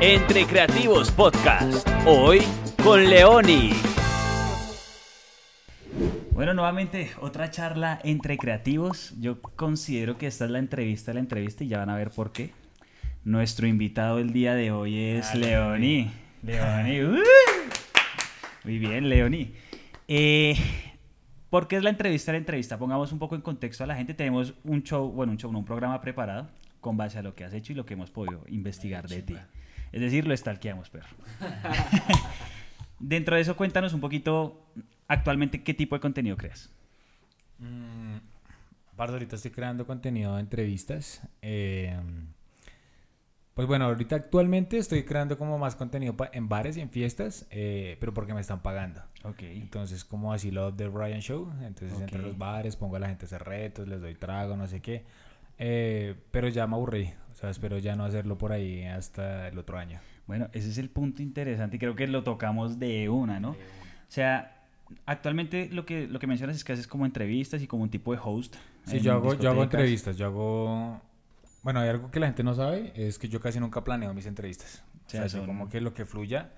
Entre 0.00 0.44
Creativos 0.46 1.10
Podcast. 1.10 1.88
Hoy 2.06 2.40
con 2.82 3.04
Leoni. 3.08 3.70
Bueno, 6.32 6.52
nuevamente 6.52 7.10
otra 7.20 7.50
charla 7.50 8.00
entre 8.04 8.36
creativos. 8.36 9.14
Yo 9.20 9.40
considero 9.40 10.18
que 10.18 10.26
esta 10.26 10.44
es 10.44 10.50
la 10.50 10.58
entrevista 10.58 11.10
de 11.10 11.14
la 11.14 11.20
entrevista 11.20 11.64
y 11.64 11.68
ya 11.68 11.78
van 11.78 11.90
a 11.90 11.96
ver 11.96 12.10
por 12.10 12.32
qué. 12.32 12.50
Nuestro 13.24 13.66
invitado 13.66 14.18
el 14.18 14.32
día 14.32 14.54
de 14.54 14.70
hoy 14.70 14.98
es 14.98 15.30
Ah, 15.32 15.36
Leoni. 15.36 16.10
Leoni. 16.42 17.00
¡uh! 17.04 17.18
Muy 18.64 18.78
bien, 18.78 19.08
Leoni. 19.08 19.54
Eh, 20.08 20.56
¿Por 21.48 21.68
qué 21.68 21.76
es 21.76 21.82
la 21.82 21.90
entrevista 21.90 22.32
de 22.32 22.38
la 22.38 22.40
entrevista? 22.40 22.78
Pongamos 22.78 23.12
un 23.12 23.18
poco 23.18 23.36
en 23.36 23.40
contexto 23.40 23.84
a 23.84 23.86
la 23.86 23.94
gente. 23.96 24.12
Tenemos 24.12 24.54
un 24.64 24.82
show, 24.82 25.10
bueno, 25.10 25.32
un 25.32 25.38
show, 25.38 25.50
no, 25.52 25.60
un 25.60 25.64
programa 25.64 26.00
preparado 26.00 26.48
con 26.80 26.96
base 26.98 27.18
a 27.18 27.22
lo 27.22 27.34
que 27.34 27.44
has 27.44 27.54
hecho 27.54 27.72
y 27.72 27.76
lo 27.76 27.86
que 27.86 27.94
hemos 27.94 28.10
podido 28.10 28.42
investigar 28.48 29.08
de 29.08 29.22
ti. 29.22 29.36
Es 29.94 30.00
decir, 30.00 30.26
lo 30.26 30.34
estalqueamos, 30.34 30.90
perro. 30.90 31.06
Dentro 32.98 33.36
de 33.36 33.42
eso, 33.42 33.56
cuéntanos 33.56 33.94
un 33.94 34.00
poquito 34.00 34.66
actualmente 35.06 35.62
qué 35.62 35.72
tipo 35.72 35.94
de 35.94 36.00
contenido 36.00 36.36
creas. 36.36 36.68
Mm, 37.60 38.16
ahorita 38.98 39.36
estoy 39.36 39.52
creando 39.52 39.86
contenido 39.86 40.34
de 40.34 40.40
entrevistas. 40.40 41.22
eh, 41.42 41.96
pues 43.54 43.68
bueno, 43.68 43.84
ahorita 43.84 44.16
actualmente 44.16 44.78
estoy 44.78 45.04
creando 45.04 45.38
como 45.38 45.60
más 45.60 45.76
contenido 45.76 46.16
en 46.32 46.48
bares 46.48 46.76
y 46.76 46.80
en 46.80 46.90
fiestas, 46.90 47.46
eh, 47.52 47.96
pero 48.00 48.12
porque 48.12 48.34
me 48.34 48.40
están 48.40 48.62
pagando. 48.62 49.00
Ok. 49.22 49.42
Entonces, 49.42 50.04
como 50.04 50.32
así 50.32 50.50
lo 50.50 50.72
de 50.72 50.88
Ryan 50.88 51.20
Show. 51.20 51.52
Entonces, 51.62 52.00
entre 52.00 52.20
los 52.20 52.36
bares 52.36 52.74
pongo 52.74 52.96
a 52.96 52.98
la 52.98 53.06
gente 53.06 53.26
a 53.26 53.28
hacer 53.28 53.44
retos, 53.44 53.86
les 53.86 54.00
doy 54.00 54.16
trago, 54.16 54.56
no 54.56 54.66
sé 54.66 54.82
qué. 54.82 55.04
Eh, 55.58 56.14
pero 56.30 56.48
ya 56.48 56.66
me 56.66 56.74
aburrí. 56.74 57.12
O 57.32 57.34
sea, 57.34 57.50
espero 57.50 57.78
ya 57.78 57.96
no 57.96 58.04
hacerlo 58.04 58.38
por 58.38 58.52
ahí 58.52 58.84
hasta 58.84 59.48
el 59.48 59.58
otro 59.58 59.78
año. 59.78 60.00
Bueno, 60.26 60.48
ese 60.52 60.70
es 60.70 60.78
el 60.78 60.88
punto 60.88 61.22
interesante 61.22 61.76
y 61.76 61.78
creo 61.78 61.94
que 61.94 62.06
lo 62.06 62.22
tocamos 62.24 62.78
de 62.78 63.08
una, 63.08 63.40
¿no? 63.40 63.50
O 63.50 63.56
sea, 64.08 64.62
actualmente 65.06 65.68
lo 65.70 65.84
que, 65.84 66.06
lo 66.06 66.18
que 66.18 66.26
mencionas 66.26 66.56
es 66.56 66.64
que 66.64 66.72
haces 66.72 66.86
como 66.86 67.04
entrevistas 67.06 67.60
y 67.62 67.66
como 67.66 67.82
un 67.82 67.90
tipo 67.90 68.12
de 68.12 68.20
host. 68.22 68.56
Sí, 68.86 69.00
yo 69.00 69.12
hago, 69.14 69.34
yo 69.34 69.50
hago 69.50 69.62
entrevistas, 69.64 70.16
yo 70.16 70.26
hago... 70.26 71.00
Bueno, 71.62 71.80
hay 71.80 71.88
algo 71.88 72.10
que 72.10 72.20
la 72.20 72.26
gente 72.26 72.42
no 72.42 72.54
sabe, 72.54 72.92
es 72.94 73.18
que 73.18 73.28
yo 73.28 73.40
casi 73.40 73.58
nunca 73.58 73.82
planeo 73.84 74.12
mis 74.14 74.26
entrevistas. 74.26 74.82
O 75.06 75.10
sea, 75.10 75.20
sea, 75.28 75.28
yo 75.28 75.38
son- 75.38 75.46
como 75.46 75.68
que 75.68 75.80
lo 75.80 75.94
que 75.94 76.04
fluya, 76.04 76.50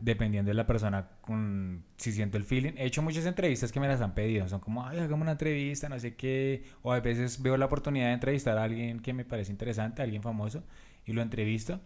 dependiendo 0.00 0.48
de 0.50 0.54
la 0.54 0.66
persona, 0.66 1.08
con, 1.20 1.84
si 1.96 2.12
siento 2.12 2.36
el 2.36 2.44
feeling. 2.44 2.72
He 2.76 2.86
hecho 2.86 3.00
muchas 3.02 3.26
entrevistas 3.26 3.72
que 3.72 3.80
me 3.80 3.88
las 3.88 4.00
han 4.00 4.14
pedido, 4.14 4.48
son 4.48 4.60
como, 4.60 4.86
ay, 4.86 4.98
hagamos 4.98 5.22
una 5.22 5.32
entrevista, 5.32 5.88
no 5.88 5.98
sé 5.98 6.14
qué. 6.16 6.64
O 6.82 6.92
a 6.92 7.00
veces 7.00 7.40
veo 7.42 7.56
la 7.56 7.66
oportunidad 7.66 8.06
de 8.08 8.12
entrevistar 8.14 8.58
a 8.58 8.64
alguien 8.64 9.00
que 9.00 9.12
me 9.12 9.24
parece 9.24 9.52
interesante, 9.52 10.02
a 10.02 10.04
alguien 10.04 10.22
famoso, 10.22 10.62
y 11.06 11.12
lo 11.12 11.22
entrevisto. 11.22 11.80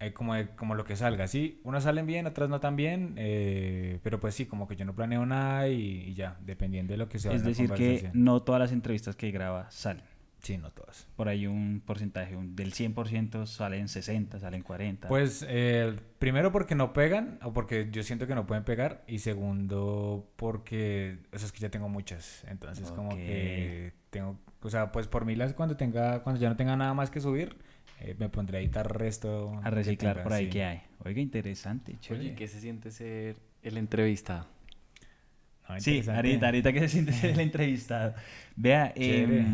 eh, 0.00 0.12
como, 0.12 0.34
de- 0.34 0.48
como 0.56 0.74
lo 0.74 0.84
que 0.84 0.96
salga, 0.96 1.26
sí, 1.28 1.60
unas 1.64 1.84
salen 1.84 2.04
bien, 2.06 2.26
otras 2.26 2.48
no 2.50 2.60
tan 2.60 2.76
bien, 2.76 3.14
eh, 3.16 4.00
pero 4.02 4.20
pues 4.20 4.34
sí, 4.34 4.44
como 4.44 4.66
que 4.68 4.76
yo 4.76 4.84
no 4.84 4.94
planeo 4.94 5.24
nada 5.24 5.68
y, 5.68 6.02
y 6.08 6.14
ya, 6.14 6.36
dependiendo 6.44 6.92
de 6.92 6.98
lo 6.98 7.08
que 7.08 7.18
sea. 7.18 7.32
Es 7.32 7.42
decir, 7.50 7.68
que 7.78 7.94
no 8.12 8.42
todas 8.42 8.60
las 8.60 8.72
entrevistas 8.72 9.14
que 9.16 9.30
graba 9.30 9.70
salen. 9.70 10.02
Sí, 10.44 10.58
no 10.58 10.70
todas. 10.70 11.08
Por 11.16 11.28
ahí 11.28 11.46
un 11.46 11.82
porcentaje, 11.84 12.36
un- 12.36 12.54
del 12.54 12.72
100% 12.74 13.46
salen 13.46 13.88
60, 13.88 14.38
salen 14.38 14.62
40. 14.62 15.08
Pues 15.08 15.44
eh, 15.48 15.98
primero 16.18 16.52
porque 16.52 16.74
no 16.74 16.92
pegan, 16.92 17.38
o 17.42 17.52
porque 17.54 17.88
yo 17.90 18.02
siento 18.02 18.26
que 18.26 18.34
no 18.34 18.46
pueden 18.46 18.62
pegar, 18.64 19.02
y 19.06 19.20
segundo 19.20 20.30
porque, 20.36 21.18
o 21.32 21.38
sea, 21.38 21.46
es 21.46 21.52
que 21.52 21.60
ya 21.60 21.70
tengo 21.70 21.88
muchas, 21.88 22.44
entonces 22.46 22.90
como 22.92 23.16
que 23.16 23.92
tengo, 24.10 24.38
o 24.60 24.68
sea, 24.70 24.92
pues 24.92 25.08
por 25.08 25.24
mí 25.24 25.34
las 25.34 25.54
cuando 25.54 25.76
tenga, 25.76 26.22
cuando 26.22 26.40
ya 26.40 26.48
no 26.50 26.56
tenga 26.56 26.76
nada 26.76 26.92
más 26.94 27.10
que 27.10 27.20
subir, 27.20 27.56
eh, 28.00 28.14
me 28.18 28.28
pondré 28.28 28.58
a 28.58 28.60
editar 28.60 28.86
resto. 28.98 29.58
a 29.62 29.70
reciclar 29.70 30.14
tenga, 30.16 30.24
por 30.24 30.32
ahí 30.34 30.44
sí. 30.44 30.50
que 30.50 30.64
hay. 30.64 30.82
Oiga, 31.04 31.20
interesante, 31.22 31.96
chévere. 32.00 32.26
Oye, 32.26 32.34
¿qué 32.34 32.48
se 32.48 32.60
siente 32.60 32.90
ser 32.90 33.36
el 33.62 33.78
entrevistado? 33.78 34.46
No, 35.68 35.80
Sí, 35.80 36.02
ahorita, 36.06 36.46
ahorita 36.46 36.72
que 36.74 36.80
se 36.80 36.88
siente 36.88 37.12
ser 37.12 37.30
el 37.30 37.40
entrevistado. 37.48 38.14
Vea, 38.56 38.92
Chévere. 38.92 39.46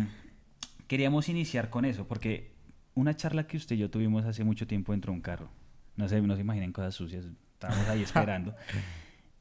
Queríamos 0.90 1.28
iniciar 1.28 1.70
con 1.70 1.84
eso, 1.84 2.08
porque 2.08 2.50
una 2.94 3.14
charla 3.14 3.46
que 3.46 3.56
usted 3.56 3.76
y 3.76 3.78
yo 3.78 3.90
tuvimos 3.90 4.24
hace 4.24 4.42
mucho 4.42 4.66
tiempo 4.66 4.90
dentro 4.90 5.12
de 5.12 5.18
un 5.18 5.22
carro. 5.22 5.48
No 5.94 6.08
sé, 6.08 6.20
no 6.20 6.34
se 6.34 6.40
imaginen 6.40 6.72
cosas 6.72 6.96
sucias. 6.96 7.26
Estábamos 7.52 7.86
ahí 7.86 8.02
esperando. 8.02 8.56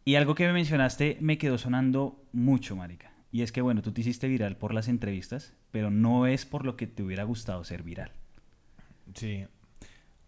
y 0.05 0.13
algo 0.13 0.35
que 0.35 0.45
me 0.45 0.53
mencionaste 0.53 1.17
me 1.21 1.39
quedó 1.39 1.57
sonando 1.57 2.23
mucho, 2.33 2.75
marica. 2.75 3.11
Y 3.31 3.41
es 3.41 3.51
que, 3.51 3.61
bueno, 3.61 3.81
tú 3.81 3.91
te 3.91 4.01
hiciste 4.01 4.27
viral 4.27 4.57
por 4.57 4.75
las 4.75 4.87
entrevistas, 4.87 5.55
pero 5.71 5.89
no 5.89 6.27
es 6.27 6.45
por 6.45 6.65
lo 6.65 6.77
que 6.77 6.85
te 6.85 7.01
hubiera 7.01 7.23
gustado 7.23 7.63
ser 7.63 7.81
viral. 7.81 8.11
Sí. 9.15 9.47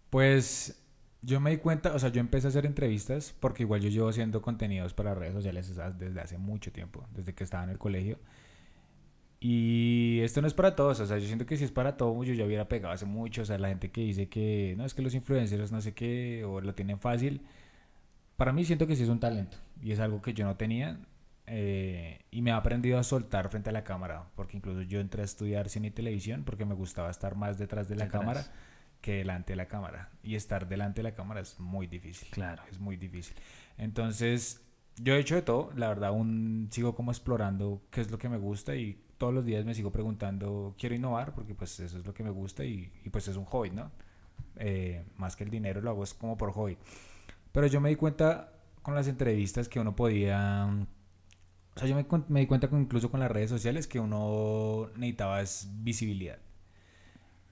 Pues 0.09 0.83
yo 1.21 1.39
me 1.39 1.51
di 1.51 1.57
cuenta, 1.57 1.93
o 1.93 1.99
sea, 1.99 2.09
yo 2.09 2.19
empecé 2.19 2.47
a 2.47 2.49
hacer 2.49 2.65
entrevistas 2.65 3.35
porque 3.39 3.61
igual 3.61 3.81
yo 3.81 3.89
llevo 3.89 4.09
haciendo 4.09 4.41
contenidos 4.41 4.95
para 4.95 5.13
redes 5.13 5.35
sociales 5.35 5.71
desde 5.99 6.19
hace 6.19 6.39
mucho 6.39 6.71
tiempo, 6.71 7.05
desde 7.13 7.35
que 7.35 7.43
estaba 7.43 7.63
en 7.63 7.69
el 7.69 7.77
colegio. 7.77 8.17
Y 9.43 10.19
esto 10.21 10.39
no 10.39 10.47
es 10.47 10.53
para 10.53 10.75
todos, 10.75 10.99
o 10.99 11.05
sea, 11.07 11.17
yo 11.17 11.25
siento 11.25 11.47
que 11.47 11.57
si 11.57 11.63
es 11.63 11.71
para 11.71 11.97
todos, 11.97 12.27
yo 12.27 12.33
ya 12.35 12.45
hubiera 12.45 12.69
pegado 12.69 12.93
hace 12.93 13.07
mucho, 13.07 13.41
o 13.41 13.45
sea, 13.45 13.57
la 13.57 13.69
gente 13.69 13.89
que 13.89 14.01
dice 14.01 14.29
que 14.29 14.75
no 14.77 14.85
es 14.85 14.93
que 14.93 15.01
los 15.01 15.15
influencers 15.15 15.71
no 15.71 15.81
sé 15.81 15.93
qué, 15.95 16.43
o 16.45 16.61
lo 16.61 16.75
tienen 16.75 16.99
fácil, 16.99 17.41
para 18.37 18.53
mí 18.53 18.63
siento 18.65 18.85
que 18.85 18.95
sí 18.95 19.01
es 19.01 19.09
un 19.09 19.19
talento 19.19 19.57
y 19.81 19.91
es 19.93 19.99
algo 19.99 20.21
que 20.21 20.35
yo 20.35 20.45
no 20.45 20.57
tenía 20.57 20.99
eh, 21.47 22.19
y 22.29 22.43
me 22.43 22.51
he 22.51 22.53
aprendido 22.53 22.99
a 22.99 23.03
soltar 23.03 23.49
frente 23.49 23.71
a 23.71 23.73
la 23.73 23.83
cámara, 23.83 24.29
porque 24.35 24.57
incluso 24.57 24.83
yo 24.83 24.99
entré 24.99 25.23
a 25.23 25.25
estudiar 25.25 25.69
cine 25.69 25.87
y 25.87 25.91
televisión 25.91 26.43
porque 26.45 26.63
me 26.65 26.75
gustaba 26.75 27.09
estar 27.09 27.35
más 27.35 27.57
detrás 27.57 27.89
de 27.89 27.95
la 27.95 28.05
Detrás. 28.05 28.21
cámara 28.21 28.45
que 29.01 29.13
delante 29.15 29.53
de 29.53 29.57
la 29.57 29.67
cámara. 29.67 30.11
Y 30.21 30.35
estar 30.35 30.67
delante 30.67 30.99
de 31.01 31.03
la 31.09 31.15
cámara 31.15 31.41
es 31.41 31.59
muy 31.59 31.87
difícil. 31.87 32.29
Claro. 32.29 32.61
Es 32.69 32.79
muy 32.79 32.97
difícil. 32.97 33.35
Entonces, 33.77 34.61
yo 34.97 35.15
he 35.15 35.19
hecho 35.19 35.33
de 35.33 35.41
todo. 35.41 35.71
La 35.75 35.87
verdad, 35.89 36.09
aún 36.09 36.67
sigo 36.71 36.93
como 36.93 37.11
explorando 37.11 37.81
qué 37.89 38.01
es 38.01 38.11
lo 38.11 38.19
que 38.19 38.29
me 38.29 38.37
gusta 38.37 38.75
y 38.75 39.01
todos 39.21 39.35
los 39.35 39.45
días 39.45 39.63
me 39.65 39.75
sigo 39.75 39.91
preguntando, 39.91 40.73
quiero 40.79 40.95
innovar 40.95 41.35
porque 41.35 41.53
pues 41.53 41.79
eso 41.79 41.99
es 41.99 42.03
lo 42.07 42.11
que 42.11 42.23
me 42.23 42.31
gusta 42.31 42.65
y, 42.65 42.91
y, 43.05 43.09
pues 43.11 43.27
es 43.27 43.37
un 43.37 43.45
hobby, 43.45 43.69
¿no? 43.69 43.91
Eh, 44.55 45.05
más 45.15 45.35
que 45.35 45.43
el 45.43 45.51
dinero 45.51 45.79
lo 45.79 45.91
hago 45.91 46.03
es 46.03 46.15
como 46.15 46.39
por 46.39 46.51
hobby. 46.53 46.75
Pero 47.51 47.67
yo 47.67 47.79
me 47.79 47.89
di 47.89 47.95
cuenta 47.97 48.51
con 48.81 48.95
las 48.95 49.07
entrevistas 49.07 49.69
que 49.69 49.79
uno 49.79 49.95
podía... 49.95 50.67
O 51.75 51.79
sea, 51.79 51.87
yo 51.87 51.95
me, 51.95 52.03
me 52.29 52.39
di 52.39 52.47
cuenta 52.47 52.67
con, 52.67 52.81
incluso 52.81 53.11
con 53.11 53.19
las 53.19 53.29
redes 53.29 53.51
sociales 53.51 53.85
que 53.85 53.99
uno 53.99 54.89
necesitaba 54.95 55.39
es 55.39 55.69
visibilidad. 55.83 56.39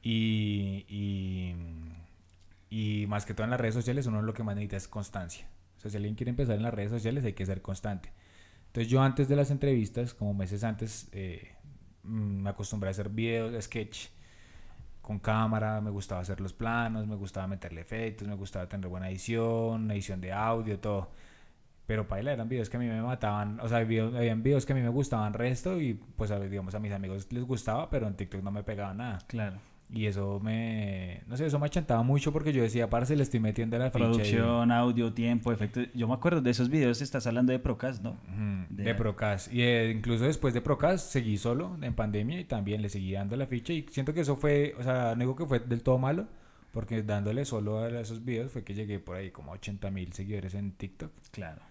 Y, 0.01 0.87
y, 0.87 1.55
y 2.71 3.05
más 3.05 3.27
que 3.27 3.35
todo 3.35 3.43
en 3.43 3.51
las 3.51 3.61
redes 3.61 3.75
sociales, 3.75 4.07
uno 4.07 4.23
lo 4.23 4.33
que 4.33 4.41
más 4.41 4.55
necesita 4.55 4.77
es 4.77 4.87
constancia. 4.87 5.47
O 5.77 5.81
sea, 5.81 5.91
si 5.91 5.97
alguien 5.97 6.15
quiere 6.15 6.31
empezar 6.31 6.55
en 6.55 6.63
las 6.63 6.73
redes 6.73 6.89
sociales, 6.89 7.23
hay 7.25 7.33
que 7.33 7.45
ser 7.45 7.61
constante. 7.61 8.11
Entonces, 8.69 8.91
yo 8.91 9.01
antes 9.01 9.27
de 9.27 9.35
las 9.35 9.49
entrevistas, 9.49 10.13
como 10.13 10.33
meses 10.35 10.63
antes, 10.63 11.09
eh, 11.11 11.55
me 12.09 12.49
acostumbré 12.49 12.89
a 12.89 12.91
hacer 12.91 13.09
videos, 13.09 13.63
sketch 13.63 14.07
con 15.01 15.19
cámara, 15.19 15.81
me 15.81 15.89
gustaba 15.89 16.21
hacer 16.21 16.39
los 16.41 16.53
planos, 16.53 17.07
me 17.07 17.15
gustaba 17.15 17.47
meterle 17.47 17.81
efectos, 17.81 18.27
me 18.27 18.35
gustaba 18.35 18.67
tener 18.69 18.87
buena 18.89 19.09
edición, 19.09 19.89
edición 19.91 20.21
de 20.21 20.31
audio, 20.33 20.79
todo. 20.79 21.09
Pero 21.87 22.07
paila, 22.07 22.33
eran 22.33 22.47
videos 22.49 22.69
que 22.69 22.77
a 22.77 22.79
mí 22.79 22.87
me 22.87 23.01
mataban, 23.01 23.59
o 23.61 23.67
sea, 23.67 23.79
video- 23.79 24.15
habían 24.15 24.43
videos 24.43 24.65
que 24.65 24.73
a 24.73 24.75
mí 24.75 24.81
me 24.83 24.89
gustaban 24.89 25.33
resto 25.33 25.81
y 25.81 25.95
pues 25.95 26.29
digamos 26.49 26.75
a 26.75 26.79
mis 26.79 26.91
amigos 26.91 27.31
les 27.31 27.43
gustaba, 27.43 27.89
pero 27.89 28.07
en 28.07 28.15
TikTok 28.15 28.43
no 28.43 28.51
me 28.51 28.63
pegaba 28.63 28.93
nada. 28.93 29.17
Claro. 29.27 29.57
Y 29.91 30.05
eso 30.05 30.39
me, 30.39 31.23
no 31.25 31.35
sé, 31.35 31.47
eso 31.47 31.57
me 31.57 31.65
achantaba 31.65 32.03
mucho 32.03 32.31
porque 32.31 32.53
yo 32.53 32.61
decía, 32.61 32.89
parce, 32.91 33.15
le 33.15 33.23
estoy 33.23 33.39
metiendo 33.39 33.75
la 33.79 33.87
y- 33.87 33.89
Producción, 33.89 34.71
audio, 34.71 35.13
tiempo, 35.13 35.51
efectos. 35.51 35.87
Yo 35.95 36.07
me 36.07 36.13
acuerdo 36.13 36.41
de 36.41 36.51
esos 36.51 36.69
videos, 36.69 37.01
estás 37.01 37.25
hablando 37.25 37.51
de 37.51 37.57
Procast, 37.59 38.03
¿no? 38.03 38.15
De- 38.69 38.83
De, 38.83 38.93
Procast. 38.95 39.51
Y 39.51 39.63
eh, 39.63 39.89
incluso 39.95 40.25
después 40.25 40.53
de 40.53 40.61
Procast 40.61 41.11
seguí 41.11 41.37
solo 41.39 41.75
en 41.81 41.95
pandemia 41.95 42.39
y 42.39 42.43
también 42.45 42.83
le 42.83 42.89
seguí 42.89 43.13
dando 43.13 43.35
la 43.35 43.47
ficha. 43.47 43.73
Y 43.73 43.87
siento 43.89 44.13
que 44.13 44.21
eso 44.21 44.35
fue, 44.35 44.75
o 44.79 44.83
sea, 44.83 45.13
no 45.15 45.21
digo 45.21 45.35
que 45.35 45.45
fue 45.47 45.59
del 45.59 45.81
todo 45.81 45.97
malo, 45.97 46.27
porque 46.71 47.01
dándole 47.01 47.43
solo 47.45 47.79
a 47.79 47.89
esos 47.99 48.23
videos 48.23 48.51
fue 48.51 48.63
que 48.63 48.75
llegué 48.75 48.99
por 48.99 49.15
ahí 49.15 49.31
como 49.31 49.51
a 49.51 49.55
80 49.55 49.89
mil 49.89 50.13
seguidores 50.13 50.53
en 50.53 50.71
TikTok 50.73 51.11
Claro. 51.31 51.63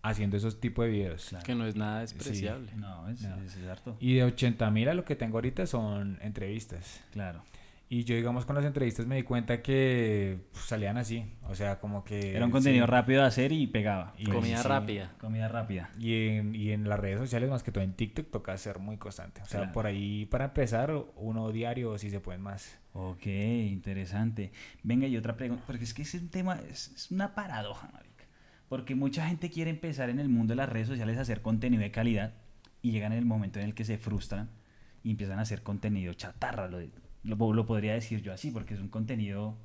haciendo 0.00 0.38
esos 0.38 0.58
tipos 0.58 0.86
de 0.86 0.90
videos. 0.90 1.26
Claro. 1.28 1.44
Que 1.44 1.54
no 1.54 1.66
es 1.66 1.76
nada 1.76 2.00
despreciable. 2.00 2.70
No, 2.76 3.10
es, 3.10 3.20
No. 3.20 3.36
es 3.42 3.58
harto. 3.68 3.98
Y 4.00 4.14
de 4.14 4.24
80 4.24 4.70
mil 4.70 4.88
a 4.88 4.94
lo 4.94 5.04
que 5.04 5.16
tengo 5.16 5.36
ahorita 5.36 5.66
son 5.66 6.16
entrevistas. 6.22 7.02
Claro. 7.12 7.42
Y 7.90 8.04
yo, 8.04 8.14
digamos, 8.16 8.44
con 8.44 8.54
las 8.54 8.66
entrevistas 8.66 9.06
me 9.06 9.16
di 9.16 9.22
cuenta 9.22 9.62
que 9.62 10.40
pues, 10.52 10.66
salían 10.66 10.98
así. 10.98 11.24
O 11.48 11.54
sea, 11.54 11.78
como 11.80 12.04
que... 12.04 12.36
Era 12.36 12.44
un 12.44 12.50
contenido 12.50 12.84
sí. 12.84 12.90
rápido 12.90 13.22
de 13.22 13.28
hacer 13.28 13.50
y 13.52 13.66
pegaba. 13.66 14.12
Y- 14.18 14.26
Comida 14.26 14.58
sí. 14.58 14.68
rápida. 14.68 15.14
Comida 15.18 15.48
rápida. 15.48 15.90
Y 15.98 16.26
en, 16.28 16.54
y 16.54 16.72
en 16.72 16.86
las 16.86 17.00
redes 17.00 17.18
sociales, 17.18 17.48
más 17.48 17.62
que 17.62 17.72
todo 17.72 17.82
en 17.82 17.94
TikTok, 17.94 18.30
toca 18.30 18.56
ser 18.58 18.78
muy 18.78 18.98
constante. 18.98 19.40
O 19.40 19.46
sea, 19.46 19.60
Claro. 19.60 19.72
por 19.72 19.86
ahí 19.86 20.26
para 20.26 20.46
empezar, 20.46 20.92
uno 21.16 21.50
diario, 21.50 21.96
si 21.96 22.10
se 22.10 22.20
pueden 22.20 22.42
más. 22.42 22.78
Ok, 22.92 23.24
interesante. 23.26 24.52
Venga, 24.82 25.06
y 25.06 25.16
otra 25.16 25.36
pregunta, 25.36 25.64
porque 25.66 25.84
es 25.84 25.94
que 25.94 26.02
es 26.02 26.12
un 26.14 26.28
tema, 26.28 26.60
es, 26.70 26.88
es 26.88 27.10
una 27.10 27.34
paradoja, 27.34 27.88
marica. 27.92 28.26
Porque 28.68 28.94
mucha 28.94 29.26
gente 29.26 29.48
quiere 29.50 29.70
empezar 29.70 30.10
en 30.10 30.18
el 30.20 30.28
mundo 30.28 30.52
de 30.52 30.56
las 30.56 30.68
redes 30.68 30.88
sociales 30.88 31.16
a 31.16 31.22
hacer 31.22 31.40
contenido 31.40 31.82
de 31.82 31.90
calidad 31.90 32.34
y 32.82 32.90
llegan 32.90 33.12
en 33.12 33.18
el 33.18 33.24
momento 33.24 33.58
en 33.60 33.64
el 33.64 33.74
que 33.74 33.86
se 33.86 33.96
frustran 33.96 34.50
y 35.02 35.12
empiezan 35.12 35.38
a 35.38 35.42
hacer 35.42 35.62
contenido 35.62 36.12
chatarra, 36.12 36.68
lo, 36.68 36.80
lo, 37.24 37.52
lo 37.52 37.66
podría 37.66 37.94
decir 37.94 38.22
yo 38.22 38.32
así, 38.32 38.50
porque 38.50 38.74
es 38.74 38.80
un 38.80 38.88
contenido 38.88 39.56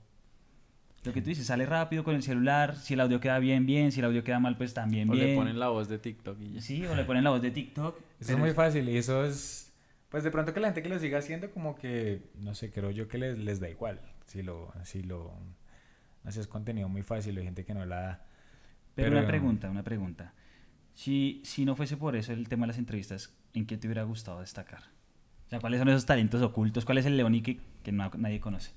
Lo 1.04 1.12
que 1.14 1.22
tú 1.22 1.30
dices, 1.30 1.46
sale 1.48 1.66
rápido 1.66 2.04
con 2.04 2.16
el 2.16 2.24
celular, 2.24 2.78
si 2.78 2.94
el 2.94 3.02
audio 3.02 3.20
queda 3.20 3.38
bien, 3.40 3.66
bien, 3.66 3.92
si 3.92 4.00
el 4.00 4.06
audio 4.06 4.24
queda 4.24 4.40
mal, 4.40 4.56
pues 4.58 4.74
también 4.74 5.10
O 5.10 5.14
bien. 5.14 5.28
le 5.28 5.36
ponen 5.36 5.60
la 5.60 5.68
voz 5.70 5.88
de 5.90 6.00
TikTok 6.00 6.40
y 6.42 6.54
ya. 6.54 6.62
Sí, 6.62 6.86
o 6.86 6.96
le 6.96 7.04
ponen 7.04 7.24
la 7.26 7.30
voz 7.32 7.42
de 7.42 7.52
TikTok. 7.52 7.98
Eso 7.98 8.04
pero 8.20 8.34
es 8.34 8.40
muy 8.40 8.52
fácil 8.54 8.88
y 8.90 8.98
eso 8.98 9.26
es, 9.26 9.74
pues 10.10 10.24
de 10.24 10.32
pronto 10.32 10.54
que 10.54 10.60
la 10.62 10.68
gente 10.68 10.82
que 10.82 10.90
lo 10.90 10.98
siga 11.00 11.18
haciendo 11.20 11.52
como 11.52 11.76
que, 11.76 12.22
no 12.40 12.56
sé, 12.56 12.72
creo 12.72 12.92
yo 12.92 13.08
que 13.08 13.18
les, 13.18 13.38
les 13.38 13.60
da 13.60 13.70
igual. 13.70 14.00
Si 14.28 14.42
lo, 14.44 14.72
si 14.84 15.04
lo, 15.04 15.34
no 16.24 16.32
sé, 16.32 16.40
es 16.40 16.48
contenido 16.48 16.88
muy 16.88 17.04
fácil, 17.04 17.38
hay 17.38 17.44
gente 17.44 17.66
que 17.66 17.74
no 17.74 17.86
la 17.86 18.00
da. 18.02 18.26
Pero, 18.96 19.10
Pero- 19.10 19.20
una 19.20 19.28
pregunta, 19.28 19.70
una 19.70 19.84
pregunta. 19.84 20.34
Si, 20.94 21.42
si 21.44 21.66
no 21.66 21.76
fuese 21.76 21.98
por 21.98 22.16
eso 22.16 22.32
el 22.32 22.48
tema 22.48 22.64
de 22.64 22.68
las 22.68 22.78
entrevistas, 22.78 23.36
¿en 23.54 23.66
qué 23.66 23.76
te 23.78 23.88
hubiera 23.88 24.04
gustado 24.04 24.40
destacar? 24.40 24.84
Sea, 25.54 25.60
¿cuáles 25.60 25.78
son 25.80 25.90
esos 25.90 26.06
talentos 26.08 26.42
ocultos? 26.42 26.84
¿Cuál 26.84 26.98
es 26.98 27.06
el 27.06 27.16
Leoni 27.16 27.44
que, 27.44 27.60
que 27.84 27.92
no- 27.92 28.10
nadie 28.18 28.40
conoce? 28.40 28.72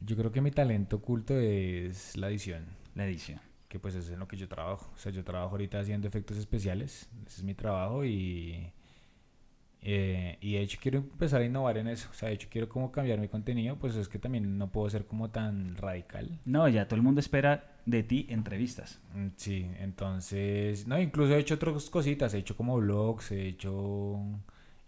Yo 0.00 0.16
creo 0.18 0.30
que 0.30 0.42
mi 0.42 0.50
talento 0.50 0.96
oculto 0.96 1.32
es 1.40 2.14
la 2.18 2.28
edición, 2.28 2.66
La 2.94 3.06
edición. 3.06 3.40
que 3.68 3.78
pues 3.78 3.94
es 3.94 4.10
en 4.10 4.18
lo 4.18 4.28
que 4.28 4.36
yo 4.36 4.48
trabajo. 4.48 4.90
O 4.94 4.98
sea, 4.98 5.10
yo 5.12 5.24
trabajo 5.24 5.52
ahorita 5.52 5.80
haciendo 5.80 6.06
efectos 6.06 6.36
especiales, 6.36 7.08
ese 7.26 7.36
es 7.38 7.42
mi 7.42 7.54
trabajo 7.54 8.04
y, 8.04 8.70
eh, 9.80 10.36
y 10.40 10.54
de 10.54 10.60
hecho 10.60 10.78
quiero 10.80 10.98
empezar 10.98 11.40
a 11.40 11.44
innovar 11.46 11.78
en 11.78 11.88
eso. 11.88 12.08
O 12.10 12.14
sea, 12.14 12.28
de 12.28 12.34
hecho 12.34 12.48
quiero 12.50 12.68
como 12.68 12.92
cambiar 12.92 13.18
mi 13.18 13.28
contenido, 13.28 13.76
pues 13.76 13.94
es 13.96 14.08
que 14.08 14.18
también 14.18 14.58
no 14.58 14.70
puedo 14.70 14.90
ser 14.90 15.06
como 15.06 15.30
tan 15.30 15.74
radical. 15.76 16.38
No, 16.44 16.68
ya 16.68 16.86
todo 16.86 16.96
el 16.96 17.02
mundo 17.02 17.20
espera 17.20 17.76
de 17.86 18.02
ti 18.02 18.26
entrevistas. 18.28 19.00
Mm, 19.14 19.28
Sí, 19.36 19.70
entonces, 19.78 20.86
no, 20.86 21.00
incluso 21.00 21.34
he 21.34 21.38
hecho 21.38 21.54
otras 21.54 21.88
cositas, 21.90 22.34
he 22.34 22.38
hecho 22.38 22.56
como 22.56 22.76
vlogs, 22.78 23.30
he 23.32 23.48
hecho 23.48 24.20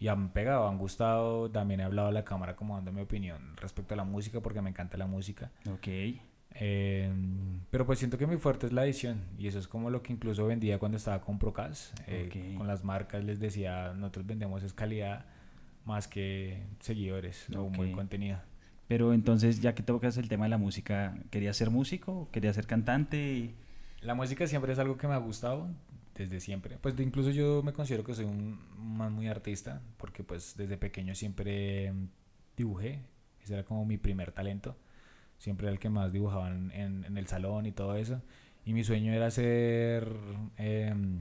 y 0.01 0.09
han 0.09 0.31
pegado, 0.33 0.67
han 0.67 0.79
gustado, 0.79 1.51
también 1.51 1.81
he 1.81 1.85
hablado 1.85 2.09
a 2.09 2.13
la 2.13 2.25
cámara 2.25 2.57
como 2.57 2.75
dando 2.75 2.91
mi 2.91 3.03
opinión 3.03 3.55
respecto 3.57 3.95
a 3.95 3.97
la 3.99 4.05
música 4.05 4.41
porque 4.41 4.61
me 4.63 4.71
encanta 4.71 4.97
la 4.97 5.07
música. 5.07 5.51
Ok. 5.71 5.89
Eh, 6.55 7.13
pero 7.71 7.87
pues 7.87 8.01
siento 8.01 8.19
que 8.19 8.27
mi 8.27 8.37
fuerte 8.37 8.67
es 8.67 8.73
la 8.73 8.85
edición 8.85 9.21
y 9.39 9.47
eso 9.47 9.59
es 9.61 9.69
como 9.69 9.89
lo 9.91 10.03
que 10.03 10.13
incluso 10.13 10.47
vendía 10.47 10.79
cuando 10.79 10.97
estaba 10.97 11.21
con 11.21 11.39
Procas, 11.39 11.93
eh, 12.09 12.27
Ok. 12.27 12.59
con 12.59 12.67
las 12.67 12.83
marcas 12.83 13.23
les 13.23 13.39
decía, 13.39 13.93
nosotros 13.95 14.27
vendemos 14.27 14.63
es 14.65 14.73
calidad 14.73 15.27
más 15.85 16.09
que 16.09 16.65
seguidores 16.81 17.47
o 17.55 17.63
un 17.63 17.73
buen 17.73 17.93
contenido. 17.93 18.39
Pero 18.89 19.13
entonces, 19.15 19.61
ya 19.61 19.75
que 19.75 19.85
tocas 19.85 20.17
el 20.17 20.29
tema 20.29 20.47
de 20.47 20.49
la 20.49 20.59
música, 20.59 21.15
¿querías 21.31 21.57
ser 21.57 21.71
músico? 21.71 22.29
¿Querías 22.33 22.57
ser 22.57 22.67
cantante? 22.67 23.55
La 24.01 24.15
música 24.15 24.47
siempre 24.49 24.73
es 24.73 24.79
algo 24.81 24.97
que 24.97 25.07
me 25.07 25.15
ha 25.15 25.19
gustado 25.19 25.69
desde 26.21 26.41
siempre. 26.41 26.79
Pues 26.81 26.97
de- 26.97 27.03
incluso 27.03 27.31
yo 27.31 27.63
me 27.63 27.73
considero 27.73 28.05
que 28.05 28.15
soy 28.15 28.25
un 28.27 28.59
man 28.77 29.13
muy 29.13 29.29
artista 29.29 29.81
porque 29.97 30.23
pues 30.25 30.55
desde 30.57 30.77
pequeño 30.77 31.15
siempre 31.15 31.93
dibujé. 32.57 33.01
Ese 33.43 33.55
era 33.55 33.65
como 33.65 33.85
mi 33.87 33.97
primer 33.97 34.33
talento. 34.33 34.77
Siempre 35.39 35.67
era 35.67 35.73
el 35.73 35.79
que 35.81 35.89
más 35.89 36.13
dibujaban 36.13 36.71
en, 36.73 37.05
en 37.05 37.17
el 37.17 37.27
salón 37.27 37.65
y 37.67 37.73
todo 37.73 37.97
eso. 37.97 38.21
Y 38.67 38.75
mi 38.75 38.85
sueño 38.85 39.13
era 39.15 39.31
ser 39.31 40.15
em, 40.59 41.19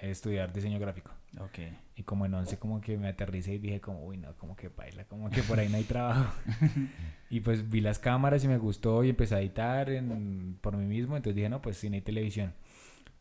estudiar 0.00 0.52
diseño 0.52 0.78
gráfico. 0.78 1.10
Ok. 1.38 1.58
Y 1.96 2.04
como 2.04 2.24
en 2.24 2.32
11 2.32 2.58
como 2.58 2.80
que 2.80 2.96
me 2.96 3.08
aterricé 3.08 3.54
y 3.54 3.58
dije 3.58 3.80
como, 3.80 4.04
uy, 4.06 4.16
no, 4.16 4.32
como 4.36 4.56
que 4.56 4.68
baila, 4.68 5.04
como 5.04 5.28
que 5.28 5.42
por 5.42 5.58
ahí 5.58 5.68
no 5.68 5.76
hay 5.76 5.84
trabajo. 5.84 6.32
y 7.30 7.40
pues 7.40 7.68
vi 7.68 7.80
las 7.82 7.98
cámaras 7.98 8.42
y 8.44 8.48
me 8.48 8.56
gustó 8.56 9.04
y 9.04 9.10
empecé 9.10 9.34
a 9.34 9.40
editar 9.40 9.90
en- 9.90 10.56
por 10.62 10.76
mí 10.76 10.86
mismo, 10.86 11.16
entonces 11.16 11.36
dije, 11.36 11.48
no, 11.50 11.60
pues 11.60 11.76
cine 11.76 11.98
y 11.98 12.00
televisión. 12.00 12.54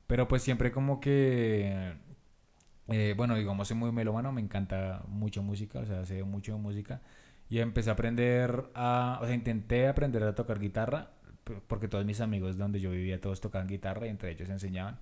Pero 0.08 0.28
pues 0.28 0.42
siempre 0.44 0.72
como 0.72 1.00
que, 1.02 1.94
eh, 2.90 3.14
bueno, 3.18 3.36
digamos, 3.36 3.68
soy 3.68 3.78
muy 3.78 3.92
melómano, 3.92 4.32
me 4.32 4.42
encanta 4.42 5.04
mucho 5.08 5.44
música, 5.44 5.80
o 5.80 5.86
sea, 5.86 6.06
sé 6.06 6.24
mucho 6.24 6.54
de 6.54 6.60
música. 6.60 7.02
Y 7.50 7.60
empecé 7.60 7.90
a 7.90 7.94
aprender 7.94 8.70
a, 8.76 9.20
o 9.22 9.26
sea, 9.26 9.36
intenté 9.36 9.88
aprender 9.88 10.24
a 10.24 10.36
tocar 10.36 10.60
guitarra, 10.60 11.12
porque 11.68 11.88
todos 11.88 12.06
mis 12.06 12.22
amigos 12.22 12.58
donde 12.58 12.80
yo 12.80 12.92
vivía, 12.92 13.22
todos 13.22 13.42
tocaban 13.42 13.68
guitarra 13.68 14.08
y 14.08 14.10
entre 14.10 14.32
ellos 14.32 14.50
enseñaban. 14.50 15.00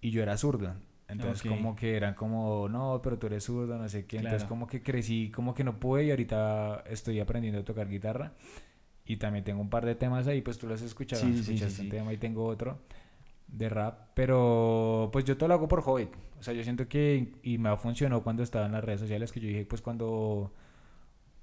Y 0.00 0.10
yo 0.10 0.22
era 0.22 0.36
zurdo. 0.36 0.74
Entonces 1.08 1.42
Ok. 1.42 1.46
como 1.46 1.76
que 1.76 1.96
eran 1.96 2.14
como, 2.14 2.68
no, 2.68 3.00
pero 3.02 3.18
tú 3.18 3.26
eres 3.28 3.44
zurdo, 3.44 3.78
no 3.78 3.88
sé 3.88 4.06
qué. 4.06 4.18
Entonces 4.18 4.44
Claro. 4.44 4.48
como 4.48 4.66
que 4.66 4.82
crecí, 4.82 5.30
como 5.30 5.54
que 5.54 5.64
no 5.64 5.80
pude 5.80 6.04
y 6.04 6.10
ahorita 6.10 6.84
estoy 6.88 7.20
aprendiendo 7.20 7.60
a 7.60 7.64
tocar 7.64 7.88
guitarra. 7.88 8.34
Y 9.06 9.16
también 9.18 9.44
tengo 9.44 9.60
un 9.60 9.70
par 9.70 9.84
de 9.84 9.94
temas 9.94 10.26
ahí, 10.28 10.40
pues 10.42 10.58
tú 10.58 10.66
los 10.66 10.80
has 10.80 10.86
escuchado, 10.88 11.30
Sí, 11.30 11.42
sí, 11.42 11.58
sí, 11.58 11.58
escuchaste 11.58 11.74
sí, 11.74 11.82
un 11.82 11.88
tema 11.90 12.12
y 12.12 12.18
tengo 12.18 12.46
otro 12.46 12.80
de 13.48 13.68
rap, 13.68 14.08
pero 14.14 15.10
pues 15.12 15.24
yo 15.24 15.36
todo 15.36 15.48
lo 15.48 15.54
hago 15.54 15.68
por 15.68 15.82
hobby. 15.82 16.08
O 16.38 16.42
sea, 16.42 16.54
yo 16.54 16.62
siento 16.62 16.88
que 16.88 17.32
y 17.42 17.58
me 17.58 17.76
funcionó 17.76 18.22
cuando 18.22 18.42
estaba 18.42 18.66
en 18.66 18.72
las 18.72 18.84
redes 18.84 19.00
sociales 19.00 19.32
que 19.32 19.40
yo 19.40 19.48
dije, 19.48 19.64
pues 19.64 19.80
cuando 19.80 20.52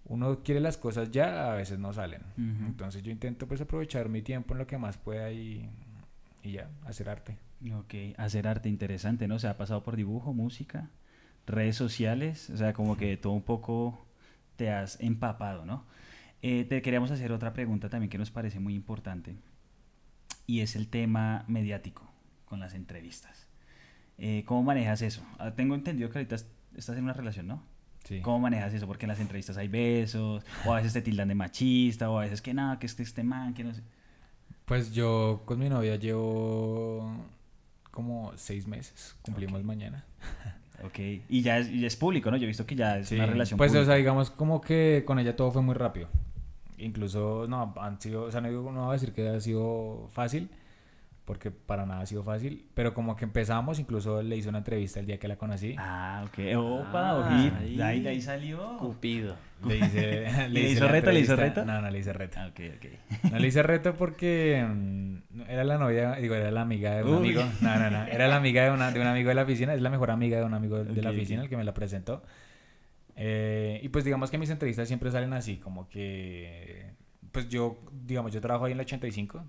uno 0.05 0.43
quiere 0.43 0.59
las 0.59 0.77
cosas 0.77 1.11
ya, 1.11 1.51
a 1.51 1.55
veces 1.55 1.79
no 1.79 1.93
salen. 1.93 2.21
Ujú. 2.33 2.65
Entonces 2.65 3.01
yo 3.01 3.11
intento 3.11 3.47
pues 3.47 3.61
aprovechar 3.61 4.09
mi 4.09 4.21
tiempo 4.21 4.53
en 4.53 4.59
lo 4.59 4.67
que 4.67 4.77
más 4.77 4.97
pueda 4.97 5.31
y, 5.31 5.69
y 6.43 6.53
ya, 6.53 6.69
hacer 6.85 7.09
arte. 7.09 7.37
Ok, 7.73 7.93
hacer 8.17 8.47
arte 8.47 8.69
interesante, 8.69 9.27
¿no? 9.27 9.35
O 9.35 9.39
sea, 9.39 9.51
ha 9.51 9.57
pasado 9.57 9.83
por 9.83 9.95
dibujo, 9.95 10.33
música, 10.33 10.89
redes 11.45 11.75
sociales, 11.75 12.49
o 12.49 12.57
sea, 12.57 12.73
como 12.73 12.97
que 12.97 13.17
todo 13.17 13.33
un 13.33 13.43
poco 13.43 14.05
te 14.55 14.71
has 14.71 14.99
empapado, 14.99 15.65
¿no? 15.65 15.85
Eh, 16.41 16.65
te 16.65 16.81
queríamos 16.81 17.11
hacer 17.11 17.31
otra 17.31 17.53
pregunta 17.53 17.89
también 17.89 18.09
que 18.09 18.17
nos 18.17 18.31
parece 18.31 18.59
muy 18.59 18.73
importante 18.73 19.35
y 20.51 20.59
es 20.59 20.75
el 20.75 20.87
tema 20.89 21.45
mediático 21.47 22.03
con 22.45 22.59
las 22.59 22.73
entrevistas. 22.73 23.47
Eh, 24.17 24.43
¿Cómo 24.45 24.63
manejas 24.63 25.01
eso? 25.01 25.23
Ah, 25.39 25.51
tengo 25.51 25.75
entendido 25.75 26.09
que 26.09 26.17
ahorita 26.19 26.35
est- 26.35 26.49
estás 26.75 26.97
en 26.97 27.05
una 27.05 27.13
relación, 27.13 27.47
¿no? 27.47 27.63
Sí. 28.03 28.19
¿Cómo 28.21 28.39
manejas 28.39 28.73
eso? 28.73 28.85
Porque 28.85 29.05
en 29.05 29.09
las 29.09 29.19
entrevistas 29.21 29.55
hay 29.55 29.69
besos, 29.69 30.43
o 30.65 30.73
a 30.73 30.75
veces 30.77 30.91
te 30.91 31.01
tildan 31.01 31.29
de 31.29 31.35
machista, 31.35 32.09
o 32.09 32.17
a 32.19 32.23
veces 32.23 32.41
que 32.41 32.53
nada, 32.53 32.79
que 32.79 32.85
es 32.87 32.95
que 32.95 33.03
este 33.03 33.23
man, 33.23 33.53
que 33.53 33.63
no 33.63 33.73
sé. 33.73 33.81
Pues 34.65 34.91
yo 34.93 35.43
con 35.45 35.57
mi 35.59 35.69
novia 35.69 35.95
llevo 35.95 37.15
como 37.91 38.33
seis 38.35 38.67
meses, 38.67 39.15
cumplimos 39.21 39.61
Ok. 39.61 39.65
mañana. 39.65 40.03
Ok, 40.83 40.97
y 41.29 41.41
ya 41.43 41.59
es, 41.59 41.69
y 41.69 41.85
es 41.85 41.95
público, 41.95 42.29
¿no? 42.31 42.37
Yo 42.37 42.43
he 42.43 42.47
visto 42.47 42.65
que 42.65 42.75
ya 42.75 42.97
es 42.97 43.07
Sí, 43.09 43.15
una 43.15 43.27
relación 43.27 43.57
Pues, 43.57 43.71
o 43.71 43.73
pública. 43.75 43.85
sea, 43.91 43.95
digamos 43.95 44.31
como 44.31 44.59
que 44.61 45.03
con 45.05 45.17
ella 45.19 45.35
todo 45.35 45.51
fue 45.51 45.61
muy 45.61 45.75
rápido. 45.75 46.09
Incluso, 46.83 47.45
no, 47.47 47.73
han 47.79 47.99
sido, 48.01 48.23
o 48.23 48.31
sea, 48.31 48.41
no, 48.41 48.49
digo- 48.49 48.71
no 48.71 48.81
voy 48.85 48.89
a 48.89 48.93
decir 48.93 49.13
que 49.13 49.27
ha 49.29 49.39
sido 49.39 50.07
fácil, 50.11 50.49
porque 51.25 51.51
para 51.51 51.85
nada 51.85 52.01
ha 52.01 52.05
sido 52.05 52.23
fácil, 52.23 52.65
pero 52.73 52.93
como 52.93 53.15
que 53.15 53.23
empezamos, 53.23 53.79
incluso 53.79 54.21
le 54.21 54.35
hice 54.35 54.49
una 54.49 54.57
entrevista 54.57 54.99
el 54.99 55.05
día 55.05 55.17
que 55.19 55.27
la 55.27 55.37
conocí. 55.37 55.75
Ah, 55.77 56.25
ok. 56.25 56.39
Opa, 56.57 57.09
Ah, 57.11 57.15
ojito. 57.15 57.55
ahí. 57.57 57.75
De 57.77 57.83
ahí, 57.83 57.99
de 58.01 58.09
ahí 58.09 58.21
salió. 58.21 58.77
Cupido. 58.79 59.35
Le 59.65 59.77
hice, 59.77 60.25
¿Le 60.49 60.59
hice 60.61 60.71
hizo 60.73 60.87
reto? 60.87 61.11
¿Le 61.11 61.19
hizo 61.19 61.35
reto? 61.35 61.63
No, 61.63 61.79
no 61.81 61.89
le 61.91 61.99
hice 61.99 62.11
reto. 62.13 62.39
Ah, 62.39 62.47
ok, 62.47 62.59
ok. 62.77 63.31
No 63.31 63.37
le 63.39 63.47
hice 63.47 63.61
reto 63.63 63.93
porque 63.93 64.65
mm, 64.67 65.41
era 65.47 65.63
la 65.63 65.77
novia, 65.77 66.13
digo, 66.15 66.33
era 66.33 66.49
la 66.49 66.61
amiga 66.61 66.95
de 66.95 67.03
un 67.03 67.09
Uy. 67.11 67.17
amigo. 67.17 67.43
No, 67.61 67.77
no, 67.77 67.91
no. 67.91 68.03
Era 68.05 68.27
la 68.27 68.37
amiga 68.37 68.63
de, 68.63 68.71
una, 68.71 68.91
de 68.91 68.99
un 68.99 69.05
amigo 69.07 69.29
de 69.29 69.35
la 69.35 69.43
oficina. 69.43 69.75
Es 69.75 69.81
la 69.81 69.91
mejor 69.91 70.09
amiga 70.09 70.39
de 70.39 70.45
un 70.45 70.55
amigo 70.55 70.83
de 70.83 71.01
la 71.03 71.11
oficina, 71.11 71.41
ok. 71.41 71.43
el 71.43 71.49
que 71.51 71.57
me 71.57 71.63
la 71.63 71.73
presentó. 71.75 72.23
Eh, 73.23 73.79
y 73.83 73.89
pues 73.89 74.03
digamos 74.03 74.31
que 74.31 74.39
mis 74.39 74.49
entrevistas 74.49 74.87
siempre 74.87 75.11
salen 75.11 75.31
así, 75.33 75.57
como 75.57 75.87
que... 75.89 76.89
Pues 77.31 77.47
yo, 77.47 77.77
digamos, 78.05 78.33
yo 78.33 78.41
trabajo 78.41 78.65
ahí 78.65 78.71
en 78.73 78.79
el 78.79 78.85
85. 78.85 79.37
Ujú. 79.37 79.47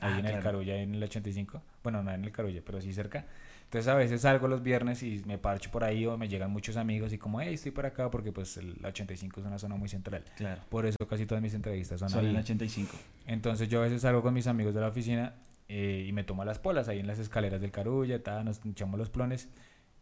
Ahí 0.00 0.12
Ah, 0.14 0.18
en 0.18 0.26
el. 0.26 0.42
Carulla, 0.42 0.76
en 0.76 0.94
el 0.94 1.02
85. 1.04 1.62
Bueno, 1.82 2.02
no 2.02 2.10
en 2.12 2.22
el 2.24 2.32
Carulla, 2.32 2.60
pero 2.66 2.82
sí 2.82 2.92
cerca. 2.92 3.24
Entonces 3.62 3.88
a 3.88 3.94
veces 3.94 4.20
salgo 4.20 4.46
los 4.46 4.62
viernes 4.62 5.02
y 5.02 5.22
me 5.24 5.38
parcho 5.38 5.70
por 5.70 5.84
ahí 5.84 6.04
o 6.04 6.18
me 6.18 6.28
llegan 6.28 6.50
muchos 6.50 6.76
amigos 6.76 7.14
y 7.14 7.18
como, 7.18 7.40
hey, 7.40 7.54
estoy 7.54 7.70
por 7.72 7.86
acá 7.86 8.10
porque 8.10 8.30
pues 8.30 8.58
el 8.58 8.76
85 8.84 9.40
es 9.40 9.46
una 9.46 9.58
zona 9.58 9.76
muy 9.76 9.88
central. 9.88 10.22
Claro. 10.36 10.60
Por 10.68 10.84
eso 10.84 10.98
casi 11.08 11.24
todas 11.24 11.40
mis 11.40 11.54
entrevistas 11.54 11.98
son 12.00 12.12
ahí. 12.18 12.26
en 12.30 12.36
85. 12.36 12.94
Entonces 13.26 13.68
yo 13.70 13.78
a 13.80 13.84
veces 13.84 14.02
salgo 14.02 14.20
con 14.20 14.34
mis 14.34 14.46
amigos 14.46 14.74
de 14.74 14.80
la 14.82 14.88
oficina 14.88 15.34
eh, 15.68 16.04
y 16.06 16.12
me 16.12 16.24
tomo 16.24 16.44
las 16.44 16.58
polas 16.58 16.88
ahí 16.88 16.98
en 16.98 17.06
las 17.06 17.18
escaleras 17.18 17.60
del 17.62 17.70
Carulla, 17.70 18.22
ta, 18.22 18.44
nos 18.44 18.60
echamos 18.66 18.98
los 18.98 19.08
plones 19.08 19.48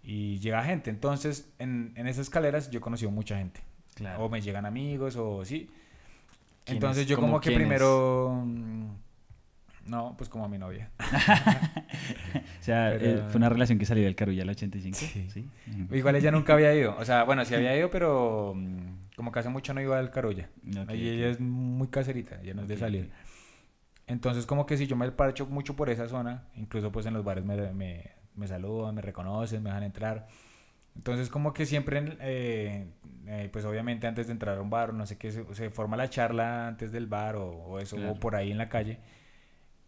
y 0.02 0.38
llega 0.38 0.62
gente. 0.64 0.90
Entonces 0.90 1.52
en, 1.58 1.92
en 1.96 2.06
esas 2.06 2.22
escaleras 2.26 2.70
yo 2.70 2.78
he 2.78 2.80
conocido 2.82 3.10
mucha 3.10 3.36
gente. 3.38 3.60
Claro. 3.94 4.24
O 4.24 4.28
me 4.28 4.40
llegan 4.40 4.66
amigos 4.66 5.16
o 5.16 5.44
sí. 5.44 5.70
Entonces 6.66 7.06
yo 7.06 7.16
¿Cómo 7.16 7.28
como 7.28 7.40
que 7.40 7.50
primero... 7.52 8.42
mm, 8.44 8.86
No, 9.86 10.14
pues 10.16 10.30
como 10.30 10.44
a 10.44 10.48
mi 10.48 10.58
novia. 10.58 10.90
O 12.60 12.64
sea, 12.64 12.94
Pero- 12.98 13.18
eh, 13.18 13.24
fue 13.28 13.38
una 13.38 13.48
relación 13.48 13.78
que 13.78 13.84
salió 13.86 14.04
del 14.04 14.14
Carulla 14.14 14.42
al 14.44 14.50
85. 14.50 14.96
Sí. 14.96 15.28
Sí. 15.30 15.48
Igual 15.90 16.14
ella 16.16 16.30
nunca 16.30 16.52
había 16.54 16.72
ido. 16.74 16.96
O 16.96 17.04
sea, 17.04 17.24
bueno, 17.24 17.44
sí 17.44 17.54
había 17.56 17.76
ido, 17.76 17.90
pero 17.90 18.54
mm, 18.56 19.14
como 19.16 19.32
que 19.32 19.40
hace 19.40 19.48
mucho 19.48 19.74
no 19.74 19.80
iba 19.80 19.98
al 19.98 20.10
Carulla. 20.10 20.48
Ok, 20.80 20.92
y 20.94 21.08
ella 21.08 21.28
es 21.28 21.40
muy 21.40 21.88
caserita, 21.88 22.40
ella 22.42 22.54
no 22.54 22.62
es 22.62 22.68
de 22.68 22.74
Ok, 22.74 22.80
salir. 22.80 23.10
Entonces 24.06 24.46
como 24.46 24.64
que 24.66 24.76
si 24.76 24.86
yo 24.86 24.94
me 24.96 25.10
parcho 25.10 25.46
mucho 25.46 25.74
por 25.74 25.90
esa 25.90 26.08
zona, 26.08 26.44
incluso 26.56 26.92
pues 26.92 27.04
en 27.06 27.14
los 27.14 27.24
bares 27.24 27.44
me, 27.44 27.72
me, 27.72 28.12
me 28.36 28.46
saludan, 28.46 28.94
me 28.94 29.02
reconocen, 29.02 29.62
me 29.62 29.70
dejan 29.70 29.84
entrar. 29.84 30.26
Entonces 30.94 31.28
como 31.30 31.52
que 31.54 31.64
siempre, 31.64 32.16
eh, 32.20 32.86
eh, 33.26 33.48
pues 33.52 33.64
obviamente 33.64 34.06
antes 34.06 34.26
de 34.26 34.32
entrar 34.32 34.58
a 34.58 34.60
un 34.62 34.68
bar 34.70 34.90
o 34.90 34.92
no 34.92 35.06
sé 35.06 35.16
qué, 35.16 35.32
se, 35.32 35.42
se 35.54 35.70
forma 35.70 35.96
la 35.96 36.10
charla 36.10 36.68
antes 36.68 36.92
del 36.92 37.06
bar 37.06 37.36
o, 37.36 37.48
o 37.50 37.78
eso, 37.78 37.96
Claro. 37.96 38.12
o 38.12 38.14
por 38.16 38.36
ahí 38.36 38.50
en 38.50 38.58
la 38.58 38.68
calle. 38.68 38.98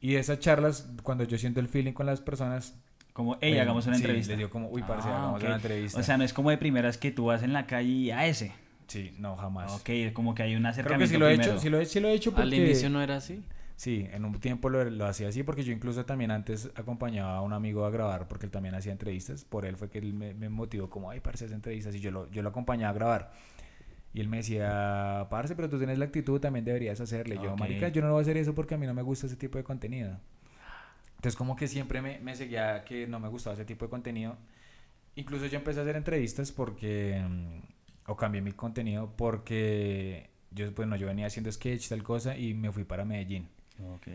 Y 0.00 0.16
esas 0.16 0.38
charlas, 0.38 0.88
cuando 1.02 1.24
yo 1.24 1.36
siento 1.38 1.60
el 1.60 1.68
feeling 1.68 1.92
con 1.92 2.06
las 2.06 2.20
personas... 2.20 2.74
Como, 3.12 3.36
hey, 3.40 3.54
eh, 3.54 3.60
hagamos 3.60 3.86
una 3.86 3.96
sí, 3.96 4.02
entrevista. 4.02 4.30
les 4.32 4.38
digo 4.38 4.50
como, 4.50 4.68
uy, 4.70 4.82
parce, 4.82 5.08
Ah, 5.08 5.16
hagamos 5.18 5.40
ok. 5.40 5.46
una 5.46 5.56
entrevista. 5.56 6.00
O 6.00 6.02
sea, 6.02 6.16
no 6.18 6.24
es 6.24 6.32
como 6.32 6.50
de 6.50 6.58
primeras 6.58 6.98
que 6.98 7.10
tú 7.12 7.26
vas 7.26 7.42
en 7.42 7.52
la 7.52 7.66
calle 7.66 7.88
y 7.88 8.10
a 8.10 8.26
ese. 8.26 8.52
sí, 8.88 9.14
no, 9.18 9.36
jamás. 9.36 9.72
Ok, 9.72 10.12
como 10.12 10.34
que 10.34 10.42
hay 10.42 10.54
un 10.56 10.62
Creo 10.62 10.70
acercamiento 10.72 11.04
que 11.04 11.14
sí 11.14 11.18
lo 11.18 11.28
he 11.28 11.34
hecho, 11.34 11.58
sí 11.58 11.68
lo 11.70 11.80
he, 11.80 11.84
sí 11.86 12.00
lo 12.00 12.08
he 12.08 12.12
hecho 12.12 12.32
porque... 12.32 12.42
Al 12.42 12.54
inicio 12.54 12.90
no 12.90 13.00
era 13.02 13.16
así. 13.16 13.42
Sí, 13.76 14.07
en 14.12 14.25
un 14.25 14.38
tiempo 14.40 14.69
lo, 14.71 14.85
lo 14.88 15.07
hacía 15.07 15.28
así 15.28 15.43
porque 15.43 15.64
yo 15.64 15.73
incluso 15.73 16.04
también 16.07 16.31
antes 16.31 16.71
acompañaba 16.76 17.37
a 17.37 17.40
un 17.40 17.52
amigo 17.52 17.85
a 17.85 17.90
grabar 17.90 18.28
porque 18.28 18.47
él 18.47 18.52
también 18.52 18.75
hacía 18.75 18.93
entrevistas. 18.93 19.45
Por 19.45 19.66
él 19.66 19.76
fue 19.76 19.90
que 19.90 19.99
él 19.99 20.14
me, 20.14 20.33
me 20.35 20.49
motivó 20.49 20.88
como, 20.88 21.11
ay, 21.11 21.21
parce, 21.21 21.45
hacer 21.47 21.54
entrevistas 21.57 21.95
y 21.95 22.00
yo 22.00 22.11
lo, 22.12 22.31
yo 22.31 22.43
lo 22.43 22.50
acompañaba 22.50 22.90
a 22.90 22.95
grabar. 22.95 23.33
Y 24.14 24.21
él 24.21 24.28
me 24.28 24.38
decía, 24.38 25.26
parce, 25.31 25.57
pero 25.57 25.69
tú 25.71 25.78
tienes 25.78 25.99
la 25.99 26.07
actitud, 26.07 26.40
también 26.40 26.64
deberías 26.64 27.00
hacerle. 27.00 27.38
Yo, 27.38 27.57
marica, 27.57 27.88
yo 27.88 28.02
no 28.02 28.09
lo 28.09 28.14
voy 28.14 28.21
a 28.21 28.25
hacer 28.25 28.37
eso 28.38 28.54
porque 28.54 28.75
a 28.76 28.78
mí 28.78 28.87
no 28.87 28.95
me 28.95 29.02
gusta 29.02 29.26
ese 29.26 29.37
tipo 29.37 29.59
de 29.59 29.64
contenido. 29.64 30.19
Entonces 31.16 31.37
como 31.37 31.57
que 31.57 31.69
siempre 31.69 32.02
me, 32.02 32.19
me 32.21 32.37
seguía 32.37 32.85
que 32.85 33.07
no 33.07 33.21
me 33.21 33.28
gustaba 33.28 33.54
ese 33.54 33.64
tipo 33.64 33.87
de 33.87 33.90
contenido. 33.90 34.37
Incluso 35.16 35.47
yo 35.47 35.59
empecé 35.59 35.81
a 35.81 35.83
hacer 35.85 35.97
entrevistas 35.97 36.52
porque... 36.52 37.23
mm, 37.28 37.61
O 38.09 38.16
cambié 38.16 38.43
mi 38.43 38.52
contenido 38.52 39.12
porque 39.16 40.31
yo, 40.52 40.75
pues, 40.75 40.88
no, 40.88 40.97
yo 40.97 41.07
venía 41.07 41.26
haciendo 41.26 41.50
sketch, 41.52 41.88
tal 41.88 42.02
cosa, 42.02 42.37
y 42.38 42.54
me 42.54 42.71
fui 42.73 42.85
para 42.85 43.04
Medellín. 43.04 43.49
Ok. 43.95 44.09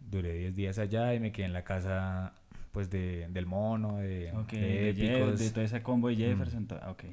Duré 0.00 0.34
10 0.34 0.54
días 0.56 0.78
allá 0.78 1.14
y 1.14 1.20
me 1.20 1.32
quedé 1.32 1.46
en 1.46 1.52
la 1.52 1.64
casa 1.64 2.34
pues 2.72 2.90
de, 2.90 3.26
del 3.30 3.46
mono, 3.46 3.96
de, 3.98 4.32
Ok. 4.32 4.52
de 4.52 4.60
De, 4.60 4.94
Jeff- 4.94 5.10
épicos. 5.16 5.38
de 5.40 5.50
todo 5.50 5.64
ese 5.64 5.82
combo 5.82 6.08
de 6.08 6.14
Mm. 6.14 6.18
Jefferson. 6.18 6.66
to- 6.66 6.80
Ok. 6.90 7.04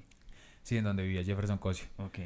Sí, 0.62 0.78
en 0.78 0.84
donde 0.84 1.04
vivía 1.04 1.24
Jefferson 1.24 1.58
Cosio. 1.58 1.88
Ok. 1.98 2.20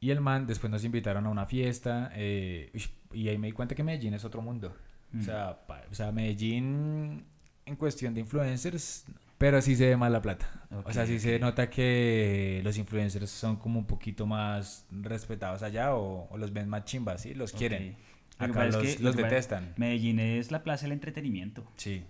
Y 0.00 0.10
el 0.10 0.20
man, 0.20 0.46
después 0.46 0.70
nos 0.70 0.84
invitaron 0.84 1.24
a 1.26 1.30
una 1.30 1.46
fiesta 1.46 2.10
eh, 2.14 2.70
y 3.12 3.28
ahí 3.28 3.38
me 3.38 3.46
di 3.48 3.52
cuenta 3.52 3.74
que 3.74 3.82
Medellín 3.82 4.14
es 4.14 4.24
otro 4.24 4.42
mundo. 4.42 4.74
Mm. 5.12 5.20
O, 5.20 5.22
sea, 5.22 5.66
pa- 5.66 5.82
o 5.90 5.94
sea, 5.94 6.10
Medellín 6.12 7.24
en 7.66 7.76
cuestión 7.76 8.12
de 8.14 8.20
influencers, 8.20 9.06
pero 9.38 9.62
sí 9.62 9.76
se 9.76 9.86
ve 9.88 9.96
más 9.96 10.10
la 10.12 10.20
plata. 10.20 10.66
O 10.84 10.92
sea, 10.92 11.06
sí 11.06 11.18
se 11.20 11.38
nota 11.38 11.70
que 11.70 12.60
los 12.64 12.76
influencers 12.76 13.30
son 13.30 13.56
como 13.56 13.78
un 13.78 13.86
poquito 13.86 14.26
más 14.26 14.86
respetados 14.90 15.62
allá 15.62 15.94
o, 15.94 16.28
o 16.30 16.36
los 16.38 16.52
ven 16.52 16.68
más 16.68 16.84
chimbas, 16.84 17.22
¿sí? 17.22 17.34
Los 17.34 17.52
quieren. 17.52 17.96
Ok. 18.38 18.40
Lo 18.40 18.46
que 18.46 18.52
Acá 18.52 18.54
pasa 18.54 18.66
es 18.68 18.74
los, 18.74 18.82
que- 18.96 19.02
lo 19.02 19.08
los 19.10 19.16
detestan. 19.16 19.72
Medellín 19.76 20.18
es 20.18 20.50
la 20.50 20.62
plaza 20.62 20.82
del 20.86 20.92
entretenimiento. 20.92 21.64
Sí. 21.76 22.02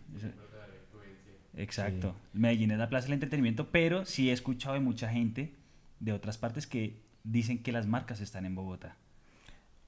Exacto. 1.56 2.16
Medellín 2.32 2.70
es 2.72 2.78
la 2.78 2.88
plaza 2.88 3.06
del 3.06 3.14
entretenimiento, 3.14 3.70
pero 3.70 4.04
sí 4.04 4.30
he 4.30 4.32
escuchado 4.32 4.74
de 4.74 4.80
mucha 4.80 5.08
gente 5.08 5.54
de 6.00 6.12
otras 6.12 6.36
partes 6.38 6.66
que 6.66 7.00
dicen 7.22 7.62
que 7.62 7.72
las 7.72 7.86
marcas 7.86 8.20
están 8.20 8.44
en 8.44 8.54
Bogotá. 8.54 8.96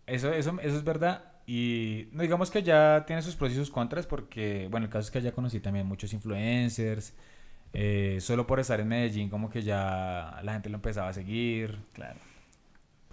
Eso, 0.07 0.33
eso, 0.33 0.59
eso 0.61 0.77
es 0.77 0.85
verdad. 0.85 1.25
Y 1.47 2.09
no 2.13 2.23
digamos 2.23 2.51
que 2.51 2.63
ya 2.63 3.05
tiene 3.07 3.23
sus 3.23 3.35
pros 3.37 3.53
y 3.53 3.57
sus 3.57 3.71
contras 3.71 4.07
porque, 4.07 4.69
bueno, 4.71 4.87
el 4.87 4.93
caso 4.93 5.07
es 5.07 5.11
que 5.11 5.19
allá 5.19 5.33
conocí 5.33 5.61
también 5.61 5.87
muchos 5.87 6.13
influencers. 6.13 7.15
eh, 7.73 8.19
solo 8.21 8.47
por 8.47 8.59
estar 8.61 8.81
en 8.81 8.89
Medellín 8.89 9.29
como 9.29 9.51
que 9.51 9.61
ya 9.63 10.41
la 10.45 10.53
gente 10.55 10.71
lo 10.71 10.77
empezaba 10.77 11.09
a 11.09 11.13
seguir. 11.13 11.79
Claro. 11.93 12.19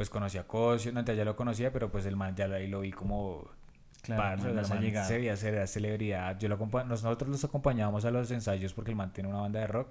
Pues 0.03 0.09
conocí 0.09 0.37
a 0.37 0.45
Cosio, 0.45 0.91
no, 0.91 1.01
ya 1.01 1.23
lo 1.23 1.37
conocía, 1.37 1.71
pero 1.71 1.89
pues 1.89 2.05
el 2.05 2.17
man 2.17 2.35
ya 2.35 2.43
ahí 2.45 2.67
lo 2.67 2.81
vi 2.81 2.91
como... 2.91 3.47
Claro, 4.01 4.21
parce, 4.21 4.51
más 4.51 4.69
el 4.69 4.91
man 4.93 5.05
se 5.05 5.17
veía 5.17 5.37
ser 5.37 5.65
celebridad. 5.65 6.37
Yo 6.37 6.49
lo 6.49 6.57
nosotros 6.83 7.29
los 7.29 7.41
acompañábamos 7.45 8.03
a 8.03 8.11
los 8.11 8.29
ensayos 8.31 8.73
porque 8.73 8.91
el 8.91 8.97
man 8.97 9.13
tiene 9.13 9.29
una 9.29 9.39
banda 9.39 9.61
de 9.61 9.67
rock. 9.67 9.87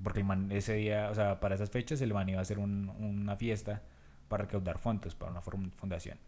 Porque 0.00 0.20
el 0.20 0.26
man 0.26 0.52
ese 0.52 0.74
día, 0.74 1.10
o 1.10 1.14
sea, 1.16 1.40
para 1.40 1.56
esas 1.56 1.70
fechas 1.70 2.00
el 2.02 2.14
man 2.14 2.28
iba 2.28 2.38
a 2.38 2.42
hacer 2.42 2.60
un- 2.60 2.88
una 3.00 3.34
fiesta 3.34 3.82
para 4.28 4.44
recaudar 4.44 4.78
fondos 4.78 5.16
para 5.16 5.32
una 5.32 5.40
fundación. 5.40 6.18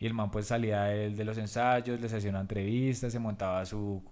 Y 0.00 0.06
el 0.06 0.14
man 0.14 0.32
pues 0.32 0.48
salía 0.48 0.92
él 0.92 1.14
de 1.16 1.24
los 1.24 1.38
ensayos, 1.38 2.00
les 2.00 2.12
hacía 2.12 2.30
una 2.30 2.40
entrevista, 2.40 3.08
se 3.08 3.20
montaba 3.20 3.64
su, 3.64 4.02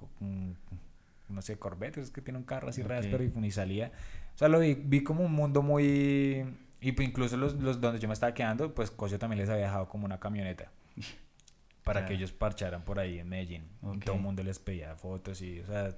no 1.29 1.43
sé, 1.43 1.59
Corvette, 1.59 1.99
es 1.99 2.13
que 2.13 2.21
tiene 2.21 2.39
un 2.39 2.45
carro 2.45 2.69
así 2.69 2.83
Ok. 2.83 2.87
re 2.91 2.99
áspero 2.99 3.25
y, 3.25 3.33
y 3.45 3.51
salía. 3.51 3.91
O 4.37 4.39
sea, 4.39 4.47
lo 4.47 4.61
vi, 4.61 4.75
vi 4.75 5.03
como 5.03 5.25
un 5.25 5.33
mundo 5.33 5.63
muy... 5.63 6.45
Y 6.81 6.93
pues 6.93 7.09
incluso 7.09 7.37
los, 7.37 7.55
los 7.55 7.81
donde 7.81 7.99
yo 8.01 8.09
me 8.09 8.15
estaba 8.15 8.33
quedando, 8.33 8.75
pues 8.75 8.91
Cosio 8.91 9.19
también 9.19 9.41
les 9.41 9.51
había 9.51 9.65
dejado 9.67 9.89
como 9.89 10.05
una 10.07 10.19
camioneta. 10.19 10.71
Para 11.85 12.01
que 12.01 12.07
Claro. 12.09 12.15
ellos 12.19 12.33
parcharan 12.33 12.83
por 12.85 12.99
ahí 12.99 13.19
en 13.19 13.29
Medellín. 13.29 13.65
Y 13.95 13.99
todo 14.01 14.17
el 14.17 14.23
mundo 14.23 14.43
les 14.43 14.59
pedía 14.59 14.95
fotos 14.97 15.41
y, 15.43 15.61
o 15.61 15.67
sea... 15.67 15.97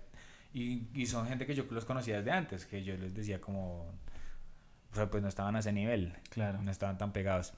Y, 0.54 0.86
y 0.94 1.06
son 1.06 1.26
gente 1.26 1.46
que 1.46 1.54
yo 1.54 1.64
los 1.70 1.84
conocía 1.84 2.18
desde 2.18 2.30
antes, 2.30 2.66
que 2.66 2.82
yo 2.84 2.96
les 2.96 3.14
decía 3.14 3.40
como... 3.40 3.90
O 4.92 4.94
sea, 4.94 5.10
pues 5.10 5.22
no 5.22 5.28
estaban 5.28 5.56
a 5.56 5.60
ese 5.60 5.72
nivel 5.72 6.14
Claro. 6.30 6.62
no 6.62 6.70
estaban 6.70 6.98
tan 6.98 7.12
pegados. 7.12 7.52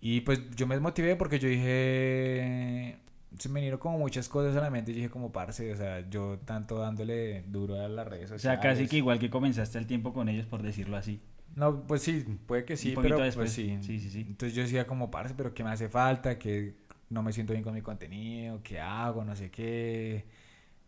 Y 0.00 0.20
pues 0.20 0.40
yo 0.54 0.66
me 0.66 0.74
desmotivé 0.76 1.16
porque 1.16 1.38
yo 1.38 1.48
dije, 1.48 2.96
se 3.38 3.48
me 3.48 3.54
vinieron 3.60 3.80
como 3.80 3.98
muchas 3.98 4.28
cosas 4.28 4.56
a 4.56 4.60
la 4.60 4.70
mente 4.70 4.92
y 4.92 4.94
dije 4.94 5.10
como 5.10 5.32
parce, 5.32 5.72
o 5.72 5.76
sea, 5.76 6.08
yo 6.08 6.38
tanto 6.44 6.78
dándole 6.78 7.42
duro 7.48 7.80
a 7.80 7.88
las 7.88 8.06
redes 8.06 8.26
O 8.30 8.34
sociales. 8.34 8.60
sea, 8.62 8.70
casi 8.70 8.86
que 8.86 8.98
igual 8.98 9.18
que 9.18 9.30
comenzaste 9.30 9.78
el 9.78 9.86
tiempo 9.86 10.12
con 10.12 10.28
ellos, 10.28 10.46
por 10.46 10.62
decirlo 10.62 10.96
así. 10.96 11.20
No, 11.56 11.82
pues 11.86 12.02
sí, 12.02 12.24
puede 12.46 12.64
que 12.64 12.76
sí, 12.76 12.94
pero 12.94 13.16
después. 13.18 13.34
pues 13.34 13.52
sí. 13.52 13.76
Sí, 13.80 13.98
sí, 13.98 14.10
sí. 14.10 14.20
Entonces 14.20 14.54
yo 14.54 14.62
decía 14.62 14.86
como 14.86 15.10
parce, 15.10 15.34
pero 15.36 15.52
¿qué 15.54 15.64
me 15.64 15.70
hace 15.70 15.88
falta? 15.88 16.38
Que 16.38 16.74
no 17.10 17.22
me 17.22 17.32
siento 17.32 17.52
bien 17.54 17.64
con 17.64 17.74
mi 17.74 17.80
contenido, 17.82 18.60
¿qué 18.62 18.78
hago? 18.78 19.24
No 19.24 19.34
sé 19.34 19.50
qué. 19.50 20.24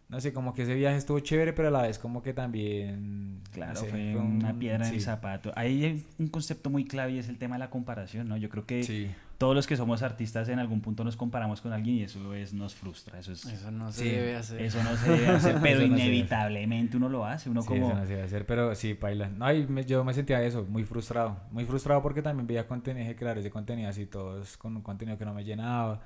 No 0.09 0.21
sé, 0.21 0.33
como 0.33 0.55
que 0.55 0.63
ese 0.63 0.75
viaje 0.75 0.97
estuvo 0.97 1.21
chévere, 1.21 1.53
pero 1.53 1.69
a 1.69 1.71
la 1.71 1.83
vez 1.83 1.99
como 1.99 2.23
que 2.23 2.33
también... 2.33 3.43
no 3.43 3.51
Claro, 3.53 3.81
sé, 3.81 3.89
fue, 3.89 4.17
un- 4.17 4.37
una 4.37 4.59
piedra 4.59 4.89
en 4.89 4.95
el 4.95 5.01
zapato. 5.03 5.53
Ahí 5.55 5.85
hay 5.85 6.07
un 6.19 6.29
concepto 6.29 6.71
muy 6.71 6.85
clave 6.87 7.13
y 7.13 7.19
es 7.19 7.29
el 7.29 7.37
tema 7.39 7.57
de 7.57 7.61
la 7.61 7.71
comparación, 7.71 8.27
¿no? 8.29 8.37
Yo 8.39 8.49
creo 8.49 8.65
que 8.65 8.85
Sí. 8.85 9.11
Todos 9.39 9.55
los 9.55 9.67
que 9.69 9.77
somos 9.77 10.03
artistas 10.03 10.49
en 10.49 10.59
algún 10.59 10.81
punto 10.81 11.05
nos 11.05 11.17
comparamos 11.17 11.61
con 11.61 11.73
alguien 11.73 11.97
y 11.99 12.03
eso 12.03 12.35
es, 12.35 12.53
nos 12.53 12.75
frustra. 12.75 13.19
Eso, 13.21 13.31
es, 13.33 13.45
Eso 13.47 13.71
no 13.71 13.93
se 13.93 14.03
Sí. 14.03 14.09
debe 14.11 14.35
hacer. 14.37 14.61
eso 14.63 14.83
no 14.83 14.97
se 14.97 15.11
debe 15.11 15.29
hacer, 15.29 15.57
pero 15.63 15.77
no 15.81 15.83
debe. 15.95 16.03
inevitablemente 16.03 16.97
uno 16.97 17.09
lo 17.09 17.25
hace. 17.25 17.49
Uno 17.49 17.63
Sí, 17.63 17.69
como... 17.69 17.87
eso 17.89 17.97
no 17.99 18.07
se 18.07 18.21
a 18.21 18.25
hacer, 18.25 18.45
pero 18.47 18.75
sí, 18.75 18.95
paila. 18.95 19.29
No, 19.29 19.47
me- 19.69 19.85
yo 19.85 20.03
me 20.05 20.13
sentía 20.13 20.43
eso, 20.43 20.65
muy 20.69 20.83
frustrado. 20.85 21.37
Muy 21.53 21.65
frustrado 21.65 22.03
porque 22.03 22.21
también 22.21 22.49
veía 22.49 22.67
contenido, 22.67 23.15
creadores 23.15 23.45
de 23.45 23.51
contenido 23.51 23.89
así, 23.89 24.07
todos 24.07 24.57
con 24.57 24.75
un 24.77 24.83
contenido 24.83 25.17
que 25.17 25.25
no 25.25 25.33
me 25.35 25.45
llenaba. 25.45 26.03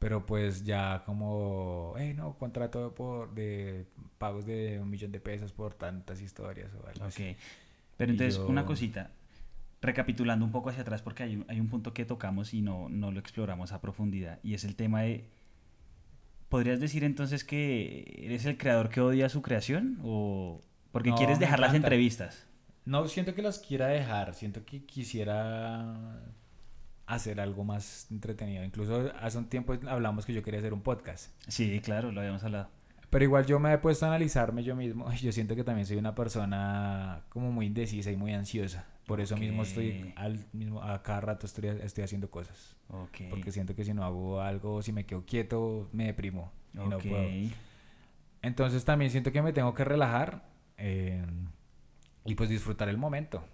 Pero 0.00 0.26
pues 0.26 0.64
ya 0.64 1.02
como, 1.06 1.94
hey, 1.96 2.12
no, 2.16 2.36
contrato 2.36 2.92
por, 2.94 3.32
de 3.34 3.86
pagos 4.18 4.44
de 4.44 4.80
un 4.80 4.90
millón 4.90 5.12
de 5.12 5.20
pesos 5.20 5.52
por 5.52 5.74
tantas 5.74 6.20
historias 6.20 6.70
o 6.74 6.86
algo 6.88 7.04
así. 7.04 7.30
Ok. 7.30 7.36
Pero 7.96 8.10
entonces, 8.10 8.36
yo- 8.36 8.48
una 8.48 8.66
cosita, 8.66 9.12
recapitulando 9.84 10.44
un 10.44 10.52
poco 10.52 10.70
hacia 10.70 10.82
atrás, 10.82 11.02
porque 11.02 11.22
hay 11.22 11.36
un, 11.36 11.44
hay 11.48 11.60
un 11.60 11.68
punto 11.68 11.92
que 11.92 12.04
tocamos 12.04 12.54
y 12.54 12.62
no, 12.62 12.88
no 12.88 13.12
lo 13.12 13.20
exploramos 13.20 13.72
a 13.72 13.80
profundidad, 13.80 14.40
y 14.42 14.54
es 14.54 14.64
el 14.64 14.76
tema 14.76 15.02
de... 15.02 15.28
¿Podrías 16.48 16.78
decir 16.78 17.04
entonces 17.04 17.42
que 17.42 18.14
eres 18.18 18.44
el 18.46 18.56
creador 18.56 18.88
que 18.88 19.00
odia 19.00 19.28
su 19.28 19.42
creación? 19.42 19.98
¿O 20.04 20.62
porque 20.92 21.10
No, 21.10 21.16
quieres 21.16 21.40
dejar 21.40 21.58
las 21.58 21.74
entrevistas? 21.74 22.46
No 22.84 23.08
siento 23.08 23.34
que 23.34 23.42
las 23.42 23.58
quiera 23.58 23.88
dejar, 23.88 24.34
siento 24.34 24.64
que 24.64 24.84
quisiera 24.84 26.22
hacer 27.06 27.40
algo 27.40 27.64
más 27.64 28.06
entretenido. 28.10 28.62
Incluso 28.62 29.12
hace 29.20 29.38
un 29.38 29.46
tiempo 29.46 29.74
hablamos 29.88 30.26
que 30.26 30.32
yo 30.32 30.42
quería 30.42 30.60
hacer 30.60 30.72
un 30.72 30.82
podcast. 30.82 31.32
Sí, 31.48 31.80
claro, 31.80 32.12
lo 32.12 32.20
habíamos 32.20 32.44
hablado. 32.44 32.68
Pero 33.10 33.24
igual 33.24 33.46
yo 33.46 33.58
me 33.58 33.72
he 33.72 33.78
puesto 33.78 34.06
a 34.06 34.08
analizarme 34.08 34.62
yo 34.62 34.74
mismo. 34.74 35.10
y 35.12 35.16
Yo 35.22 35.32
siento 35.32 35.54
que 35.54 35.64
también 35.64 35.86
soy 35.86 35.96
una 35.96 36.14
persona 36.14 37.22
como 37.28 37.52
muy 37.52 37.66
indecisa 37.66 38.10
y 38.10 38.16
muy 38.16 38.32
ansiosa. 38.32 38.86
Por 39.06 39.20
eso 39.20 39.36
mismo 39.36 39.62
estoy 39.62 40.12
al 40.16 40.46
mismo 40.52 40.82
a 40.82 41.02
cada 41.02 41.20
rato 41.20 41.46
estoy, 41.46 41.68
estoy 41.82 42.04
haciendo 42.04 42.30
cosas. 42.30 42.76
Ok. 42.88 43.28
Porque 43.30 43.52
siento 43.52 43.74
que 43.74 43.84
si 43.84 43.92
no 43.92 44.04
hago 44.04 44.40
algo, 44.40 44.82
si 44.82 44.92
me 44.92 45.04
quedo 45.04 45.24
quieto, 45.26 45.88
me 45.92 46.06
deprimo 46.06 46.52
y 46.72 46.78
no 46.78 46.98
puedo. 46.98 47.28
Entonces 48.42 48.84
también 48.84 49.10
siento 49.10 49.32
que 49.32 49.42
me 49.42 49.52
tengo 49.52 49.74
que 49.74 49.84
relajar 49.84 50.44
eh, 50.78 51.24
y 52.24 52.34
pues 52.34 52.48
disfrutar 52.48 52.88
el 52.88 52.98
momento. 52.98 53.44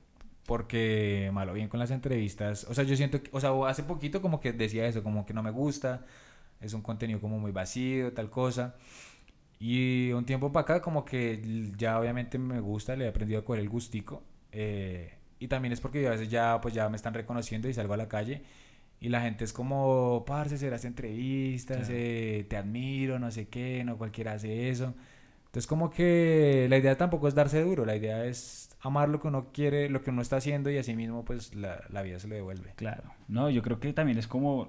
Porque 0.46 1.30
malo 1.32 1.52
bien 1.52 1.68
con 1.68 1.78
las 1.80 1.90
entrevistas. 1.90 2.64
O 2.68 2.74
sea, 2.74 2.84
yo 2.84 2.96
siento 2.96 3.22
que, 3.22 3.30
o 3.32 3.40
sea, 3.40 3.50
hace 3.68 3.82
poquito 3.84 4.20
como 4.22 4.40
que 4.40 4.52
decía 4.52 4.86
eso, 4.86 5.02
como 5.02 5.26
que 5.26 5.34
no 5.34 5.42
me 5.42 5.50
gusta, 5.50 6.06
es 6.60 6.74
un 6.74 6.82
contenido 6.82 7.20
como 7.20 7.38
muy 7.38 7.52
vacío, 7.52 8.12
tal 8.12 8.30
cosa. 8.30 8.76
Y 9.60 10.10
un 10.12 10.24
tiempo 10.24 10.52
para 10.52 10.62
acá 10.62 10.82
como 10.82 11.04
que 11.04 11.72
ya 11.76 12.00
obviamente 12.00 12.38
me 12.38 12.60
gusta, 12.60 12.96
le 12.96 13.04
he 13.04 13.08
aprendido 13.08 13.40
a 13.40 13.44
coger 13.44 13.60
el 13.60 13.68
gustico. 13.68 14.24
eh, 14.52 15.19
y 15.40 15.48
también 15.48 15.72
es 15.72 15.80
porque 15.80 16.06
a 16.06 16.10
veces 16.10 16.28
ya 16.30 16.60
pues 16.60 16.72
ya 16.74 16.88
me 16.88 16.96
están 16.96 17.14
reconociendo 17.14 17.68
y 17.68 17.74
salgo 17.74 17.94
a 17.94 17.96
la 17.96 18.06
calle 18.08 18.42
y 19.00 19.08
la 19.08 19.22
gente 19.22 19.44
es 19.44 19.52
como, 19.52 20.24
parce, 20.26 20.58
serás 20.58 20.84
entrevistas, 20.84 21.78
Claro. 21.78 21.94
eh, 21.96 22.46
te 22.48 22.56
admiro, 22.56 23.18
no 23.18 23.30
sé 23.32 23.48
qué, 23.48 23.82
no 23.84 23.96
cualquiera 23.98 24.34
hace 24.34 24.68
eso. 24.68 24.94
Entonces 25.46 25.66
como 25.66 25.90
que 25.90 26.66
la 26.70 26.76
idea 26.76 26.96
tampoco 26.96 27.26
es 27.26 27.34
darse 27.34 27.60
duro, 27.62 27.84
la 27.84 27.96
idea 27.96 28.24
es 28.26 28.76
amar 28.82 29.08
lo 29.08 29.18
que 29.20 29.28
uno 29.28 29.48
quiere, 29.52 29.88
lo 29.88 30.02
que 30.02 30.10
uno 30.10 30.22
está 30.22 30.36
haciendo 30.36 30.70
y 30.70 30.78
así 30.78 30.94
mismo 30.94 31.24
pues 31.24 31.54
la, 31.54 31.82
la 31.88 32.02
vida 32.02 32.18
se 32.20 32.28
lo 32.28 32.34
devuelve. 32.36 32.72
Claro. 32.76 33.10
No, 33.26 33.50
yo 33.50 33.62
creo 33.62 33.80
que 33.80 33.92
también 33.92 34.18
es 34.18 34.28
como, 34.28 34.68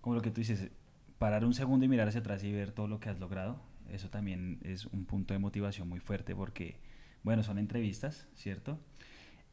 como 0.00 0.14
lo 0.16 0.22
que 0.22 0.30
tú 0.30 0.40
dices, 0.40 0.70
parar 1.18 1.44
un 1.44 1.52
segundo 1.54 1.84
y 1.84 1.88
mirar 1.88 2.08
hacia 2.08 2.20
atrás 2.20 2.42
y 2.44 2.52
ver 2.52 2.70
todo 2.72 2.86
lo 2.88 3.00
que 3.00 3.08
has 3.10 3.18
logrado. 3.18 3.60
Eso 3.90 4.08
también 4.08 4.60
es 4.64 4.86
un 4.86 5.04
punto 5.04 5.34
de 5.34 5.40
motivación 5.40 5.88
muy 5.88 6.00
fuerte 6.00 6.34
porque, 6.34 6.78
bueno, 7.22 7.42
son 7.42 7.58
entrevistas, 7.58 8.26
¿cierto? 8.34 8.78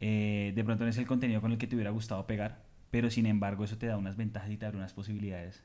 Eh, 0.01 0.51
de 0.55 0.63
pronto 0.63 0.83
no 0.83 0.89
es 0.89 0.97
el 0.97 1.05
contenido 1.05 1.39
con 1.41 1.51
el 1.51 1.57
que 1.57 1.67
te 1.67 1.75
hubiera 1.75 1.91
gustado 1.91 2.25
pegar, 2.25 2.63
pero 2.89 3.09
sin 3.09 3.27
embargo 3.27 3.63
eso 3.63 3.77
te 3.77 3.85
da 3.85 3.97
unas 3.97 4.17
ventajas 4.17 4.49
y 4.49 4.57
te 4.57 4.65
abre 4.65 4.77
unas 4.77 4.93
posibilidades. 4.93 5.63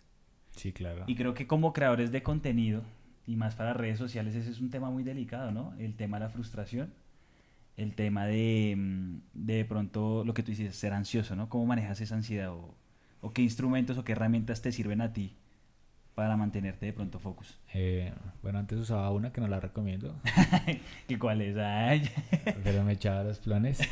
Sí, 0.50 0.72
claro. 0.72 1.04
Y 1.06 1.16
creo 1.16 1.34
que 1.34 1.46
como 1.46 1.72
creadores 1.72 2.12
de 2.12 2.22
contenido, 2.22 2.82
y 3.26 3.36
más 3.36 3.56
para 3.56 3.72
redes 3.72 3.98
sociales, 3.98 4.34
ese 4.34 4.50
es 4.50 4.60
un 4.60 4.70
tema 4.70 4.90
muy 4.90 5.02
delicado, 5.02 5.50
¿no? 5.50 5.74
El 5.78 5.96
tema 5.96 6.18
de 6.18 6.26
la 6.26 6.30
frustración, 6.30 6.92
el 7.76 7.94
tema 7.94 8.26
de 8.26 8.74
mm, 8.76 9.16
de 9.32 9.64
pronto 9.64 10.22
lo 10.24 10.34
que 10.34 10.42
tú 10.42 10.50
dices, 10.50 10.76
ser 10.76 10.92
ansioso, 10.92 11.34
¿no? 11.34 11.48
¿Cómo 11.48 11.66
manejas 11.66 12.00
esa 12.00 12.14
ansiedad? 12.14 12.52
O, 12.52 12.74
o 13.22 13.32
qué 13.32 13.42
instrumentos 13.42 13.98
o 13.98 14.04
qué 14.04 14.12
herramientas 14.12 14.62
te 14.62 14.70
sirven 14.70 15.00
a 15.00 15.12
ti 15.12 15.34
para 16.16 16.35
mantenerte 16.35 16.87
de 16.87 16.92
pronto 16.94 17.18
focus? 17.18 17.58
Eh, 17.75 18.11
bueno, 18.42 18.58
antes 18.58 18.78
usaba 18.78 19.11
una 19.11 19.32
que 19.32 19.40
no 19.42 19.49
la 19.49 19.61
recomiendo, 19.61 20.16
¿Y 21.08 21.16
cuál 21.16 21.42
es? 21.42 21.56
Ay, 21.58 22.11
pero 22.64 22.82
me 22.82 22.94
echaba 22.94 23.23
los 23.23 23.38
planes. 23.38 23.78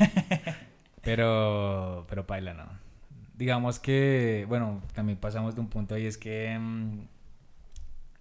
Pero, 1.03 2.07
pero 2.09 2.25
paila, 2.25 2.55
no. 2.55 2.65
Digamos 3.37 3.77
que, 3.77 4.43
bueno, 4.49 4.81
también 4.95 5.19
pasamos 5.19 5.53
de 5.53 5.61
un 5.61 5.67
punto 5.67 5.95
y 5.99 6.07
es 6.07 6.17
que 6.17 6.57
mm, 6.59 6.99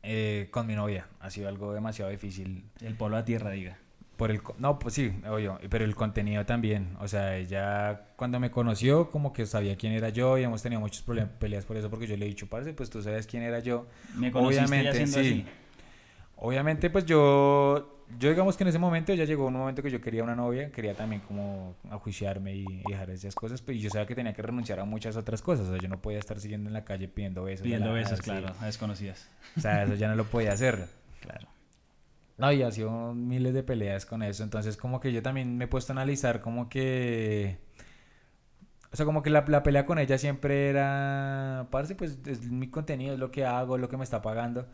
eh, 0.03 0.49
con 0.51 0.67
mi 0.67 0.75
novia 0.75 1.07
ha 1.19 1.31
sido 1.31 1.49
algo 1.49 1.73
demasiado 1.73 2.11
difícil 2.11 2.63
el 2.83 2.95
polo 2.95 3.17
a 3.17 3.25
tierra, 3.25 3.49
diga. 3.53 3.79
Por 4.17 4.31
el 4.31 4.41
no 4.59 4.79
pues 4.79 4.95
sí 4.95 5.13
obvio 5.29 5.59
pero 5.69 5.85
el 5.85 5.95
contenido 5.95 6.45
también 6.47 6.97
o 7.01 7.09
sea 7.09 7.37
ella 7.37 8.07
cuando 8.17 8.39
me 8.41 8.51
conoció 8.51 9.11
como 9.11 9.33
que 9.33 9.45
sabía 9.47 9.77
quién 9.77 9.93
era 9.93 10.09
yo 10.11 10.39
y 10.39 10.45
hemos 10.45 10.63
tenido 10.63 10.81
muchos 10.81 11.03
problemas 11.03 11.33
peleas 11.39 11.65
por 11.65 11.77
eso 11.77 11.91
porque 11.91 12.07
yo 12.07 12.17
le 12.17 12.25
he 12.27 12.29
dicho 12.29 12.47
parce 12.49 12.73
pues 12.75 12.91
tú 12.91 13.03
sabes 13.03 13.27
quién 13.27 13.43
era 13.43 13.59
yo 13.59 13.87
Me 14.17 14.31
Obviamente, 14.33 15.07
sí. 15.07 15.19
así. 15.19 15.45
Obviamente, 16.37 16.91
pues 16.91 17.07
yo, 17.07 18.03
yo 18.19 18.29
digamos 18.29 18.57
que 18.57 18.65
en 18.65 18.69
ese 18.69 18.79
momento 18.79 19.15
ya 19.15 19.25
llegó 19.25 19.47
un 19.47 19.55
momento 19.55 19.83
que 19.83 19.91
yo 19.91 20.01
quería 20.01 20.23
una 20.25 20.35
novia, 20.35 20.71
quería 20.71 20.95
también 20.95 21.23
como 21.23 21.75
ajuiciarme 21.91 22.55
y, 22.55 22.65
y 22.85 22.91
dejar 22.91 23.09
esas 23.11 23.35
cosas, 23.35 23.63
pero 23.63 23.79
yo 23.79 23.89
sabía 23.89 24.07
que 24.07 24.15
tenía 24.17 24.33
que 24.35 24.43
renunciar 24.43 24.81
a 24.81 24.85
muchas 24.85 25.17
otras 25.17 25.41
cosas, 25.41 25.69
o 25.69 25.71
sea, 25.71 25.81
yo 25.81 25.89
no 25.89 26.03
podía 26.03 26.19
estar 26.19 26.39
siguiendo 26.41 26.69
en 26.69 26.75
la 26.75 26.85
calle 26.85 27.09
pidiendo 27.09 27.45
besos. 27.45 27.63
Pidiendo 27.63 27.89
la- 27.89 27.95
besos, 27.95 28.21
claro, 28.21 28.49
a 28.61 28.67
desconocidas. 28.67 29.29
O 29.57 29.61
sea, 29.61 29.85
eso 29.85 29.95
ya 29.95 30.09
no 30.09 30.17
lo 30.17 30.25
podía 30.25 30.53
hacer. 30.53 30.87
Claro. 31.25 31.49
No, 32.37 32.51
y 32.53 32.63
ha 32.63 32.71
sido 32.73 33.15
miles 33.15 33.55
de 33.55 33.63
peleas 33.63 34.07
con 34.07 34.23
eso, 34.23 34.43
entonces 34.43 34.77
como 34.77 34.99
que 35.01 35.13
yo 35.13 35.23
también 35.23 35.57
me 35.57 35.67
he 35.67 35.69
puesto 35.69 35.93
a 35.93 35.95
analizar 35.95 36.41
como 36.41 36.69
que... 36.69 37.59
O 38.93 38.97
sea, 38.97 39.07
como 39.07 39.23
que 39.23 39.31
la, 39.31 39.45
la 39.49 39.63
pelea 39.65 39.87
con 39.87 39.99
ella 39.99 40.19
siempre 40.19 40.69
era, 40.69 41.67
parce, 41.71 41.95
pues 41.97 42.19
es 42.27 42.49
mi 42.51 42.69
contenido, 42.71 43.15
es 43.15 43.19
lo 43.21 43.31
que 43.33 43.45
hago, 43.45 43.75
es 43.77 43.81
lo 43.81 43.89
que 43.89 43.97
me 43.97 44.05
está 44.05 44.23
pagando. 44.23 44.69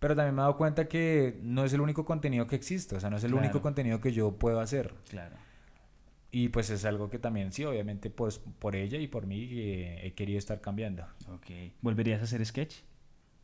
Pero 0.00 0.16
también 0.16 0.34
me 0.34 0.40
he 0.40 0.42
dado 0.42 0.56
cuenta 0.56 0.88
que 0.88 1.38
no 1.42 1.64
es 1.64 1.72
el 1.72 1.80
único 1.80 2.04
contenido 2.04 2.46
que 2.48 2.56
existe, 2.56 2.96
o 2.96 3.00
sea, 3.00 3.10
no 3.10 3.16
es 3.16 3.24
el 3.24 3.30
Claro. 3.30 3.44
único 3.44 3.60
contenido 3.62 4.00
que 4.00 4.12
yo 4.12 4.32
puedo 4.38 4.58
hacer. 4.60 4.92
Claro. 5.08 5.36
Y 6.32 6.48
pues 6.48 6.70
es 6.70 6.84
algo 6.84 7.10
que 7.10 7.18
también, 7.18 7.52
sí, 7.52 7.64
obviamente, 7.64 8.08
pues 8.10 8.38
por 8.38 8.74
ella 8.76 8.98
y 8.98 9.06
por 9.08 9.26
mí 9.26 9.48
eh, 9.52 10.00
he 10.06 10.14
querido 10.14 10.38
estar 10.38 10.60
cambiando. 10.60 11.04
Ok. 11.28 11.46
¿Volverías 11.80 12.20
a 12.20 12.24
hacer 12.24 12.44
sketch? 12.46 12.76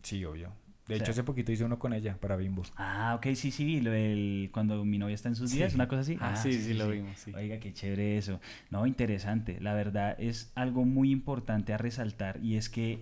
Sí, 0.03 0.25
obvio. 0.25 0.51
De 0.89 0.95
O 0.95 0.97
hecho, 0.97 1.07
sea- 1.07 1.13
hace 1.13 1.25
poquito 1.25 1.51
hice 1.51 1.65
uno 1.65 1.79
con 1.79 1.93
ella 1.93 2.17
para 2.21 2.37
Bimbo. 2.37 2.63
Ah, 2.77 3.15
ok, 3.17 3.35
sí, 3.35 3.51
sí, 3.51 3.81
lo 3.81 3.91
del 3.91 4.51
cuando 4.53 4.85
mi 4.85 4.99
novia 4.99 5.15
está 5.15 5.29
en 5.29 5.35
sus 5.35 5.51
días, 5.51 5.73
Sí. 5.73 5.75
una 5.77 5.89
cosa 5.89 6.03
así. 6.03 6.17
Ah, 6.21 6.37
sí, 6.37 6.53
sí, 6.53 6.75
lo 6.75 6.89
vimos, 6.89 7.19
sí. 7.19 7.33
Oiga, 7.35 7.59
qué 7.59 7.73
chévere 7.73 8.17
eso. 8.19 8.41
No, 8.71 8.87
interesante. 8.87 9.59
La 9.61 9.75
verdad 9.75 10.15
es 10.21 10.53
algo 10.55 10.85
muy 10.85 11.11
importante 11.11 11.73
a 11.73 11.79
resaltar 11.79 12.39
y 12.43 12.57
es 12.57 12.69
que 12.69 13.01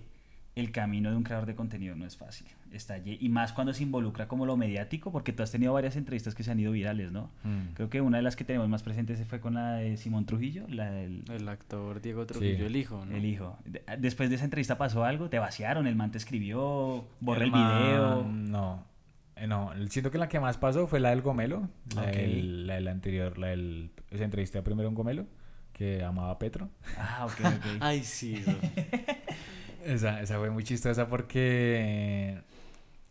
el 0.55 0.71
camino 0.71 1.11
de 1.11 1.17
un 1.17 1.23
creador 1.23 1.45
de 1.45 1.53
contenido 1.55 1.95
no 1.95 2.05
es 2.05 2.17
fácil. 2.17 2.47
Está 2.71 2.97
lle- 2.97 3.17
y 3.21 3.29
más 3.29 3.53
cuando 3.53 3.71
se 3.73 3.83
involucra 3.83 4.27
como 4.27 4.45
lo 4.45 4.57
mediático, 4.57 5.11
porque 5.11 5.31
tú 5.31 5.43
has 5.43 5.51
tenido 5.51 5.71
varias 5.71 5.95
entrevistas 5.95 6.35
que 6.35 6.43
se 6.43 6.51
han 6.51 6.59
ido 6.59 6.73
virales, 6.73 7.11
¿no? 7.11 7.29
Mm. 7.43 7.73
Creo 7.73 7.89
que 7.89 8.01
una 8.01 8.17
de 8.17 8.23
las 8.23 8.35
que 8.35 8.43
tenemos 8.43 8.67
más 8.67 8.83
presentes 8.83 9.25
fue 9.27 9.39
con 9.39 9.53
la 9.53 9.75
de 9.75 9.95
Simón 9.97 10.25
Trujillo, 10.25 10.65
la 10.67 10.91
del 10.91 11.23
El 11.31 11.47
actor 11.47 12.01
Diego 12.01 12.25
Trujillo, 12.25 12.57
Sí. 12.57 12.63
el 12.65 12.75
hijo, 12.75 13.05
¿no? 13.05 13.15
el 13.15 13.23
hijo. 13.25 13.57
De- 13.65 13.81
Después 13.97 14.29
de 14.29 14.35
esa 14.35 14.43
entrevista 14.45 14.77
pasó 14.77 15.05
algo, 15.05 15.29
te 15.29 15.39
vaciaron, 15.39 15.87
el 15.87 15.95
man 15.95 16.11
te 16.11 16.17
escribió, 16.17 17.05
borré 17.21 17.45
el, 17.45 17.51
man, 17.51 17.81
video. 17.83 18.23
No. 18.23 18.83
Eh, 19.37 19.47
No, 19.47 19.71
siento 19.89 20.11
que 20.11 20.17
la 20.17 20.27
que 20.27 20.39
más 20.41 20.57
pasó 20.57 20.87
fue 20.87 20.99
la 20.99 21.11
del 21.11 21.21
gomelo. 21.21 21.69
La, 21.95 22.07
del, 22.07 22.67
la 22.67 22.75
del 22.75 22.87
anterior, 22.89 23.37
la 23.37 23.47
del. 23.47 23.91
Esa 24.11 24.23
entrevista 24.25 24.61
primero 24.63 24.87
a 24.87 24.89
un 24.89 24.95
gomelo 24.95 25.25
que 25.73 26.03
amaba 26.03 26.31
a 26.31 26.39
Petro. 26.39 26.69
Ah, 26.97 27.25
ok, 27.25 27.39
ok. 27.45 27.65
Ay, 27.81 28.03
sí. 28.03 28.43
Esa, 29.83 30.19
esa 30.21 30.39
fue 30.39 30.49
muy 30.49 30.63
chistosa 30.63 31.07
porque. 31.07 32.39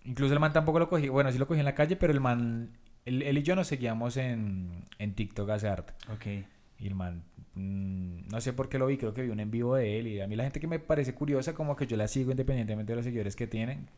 Incluso 0.04 0.34
el 0.34 0.40
man 0.40 0.52
tampoco 0.52 0.78
lo 0.78 0.88
cogí. 0.88 1.08
Bueno, 1.08 1.32
sí 1.32 1.38
lo 1.38 1.46
cogí 1.46 1.60
en 1.60 1.66
la 1.66 1.74
calle, 1.74 1.96
pero 1.96 2.12
el 2.12 2.20
man. 2.20 2.70
Él, 3.04 3.22
él 3.22 3.38
y 3.38 3.42
yo 3.42 3.54
nos 3.54 3.66
seguíamos 3.66 4.16
en, 4.16 4.84
en 4.98 5.14
TikTok 5.14 5.50
hace 5.50 5.68
harto. 5.68 5.92
ok. 6.12 6.26
Y 6.78 6.86
el 6.86 6.94
man, 6.94 7.22
mm, 7.54 8.28
no 8.30 8.40
sé 8.40 8.52
por 8.52 8.68
qué 8.68 8.78
lo 8.78 8.86
vi, 8.86 8.96
creo 8.96 9.14
que 9.14 9.22
vi 9.22 9.30
un 9.30 9.40
en 9.40 9.50
vivo 9.50 9.76
de 9.76 9.98
él. 9.98 10.06
Y 10.08 10.20
a 10.20 10.26
mí 10.26 10.36
la 10.36 10.44
gente 10.44 10.60
que 10.60 10.66
me 10.66 10.78
parece 10.78 11.14
curiosa, 11.14 11.54
como 11.54 11.76
que 11.76 11.86
yo 11.86 11.96
la 11.96 12.08
sigo 12.08 12.30
independientemente 12.30 12.92
de 12.92 12.96
los 12.96 13.04
seguidores 13.04 13.36
que 13.36 13.46
tienen. 13.46 13.88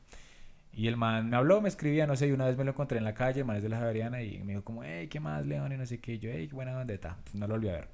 Y 0.72 0.88
el 0.88 0.96
man 0.96 1.30
me 1.30 1.36
habló, 1.36 1.60
me 1.62 1.68
escribía, 1.68 2.06
no 2.06 2.16
sé, 2.16 2.28
y 2.28 2.32
una 2.32 2.44
vez 2.46 2.56
me 2.58 2.64
lo 2.64 2.72
encontré 2.72 2.98
en 2.98 3.04
la 3.04 3.14
calle, 3.14 3.40
el 3.40 3.46
man 3.46 3.56
es 3.56 3.62
de 3.62 3.70
la 3.70 3.78
Javeriana, 3.78 4.22
y 4.22 4.38
me 4.40 4.52
dijo 4.52 4.62
como, 4.64 4.84
hey, 4.84 5.08
¿qué 5.08 5.20
más, 5.20 5.46
León? 5.46 5.72
Y 5.72 5.76
no 5.78 5.86
sé 5.86 5.98
qué. 6.00 6.14
Y 6.14 6.18
yo, 6.18 6.30
hey, 6.30 6.48
qué 6.48 6.54
buena 6.54 6.74
bandeta. 6.74 7.16
Pues 7.24 7.34
no 7.34 7.46
lo 7.46 7.54
volví 7.54 7.68
a 7.70 7.72
ver. 7.72 7.88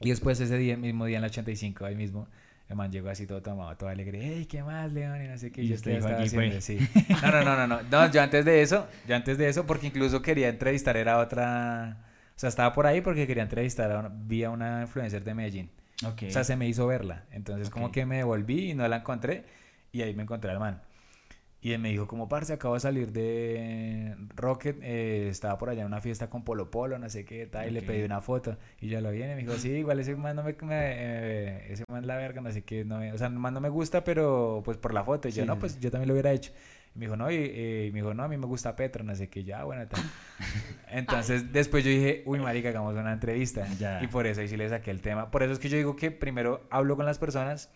Y 0.00 0.10
después 0.10 0.38
ese 0.38 0.58
día, 0.58 0.76
mismo 0.76 1.06
día 1.06 1.16
en 1.16 1.22
la 1.22 1.28
85, 1.28 1.86
ahí 1.86 1.96
mismo, 1.96 2.28
el 2.68 2.76
man 2.76 2.90
llegó 2.92 3.08
así 3.08 3.26
todo 3.26 3.40
tomado, 3.42 3.76
todo 3.76 3.88
alegre, 3.88 4.20
hey, 4.22 4.46
¿qué 4.50 4.62
más, 4.62 4.92
León? 4.92 5.22
Y 5.24 5.28
no 5.28 5.38
sé 5.38 5.50
qué. 5.50 5.62
Y 5.62 5.68
yo 5.68 5.74
usted 5.76 5.90
¿qué 5.92 5.96
dijo, 5.96 6.08
estaba 6.08 6.22
"Aquí 6.22 6.34
fue". 6.34 6.56
haciendo?". 6.56 6.88
Sí. 6.88 7.14
No, 7.22 7.30
no, 7.30 7.44
no, 7.44 7.56
no, 7.56 7.66
no. 7.66 7.82
No, 7.90 8.10
yo 8.10 8.22
antes 8.22 8.44
de 8.44 8.62
eso, 8.62 8.86
yo 9.06 9.16
antes 9.16 9.38
de 9.38 9.48
eso, 9.48 9.66
porque 9.66 9.86
incluso 9.86 10.20
quería 10.22 10.48
entrevistar, 10.48 10.96
era 10.96 11.18
otra... 11.18 12.04
O 12.36 12.38
sea, 12.40 12.48
estaba 12.50 12.72
por 12.72 12.86
ahí 12.86 13.00
porque 13.00 13.26
quería 13.26 13.42
entrevistar 13.42 13.90
a 13.90 13.98
una, 13.98 14.10
vi 14.12 14.44
a 14.44 14.50
una 14.50 14.82
influencer 14.82 15.24
de 15.24 15.34
Medellín. 15.34 15.70
O 16.04 16.30
sea, 16.30 16.44
se 16.44 16.54
me 16.56 16.68
hizo 16.68 16.86
verla. 16.86 17.24
Entonces, 17.32 17.68
como 17.70 17.90
que 17.90 18.06
me 18.06 18.18
devolví 18.18 18.70
y 18.70 18.74
no 18.74 18.86
la 18.86 18.98
encontré. 18.98 19.44
Y 19.90 20.02
ahí 20.02 20.14
me 20.14 20.22
encontré 20.22 20.50
al 20.52 20.60
man. 20.60 20.80
Y 21.60 21.72
él 21.72 21.80
me 21.80 21.88
dijo, 21.90 22.06
como 22.06 22.28
parce, 22.28 22.52
acabo 22.52 22.74
de 22.74 22.80
salir 22.80 23.10
de 23.10 24.14
Rocket. 24.36 24.76
eh, 24.80 25.28
estaba 25.28 25.58
por 25.58 25.70
allá 25.70 25.80
en 25.80 25.86
una 25.88 26.00
fiesta 26.00 26.30
con 26.30 26.44
Polo 26.44 26.70
Polo, 26.70 26.98
no 27.00 27.08
sé 27.10 27.24
qué 27.24 27.46
tal. 27.46 27.66
Y 27.68 27.72
le 27.72 27.80
pedí 27.82 28.02
una 28.04 28.20
foto. 28.20 28.56
Y 28.80 28.88
ya 28.88 29.00
lo 29.00 29.10
viene. 29.10 29.34
Me 29.34 29.42
dijo, 29.42 29.54
sí, 29.54 29.70
igual 29.70 29.98
ese 29.98 30.14
man 30.14 30.36
no 30.36 30.44
me. 30.44 30.52
me- 30.62 30.68
eh, 30.72 31.72
ese 31.72 31.82
man 31.90 32.06
la 32.06 32.16
verga, 32.16 32.40
no 32.40 32.52
sé 32.52 32.62
qué. 32.62 32.84
No 32.84 32.98
me- 32.98 33.12
o 33.12 33.18
sea, 33.18 33.26
el 33.26 33.32
man 33.34 33.54
no 33.54 33.60
me 33.60 33.70
gusta, 33.70 34.04
pero 34.04 34.62
pues 34.64 34.76
por 34.76 34.94
la 34.94 35.02
foto. 35.02 35.26
Y 35.28 35.32
yo, 35.32 35.44
no, 35.46 35.58
pues 35.58 35.80
yo 35.80 35.90
también 35.90 36.06
lo 36.08 36.14
hubiera 36.14 36.30
hecho. 36.32 36.52
Y 36.94 36.98
me 37.00 37.06
dijo, 37.06 37.16
no, 37.16 37.28
y, 37.30 37.34
eh, 37.36 37.90
me 37.92 38.00
dijo, 38.02 38.14
no, 38.14 38.22
a 38.22 38.28
mí 38.28 38.36
me 38.36 38.46
gusta 38.46 38.76
Petro, 38.76 39.02
no 39.02 39.14
sé 39.16 39.28
qué. 39.28 39.42
Ya, 39.42 39.64
bueno, 39.64 39.84
tal. 39.88 40.00
Entonces, 40.90 41.52
después 41.52 41.82
yo 41.84 41.90
dije, 41.90 42.22
uy, 42.24 42.38
marica, 42.38 42.68
hagamos 42.68 42.94
una 42.94 43.12
entrevista. 43.12 43.66
Ya. 43.78 44.02
Y 44.02 44.06
por 44.06 44.26
eso 44.28 44.40
ahí 44.40 44.48
sí 44.48 44.56
le 44.56 44.68
saqué 44.68 44.90
el 44.92 45.00
tema. 45.02 45.30
Por 45.32 45.42
eso 45.42 45.52
es 45.52 45.58
que 45.58 45.68
yo 45.68 45.76
digo 45.76 45.96
que 45.96 46.10
primero 46.12 46.66
hablo 46.70 46.96
con 46.96 47.04
las 47.04 47.18
personas 47.18 47.70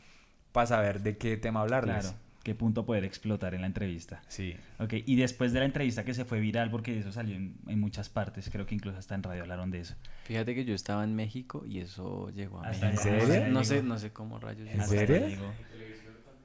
para 0.52 0.66
saber 0.66 1.00
de 1.00 1.16
qué 1.16 1.36
tema 1.36 1.60
hablarles. 1.62 1.96
Claro. 2.00 2.16
¿Qué 2.42 2.54
punto 2.54 2.84
poder 2.84 3.04
explotar 3.04 3.54
en 3.54 3.60
la 3.60 3.66
entrevista? 3.68 4.22
Sí. 4.28 4.56
Ok, 4.80 4.94
y 5.06 5.16
después 5.16 5.52
de 5.52 5.60
la 5.60 5.64
entrevista 5.66 6.04
que 6.04 6.12
se 6.14 6.24
fue 6.24 6.40
viral, 6.40 6.70
porque 6.70 6.98
eso 6.98 7.12
salió 7.12 7.36
en, 7.36 7.54
en 7.68 7.78
muchas 7.80 8.08
partes, 8.08 8.50
creo 8.50 8.66
que 8.66 8.74
incluso 8.74 8.98
hasta 8.98 9.14
en 9.14 9.22
radio 9.22 9.42
hablaron 9.42 9.70
de 9.70 9.80
eso. 9.80 9.94
Fíjate 10.24 10.54
que 10.54 10.64
yo 10.64 10.74
estaba 10.74 11.04
en 11.04 11.14
México 11.14 11.64
y 11.66 11.78
eso 11.78 12.30
llegó 12.30 12.60
a 12.62 12.68
Hasta 12.68 12.86
México. 12.90 13.08
¿En 13.08 13.14
No 13.18 13.20
sé- 13.26 13.32
serio? 13.32 13.52
No 13.52 13.64
sé, 13.64 13.82
no 13.82 13.98
sé 13.98 14.10
cómo 14.12 14.38
rayos 14.40 14.68
¿En 14.68 14.82
serio? 14.86 15.52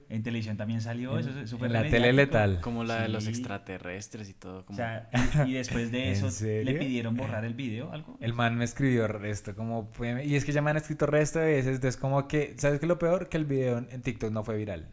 En 0.10 0.24
televisión 0.24 0.56
también 0.56 0.80
salió, 0.80 1.20
eso, 1.20 1.38
eso 1.38 1.58
fue 1.58 1.68
en 1.68 1.74
la 1.74 1.90
tele 1.90 2.14
letal. 2.14 2.62
Como 2.62 2.86
la 2.86 3.02
de 3.02 3.10
los 3.10 3.28
extraterrestres 3.28 4.30
y 4.30 4.34
todo. 4.34 4.64
O 4.70 4.74
sea, 4.74 5.10
y, 5.46 5.50
y 5.50 5.54
después 5.56 5.92
de 5.92 6.06
¿En 6.12 6.26
eso, 6.26 6.30
¿le 6.46 6.76
pidieron 6.76 7.18
borrar 7.18 7.44
el 7.44 7.56
video 7.56 7.92
algo? 7.92 8.18
El 8.22 8.34
man 8.34 8.56
me 8.56 8.64
escribió 8.64 9.08
resto, 9.10 9.54
como... 9.54 9.92
Y 10.24 10.36
es 10.36 10.46
que 10.46 10.54
ya 10.54 10.62
me 10.62 10.70
han 10.72 10.78
escrito 10.78 11.08
resto 11.08 11.40
de 11.40 11.48
veces, 11.48 11.76
entonces 11.76 11.98
como 12.00 12.26
que... 12.30 12.54
¿Sabes 12.58 12.80
qué 12.80 12.86
es 12.86 12.88
lo 12.88 12.98
peor? 13.00 13.28
Que 13.28 13.36
el 13.36 13.44
video 13.44 13.80
en 13.80 14.02
TikTok 14.02 14.32
no 14.32 14.46
fue 14.46 14.56
viral. 14.56 14.88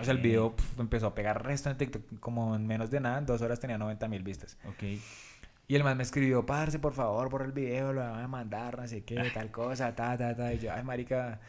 O 0.00 0.04
sea, 0.04 0.12
el 0.12 0.18
video 0.20 0.54
pf, 0.56 0.80
empezó 0.80 1.06
a 1.08 1.14
pegar 1.14 1.44
resto 1.44 1.70
en 1.70 1.76
TikTok, 1.76 2.20
como 2.20 2.54
en 2.56 2.66
menos 2.66 2.90
de 2.90 3.00
nada, 3.00 3.18
en 3.18 3.26
dos 3.26 3.42
horas 3.42 3.60
tenía 3.60 3.78
90 3.78 4.08
mil 4.08 4.22
vistas. 4.22 4.56
Ok. 4.68 4.82
Y 5.70 5.74
el 5.74 5.84
man 5.84 5.96
me 5.98 6.02
escribió, 6.02 6.46
parce, 6.46 6.78
por 6.78 6.94
favor, 6.94 7.28
borra 7.30 7.44
el 7.44 7.52
video, 7.52 7.92
lo 7.92 8.00
van 8.00 8.20
a 8.24 8.28
mandar, 8.28 8.78
no 8.78 8.86
sé 8.88 9.04
qué, 9.04 9.16
tal 9.34 9.50
cosa, 9.50 9.94
ta, 9.94 10.16
ta, 10.16 10.34
ta. 10.34 10.52
Y 10.54 10.58
yo, 10.58 10.72
ay, 10.72 10.82
marica, 10.82 11.40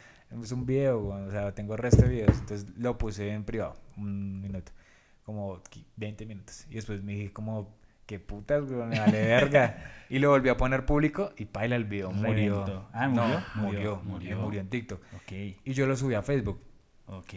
es 0.42 0.52
un 0.52 0.66
video, 0.66 1.00
weón, 1.00 1.28
o 1.30 1.32
sea, 1.32 1.54
tengo 1.56 1.78
resto 1.78 2.02
de 2.04 2.10
videos. 2.10 2.38
Entonces 2.40 2.68
lo 2.78 2.98
puse 2.98 3.30
en 3.32 3.44
privado, 3.46 3.76
un 3.98 4.42
minuto, 4.42 4.72
como 5.24 5.62
qui- 5.64 5.86
20 5.96 6.26
minutos. 6.26 6.66
Y 6.70 6.76
después 6.76 7.02
me 7.02 7.14
dije, 7.14 7.32
como, 7.32 7.74
qué 8.06 8.20
putas, 8.20 8.64
weón, 8.70 8.90
me 8.90 9.00
vale 9.00 9.26
verga. 9.26 9.78
y 10.10 10.20
lo 10.20 10.30
volví 10.32 10.50
a 10.50 10.58
poner 10.58 10.86
público 10.86 11.32
y 11.38 11.46
paila 11.46 11.78
el 11.78 11.86
video, 11.86 12.12
murió. 12.12 12.88
Ah, 12.92 13.08
No, 13.08 13.24
¿murió? 13.26 13.40
murió, 13.56 13.56
Murió, 13.56 13.96
murió, 13.96 14.02
murió. 14.04 14.38
murió 14.40 14.60
en 14.62 14.70
TikTok. 14.70 15.02
Ok, 15.16 15.32
Y 15.64 15.74
yo 15.74 15.86
lo 15.88 15.96
subí 15.96 16.14
a 16.16 16.22
Facebook. 16.22 16.60
Ok. 17.10 17.34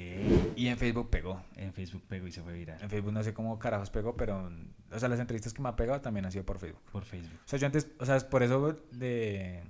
Y 0.57 0.69
en 0.69 0.77
Facebook 0.77 1.11
pegó. 1.11 1.43
En 1.57 1.73
Facebook 1.73 2.03
pegó 2.09 2.27
y 2.27 2.33
se 2.33 2.43
fue 2.43 2.53
viral. 2.53 2.81
En 2.81 2.91
Facebook 2.91 3.13
no 3.13 3.23
sé 3.23 3.35
cómo 3.35 3.59
carajos 3.59 3.91
pegó, 3.91 4.17
pero, 4.17 4.51
o 4.91 4.99
sea, 4.99 5.09
las 5.09 5.21
entrevistas 5.21 5.53
que 5.53 5.63
me 5.63 5.69
ha 5.69 5.77
pegado 5.77 6.01
también 6.01 6.25
han 6.25 6.33
sido 6.33 6.45
por 6.45 6.59
Facebook. 6.59 6.83
Por 6.91 7.05
Facebook. 7.05 7.39
O 7.45 7.49
sea, 7.49 7.59
yo 7.59 7.67
antes, 7.67 7.89
o 7.99 8.07
sea, 8.07 8.17
es 8.17 8.25
por 8.25 8.43
eso 8.43 8.79
de, 8.93 9.63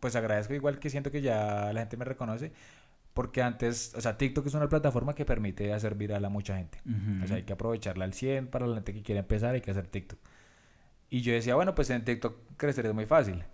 pues 0.00 0.16
agradezco 0.16 0.54
igual 0.54 0.78
que 0.78 0.90
siento 0.90 1.10
que 1.10 1.22
ya 1.22 1.72
la 1.72 1.80
gente 1.80 1.96
me 1.96 2.04
reconoce, 2.04 2.52
porque 3.14 3.42
antes, 3.42 3.94
o 3.94 4.00
sea, 4.00 4.16
TikTok 4.16 4.46
es 4.46 4.54
una 4.54 4.68
plataforma 4.68 5.14
que 5.14 5.24
permite 5.24 5.72
hacer 5.72 5.94
viral 5.94 6.24
a 6.24 6.28
mucha 6.28 6.56
gente. 6.56 6.78
O 7.22 7.26
sea, 7.26 7.36
hay 7.36 7.42
que 7.42 7.52
aprovecharla 7.52 8.04
al 8.04 8.14
100 8.14 8.48
para 8.48 8.66
la 8.66 8.76
gente 8.76 8.94
que 8.94 9.02
quiere 9.02 9.20
empezar, 9.20 9.54
hay 9.54 9.60
que 9.60 9.70
hacer 9.70 9.86
TikTok. 9.86 10.18
Y 11.10 11.20
yo 11.20 11.34
decía, 11.34 11.54
bueno, 11.54 11.74
pues 11.74 11.90
en 11.90 12.04
TikTok 12.04 12.56
crecer 12.56 12.86
es 12.86 12.94
muy 12.94 13.04
fácil. 13.04 13.44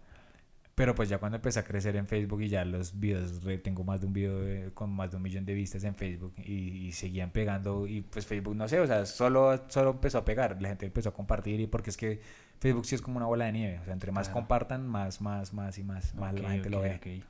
Pero 0.78 0.94
pues 0.94 1.08
ya 1.10 1.18
cuando 1.18 1.36
empecé 1.36 1.58
a 1.58 1.64
crecer 1.64 1.96
en 1.96 2.06
Facebook 2.06 2.40
y 2.40 2.48
ya 2.48 2.64
los 2.64 2.98
videos, 2.98 3.40
tengo 3.62 3.84
más 3.84 4.00
de 4.00 4.06
un 4.06 4.12
video 4.14 4.40
de- 4.40 4.70
con 4.72 4.90
más 4.90 5.10
de 5.10 5.16
un 5.18 5.22
millón 5.24 5.44
de 5.44 5.52
vistas 5.52 5.84
en 5.84 5.94
Facebook 5.94 6.32
y, 6.38 6.86
y 6.86 6.92
seguían 6.92 7.30
pegando 7.32 7.86
y 7.86 8.00
pues 8.00 8.24
Facebook 8.26 8.54
no 8.56 8.66
sé, 8.68 8.78
o 8.80 8.86
sea, 8.86 9.04
solo, 9.04 9.64
solo 9.68 9.90
empezó 9.90 10.18
a 10.18 10.24
pegar, 10.24 10.56
la 10.62 10.68
gente 10.68 10.86
empezó 10.86 11.10
a 11.10 11.12
compartir 11.14 11.60
y 11.60 11.66
porque 11.66 11.90
es 11.90 11.96
que 11.96 12.20
Facebook 12.60 12.86
sí 12.86 12.94
es 12.94 13.02
como 13.02 13.16
una 13.18 13.26
bola 13.26 13.44
de 13.46 13.52
nieve, 13.52 13.78
o 13.80 13.84
sea, 13.84 13.92
entre 13.92 14.12
más 14.12 14.28
Claro. 14.28 14.40
compartan, 14.40 14.86
más, 14.86 15.20
más, 15.20 15.52
más 15.52 15.76
y 15.78 15.82
más, 15.82 16.14
más 16.14 16.38
la 16.40 16.50
gente 16.52 16.70
lo 16.70 16.80
ve. 16.80 16.94
ok. 16.94 17.24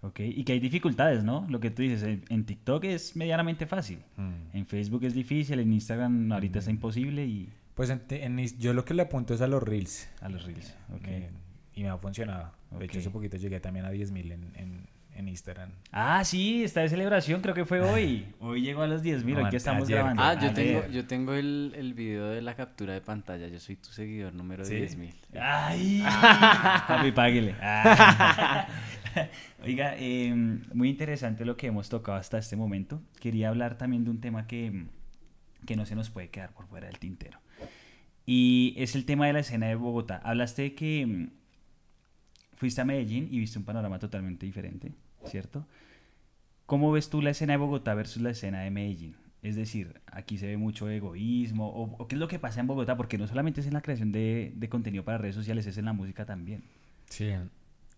Ok, 0.00 0.20
y 0.20 0.44
que 0.44 0.52
hay 0.52 0.60
dificultades, 0.60 1.24
¿no? 1.24 1.44
Lo 1.48 1.58
que 1.58 1.70
tú 1.72 1.82
dices, 1.82 2.04
en, 2.04 2.22
en 2.28 2.44
TikTok 2.44 2.84
es 2.84 3.16
medianamente 3.16 3.66
fácil. 3.66 3.98
Mm. 4.16 4.56
En 4.56 4.64
Facebook 4.66 5.02
es 5.02 5.12
difícil, 5.14 5.58
en 5.58 5.72
Instagram 5.72 6.30
ahorita 6.30 6.60
está 6.60 6.70
imposible 6.70 7.26
y 7.26 7.48
Pues 7.74 7.90
en- 7.90 8.02
en 8.10 8.38
yo 8.60 8.72
lo 8.74 8.84
que 8.84 8.94
le 8.94 9.02
apunto 9.02 9.34
es 9.34 9.40
a 9.40 9.48
los 9.48 9.60
reels. 9.60 10.08
a 10.20 10.28
los 10.28 10.44
reels. 10.44 10.72
Ok. 10.94 11.02
Eh, 11.08 11.30
y 11.78 11.82
me 11.84 11.90
ha 11.90 11.96
funcionado. 11.98 12.50
De 12.72 12.84
hecho, 12.84 12.98
hace 12.98 13.10
poquito 13.10 13.36
llegué 13.36 13.60
también 13.60 13.86
a 13.86 13.92
10.000 13.92 14.32
en, 14.32 14.52
en, 14.56 14.86
en 15.14 15.28
Instagram. 15.28 15.70
Ah, 15.92 16.24
sí, 16.24 16.64
está 16.64 16.80
de 16.80 16.88
celebración, 16.88 17.40
creo 17.40 17.54
que 17.54 17.64
fue 17.64 17.80
hoy. 17.80 18.26
Hoy 18.40 18.62
llegó 18.62 18.82
a 18.82 18.88
los 18.88 19.04
10.000, 19.04 19.34
No, 19.34 19.44
hoy 19.44 19.50
que 19.50 19.56
estamos 19.58 19.84
ayer, 19.84 19.98
grabando. 19.98 20.20
Ah, 20.22 20.34
yo 20.34 20.50
Ayer. 20.50 20.54
tengo, 20.54 20.86
yo 20.92 21.06
tengo 21.06 21.34
el, 21.34 21.72
el 21.76 21.94
video 21.94 22.30
de 22.30 22.42
la 22.42 22.56
captura 22.56 22.94
de 22.94 23.00
pantalla. 23.00 23.46
Yo 23.46 23.60
soy 23.60 23.76
tu 23.76 23.90
seguidor 23.90 24.34
número 24.34 24.64
¿Sí? 24.64 24.74
10.000. 24.74 25.12
¡Ay! 25.40 26.02
Papi, 26.88 27.12
páguele. 27.12 27.54
Oiga, 29.64 29.94
eh, 29.96 30.34
muy 30.74 30.88
interesante 30.88 31.44
lo 31.44 31.56
que 31.56 31.68
hemos 31.68 31.88
tocado 31.88 32.18
hasta 32.18 32.38
este 32.38 32.56
momento. 32.56 33.00
Quería 33.20 33.48
hablar 33.50 33.78
también 33.78 34.02
de 34.04 34.10
un 34.10 34.20
tema 34.20 34.48
que, 34.48 34.86
que 35.64 35.76
no 35.76 35.86
se 35.86 35.94
nos 35.94 36.10
puede 36.10 36.28
quedar 36.30 36.52
por 36.52 36.66
fuera 36.66 36.88
del 36.88 36.98
tintero. 36.98 37.38
Y 38.26 38.74
es 38.76 38.94
el 38.94 39.06
tema 39.06 39.26
de 39.26 39.32
la 39.32 39.40
escena 39.40 39.68
de 39.68 39.74
Bogotá. 39.74 40.20
Hablaste 40.22 40.60
de 40.62 40.74
que 40.74 41.06
mm, 41.06 41.30
fuiste 42.58 42.80
a 42.80 42.84
Medellín 42.84 43.28
y 43.30 43.38
viste 43.38 43.58
un 43.58 43.64
panorama 43.64 43.98
totalmente 44.00 44.44
diferente, 44.44 44.92
¿cierto? 45.26 45.64
¿Cómo 46.66 46.90
ves 46.90 47.08
tú 47.08 47.22
la 47.22 47.30
escena 47.30 47.52
de 47.52 47.56
Bogotá 47.58 47.94
versus 47.94 48.20
la 48.20 48.30
escena 48.30 48.60
de 48.62 48.70
Medellín? 48.70 49.14
Es 49.42 49.54
decir, 49.54 50.00
aquí 50.06 50.36
se 50.38 50.48
ve 50.48 50.56
mucho 50.56 50.90
egoísmo, 50.90 51.68
o, 51.68 52.08
qué 52.08 52.16
es 52.16 52.18
lo 52.18 52.26
que 52.26 52.40
pasa 52.40 52.58
en 52.58 52.66
Bogotá, 52.66 52.96
porque 52.96 53.16
no 53.16 53.28
solamente 53.28 53.60
es 53.60 53.68
en 53.68 53.74
la 53.74 53.80
creación 53.80 54.10
de, 54.10 54.52
contenido 54.68 55.04
para 55.04 55.18
redes 55.18 55.36
sociales, 55.36 55.66
es 55.66 55.78
en 55.78 55.84
la 55.84 55.92
música 55.92 56.26
también. 56.26 56.64
Sí, 57.08 57.30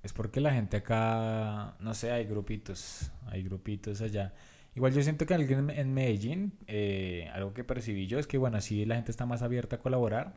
es 0.02 0.12
porque 0.12 0.40
la 0.40 0.52
gente 0.52 0.76
acá, 0.76 1.74
no 1.80 1.94
sé, 1.94 2.12
hay 2.12 2.26
grupitos, 2.26 3.10
hay 3.26 3.42
grupitos 3.42 4.02
allá. 4.02 4.34
Igual 4.76 4.92
yo 4.92 5.02
siento 5.02 5.24
que 5.24 5.32
alguien 5.34 5.70
en- 5.70 5.78
en 5.78 5.94
Medellín, 5.94 6.52
eh, 6.66 7.30
algo 7.32 7.54
que 7.54 7.64
percibí 7.64 8.06
yo 8.06 8.18
es 8.18 8.26
que, 8.26 8.36
bueno, 8.36 8.60
sí, 8.60 8.84
la 8.84 8.96
gente 8.96 9.10
está 9.10 9.24
más 9.24 9.40
abierta 9.42 9.76
a 9.76 9.78
colaborar, 9.80 10.36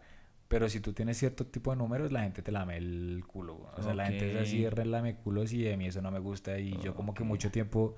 pero 0.53 0.69
si 0.69 0.81
tú 0.81 0.93
tienes 0.93 1.17
cierto 1.17 1.47
tipo 1.47 1.71
de 1.71 1.77
números, 1.77 2.11
la 2.11 2.21
gente 2.21 2.43
te 2.43 2.51
lame 2.51 2.77
el 2.77 3.23
culo. 3.25 3.71
O 3.75 3.81
sea, 3.81 3.95
la 3.95 4.05
gente 4.05 4.29
es 4.33 4.37
así, 4.37 4.69
relame 4.69 5.15
culos 5.15 5.51
y 5.51 5.67
a 5.67 5.75
mí 5.75 5.87
eso 5.87 5.99
no 5.99 6.11
me 6.11 6.19
gusta. 6.19 6.59
Y 6.59 6.77
yo 6.77 6.93
como 6.93 7.15
que 7.15 7.23
mucho 7.23 7.49
tiempo 7.49 7.95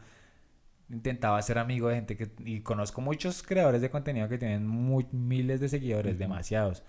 intentaba 0.89 1.41
ser 1.41 1.57
amigo 1.57 1.89
de 1.89 1.95
gente 1.95 2.15
que... 2.15 2.29
Y 2.45 2.61
conozco 2.61 3.01
muchos 3.01 3.43
creadores 3.43 3.81
de 3.81 3.89
contenido 3.89 4.29
que 4.29 4.37
tienen 4.37 4.65
muy- 4.65 5.05
miles 5.11 5.59
de 5.59 5.67
seguidores, 5.67 6.17
demasiados. 6.17 6.81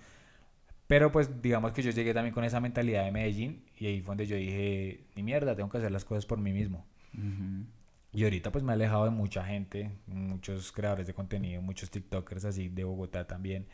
Pero 0.87 1.11
pues 1.11 1.43
digamos 1.43 1.73
que 1.73 1.83
yo 1.83 1.91
llegué 1.91 2.15
también 2.15 2.33
con 2.33 2.45
esa 2.45 2.61
mentalidad 2.61 3.05
de 3.05 3.11
Medellín 3.11 3.65
y 3.77 3.87
ahí 3.87 4.01
fue 4.03 4.13
donde 4.13 4.27
yo 4.27 4.37
dije, 4.37 5.01
ni 5.17 5.25
mierda, 5.25 5.57
tengo 5.57 5.69
que 5.69 5.79
hacer 5.79 5.91
las 5.91 6.05
cosas 6.05 6.27
por 6.27 6.39
mí 6.39 6.53
mismo. 6.53 6.87
Ujú. 7.13 7.67
Y 8.13 8.23
ahorita 8.23 8.53
pues 8.53 8.63
me 8.63 8.71
he 8.71 8.75
alejado 8.75 9.05
de 9.07 9.11
mucha 9.11 9.45
gente, 9.45 9.91
muchos 10.07 10.71
creadores 10.71 11.09
de 11.09 11.13
contenido, 11.15 11.61
muchos 11.61 11.91
TikTokers 11.91 12.45
así 12.45 12.69
de 12.69 12.85
Bogotá 12.85 13.27
también. 13.27 13.67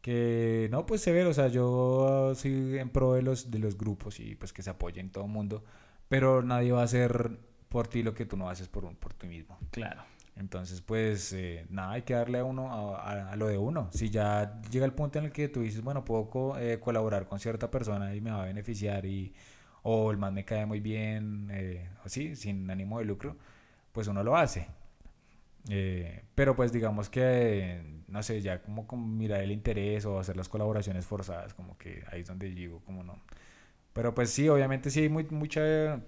Que 0.00 0.68
no, 0.70 0.86
pues 0.86 1.00
severo, 1.02 1.30
o 1.30 1.34
sea, 1.34 1.48
yo 1.48 2.32
soy 2.34 2.78
en 2.78 2.88
pro 2.90 3.14
de 3.14 3.22
los, 3.22 3.50
de 3.50 3.58
los 3.58 3.76
grupos 3.76 4.20
y 4.20 4.36
pues 4.36 4.52
que 4.52 4.62
se 4.62 4.70
apoyen 4.70 5.10
todo 5.10 5.24
el 5.24 5.30
mundo, 5.30 5.64
pero 6.08 6.42
nadie 6.42 6.72
va 6.72 6.82
a 6.82 6.84
hacer 6.84 7.38
por 7.68 7.88
ti 7.88 8.02
lo 8.02 8.14
que 8.14 8.24
tú 8.24 8.36
no 8.36 8.48
haces 8.48 8.68
por, 8.68 8.84
un- 8.84 8.96
por 8.96 9.12
ti 9.14 9.26
mismo. 9.26 9.58
Claro. 9.70 10.02
Entonces, 10.36 10.80
pues 10.82 11.32
a 11.34 11.66
nada, 11.68 11.92
hay 11.94 12.02
que 12.02 12.14
darle 12.14 12.38
a 12.38 12.44
uno 12.44 12.72
a, 12.96 13.02
a- 13.12 13.32
a 13.32 13.36
lo 13.36 13.48
de 13.48 13.58
uno. 13.58 13.88
Si 13.92 14.08
ya 14.08 14.60
llega 14.70 14.86
el 14.86 14.92
punto 14.92 15.18
en 15.18 15.26
el 15.26 15.32
que 15.32 15.48
tú 15.48 15.62
dices, 15.62 15.82
bueno, 15.82 16.04
puedo 16.04 16.30
co- 16.30 16.56
eh, 16.58 16.78
colaborar 16.78 17.26
con 17.26 17.40
cierta 17.40 17.70
persona 17.70 18.14
y 18.14 18.20
me 18.20 18.30
va 18.30 18.42
a 18.42 18.46
beneficiar 18.46 19.04
y 19.04 19.34
o 19.82 20.10
el 20.12 20.16
man 20.16 20.32
me 20.34 20.44
cae 20.44 20.64
muy 20.64 20.78
bien, 20.80 21.48
eh, 21.50 21.90
así, 22.04 22.36
sin 22.36 22.70
ánimo 22.70 23.00
de 23.00 23.04
lucro, 23.04 23.36
pues 23.92 24.06
uno 24.06 24.22
lo 24.22 24.36
hace. 24.36 24.68
Eh, 25.68 26.24
pero 26.34 26.56
pues 26.56 26.72
digamos 26.72 27.10
que, 27.10 28.02
no 28.08 28.22
sé, 28.22 28.40
ya 28.40 28.62
como, 28.62 28.86
como 28.86 29.06
mirar 29.06 29.42
el 29.42 29.52
interés 29.52 30.06
o 30.06 30.18
hacer 30.18 30.36
las 30.36 30.48
colaboraciones 30.48 31.04
forzadas, 31.04 31.52
como 31.54 31.76
que 31.76 32.04
ahí 32.10 32.20
es 32.22 32.26
donde 32.26 32.48
digo, 32.48 32.80
como 32.84 33.02
no. 33.02 33.20
Pero 33.92 34.14
pues 34.14 34.30
sí, 34.30 34.48
obviamente 34.48 34.90
sí 34.90 35.00
hay 35.00 35.08
muy, 35.08 35.24
mucha, 35.24 36.00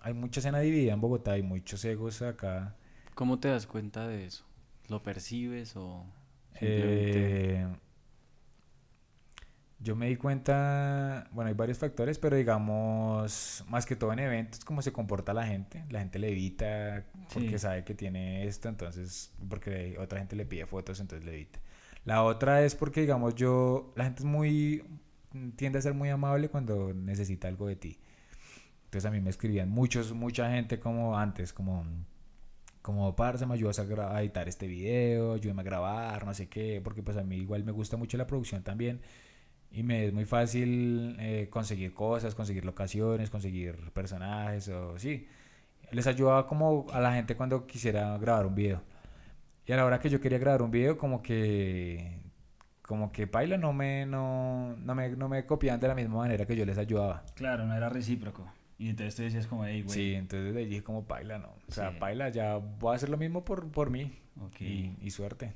hay 0.00 0.14
mucha 0.14 0.40
escena 0.40 0.58
dividida 0.60 0.92
en 0.92 1.00
Bogotá, 1.00 1.32
hay 1.32 1.42
muchos 1.42 1.84
egos 1.84 2.22
acá. 2.22 2.74
¿Cómo 3.14 3.38
te 3.38 3.48
das 3.48 3.66
cuenta 3.66 4.08
de 4.08 4.26
eso? 4.26 4.44
¿Lo 4.88 5.02
percibes 5.02 5.76
o 5.76 6.04
simplemente... 6.58 7.60
Eh, 7.60 7.66
yo 9.82 9.96
me 9.96 10.08
di 10.08 10.16
cuenta, 10.16 11.28
bueno, 11.32 11.48
hay 11.48 11.54
varios 11.54 11.78
factores, 11.78 12.18
pero 12.18 12.36
digamos, 12.36 13.64
más 13.68 13.84
que 13.84 13.96
todo 13.96 14.12
en 14.12 14.20
eventos, 14.20 14.64
cómo 14.64 14.80
se 14.80 14.92
comporta 14.92 15.34
la 15.34 15.46
gente. 15.46 15.84
La 15.90 15.98
gente 15.98 16.18
le 16.18 16.30
evita 16.30 17.04
porque 17.32 17.50
Sí. 17.50 17.58
sabe 17.58 17.84
que 17.84 17.94
tiene 17.94 18.46
esto, 18.46 18.68
entonces, 18.68 19.32
porque 19.48 19.96
otra 19.98 20.20
gente 20.20 20.36
le 20.36 20.46
pide 20.46 20.66
fotos, 20.66 21.00
entonces 21.00 21.26
le 21.26 21.34
evita. 21.34 21.58
La 22.04 22.22
otra 22.22 22.64
es 22.64 22.74
porque, 22.74 23.00
digamos, 23.00 23.34
yo, 23.34 23.92
la 23.96 24.04
gente 24.04 24.20
es 24.20 24.24
muy, 24.24 24.84
tiende 25.56 25.78
a 25.78 25.82
ser 25.82 25.94
muy 25.94 26.10
amable 26.10 26.48
cuando 26.48 26.92
necesita 26.94 27.48
algo 27.48 27.66
de 27.66 27.76
ti. 27.76 27.98
Entonces 28.84 29.08
a 29.08 29.10
mí 29.10 29.20
me 29.20 29.30
escribían 29.30 29.68
muchos, 29.68 30.12
mucha 30.12 30.50
gente 30.50 30.78
como 30.78 31.18
antes, 31.18 31.52
como, 31.52 31.84
como, 32.82 33.16
parce, 33.16 33.46
me 33.46 33.54
ayudas 33.54 33.78
a 33.80 34.20
editar 34.22 34.48
este 34.48 34.66
video, 34.68 35.34
ayúdame 35.34 35.62
a 35.62 35.64
grabar, 35.64 36.24
no 36.26 36.34
sé 36.34 36.48
qué, 36.48 36.80
porque 36.84 37.02
pues 37.02 37.16
a 37.16 37.22
mí 37.24 37.36
igual 37.36 37.64
me 37.64 37.72
gusta 37.72 37.96
mucho 37.96 38.16
la 38.16 38.26
producción 38.26 38.62
también 38.62 39.00
y 39.72 39.82
me 39.82 40.06
es 40.06 40.12
muy 40.12 40.24
fácil 40.24 41.16
eh, 41.18 41.48
conseguir 41.50 41.94
cosas, 41.94 42.34
conseguir 42.34 42.64
locaciones, 42.64 43.30
conseguir 43.30 43.76
personajes 43.92 44.68
o 44.68 44.98
sí. 44.98 45.26
Les 45.90 46.06
ayudaba 46.06 46.46
como 46.46 46.86
a 46.92 47.00
la 47.00 47.14
gente 47.14 47.36
cuando 47.36 47.66
quisiera 47.66 48.16
grabar 48.18 48.46
un 48.46 48.54
video. 48.54 48.82
Y 49.66 49.72
a 49.72 49.76
la 49.76 49.84
hora 49.84 50.00
que 50.00 50.08
yo 50.10 50.20
quería 50.20 50.38
grabar 50.38 50.62
un 50.62 50.70
video, 50.70 50.96
como 50.98 51.22
que 51.22 52.20
como 52.82 53.12
que 53.12 53.26
paila 53.26 53.56
no 53.56 53.72
me 53.72 54.04
no, 54.06 54.76
no 54.76 54.94
me 54.94 55.10
no 55.10 55.28
me 55.28 55.46
copiaban 55.46 55.80
de 55.80 55.88
la 55.88 55.94
misma 55.94 56.16
manera 56.16 56.44
que 56.46 56.56
yo 56.56 56.66
les 56.66 56.78
ayudaba. 56.78 57.24
Claro, 57.34 57.64
no 57.66 57.74
era 57.74 57.88
recíproco. 57.88 58.46
Y 58.78 58.88
entonces 58.88 59.14
tú 59.14 59.22
decías 59.22 59.46
como, 59.46 59.64
hey, 59.64 59.82
güey. 59.82 59.94
Sí, 59.94 60.14
entonces 60.14 60.52
le 60.52 60.66
dije 60.66 60.82
como 60.82 61.04
paila, 61.04 61.38
no. 61.38 61.54
O 61.68 61.72
sea, 61.72 61.90
Sí. 61.92 61.96
paila, 62.00 62.30
ya 62.30 62.56
voy 62.56 62.92
a 62.92 62.96
hacer 62.96 63.08
lo 63.10 63.16
mismo 63.16 63.44
por, 63.44 63.70
por 63.70 63.90
mí. 63.90 64.10
Y, 64.58 64.96
y 65.00 65.10
suerte. 65.10 65.52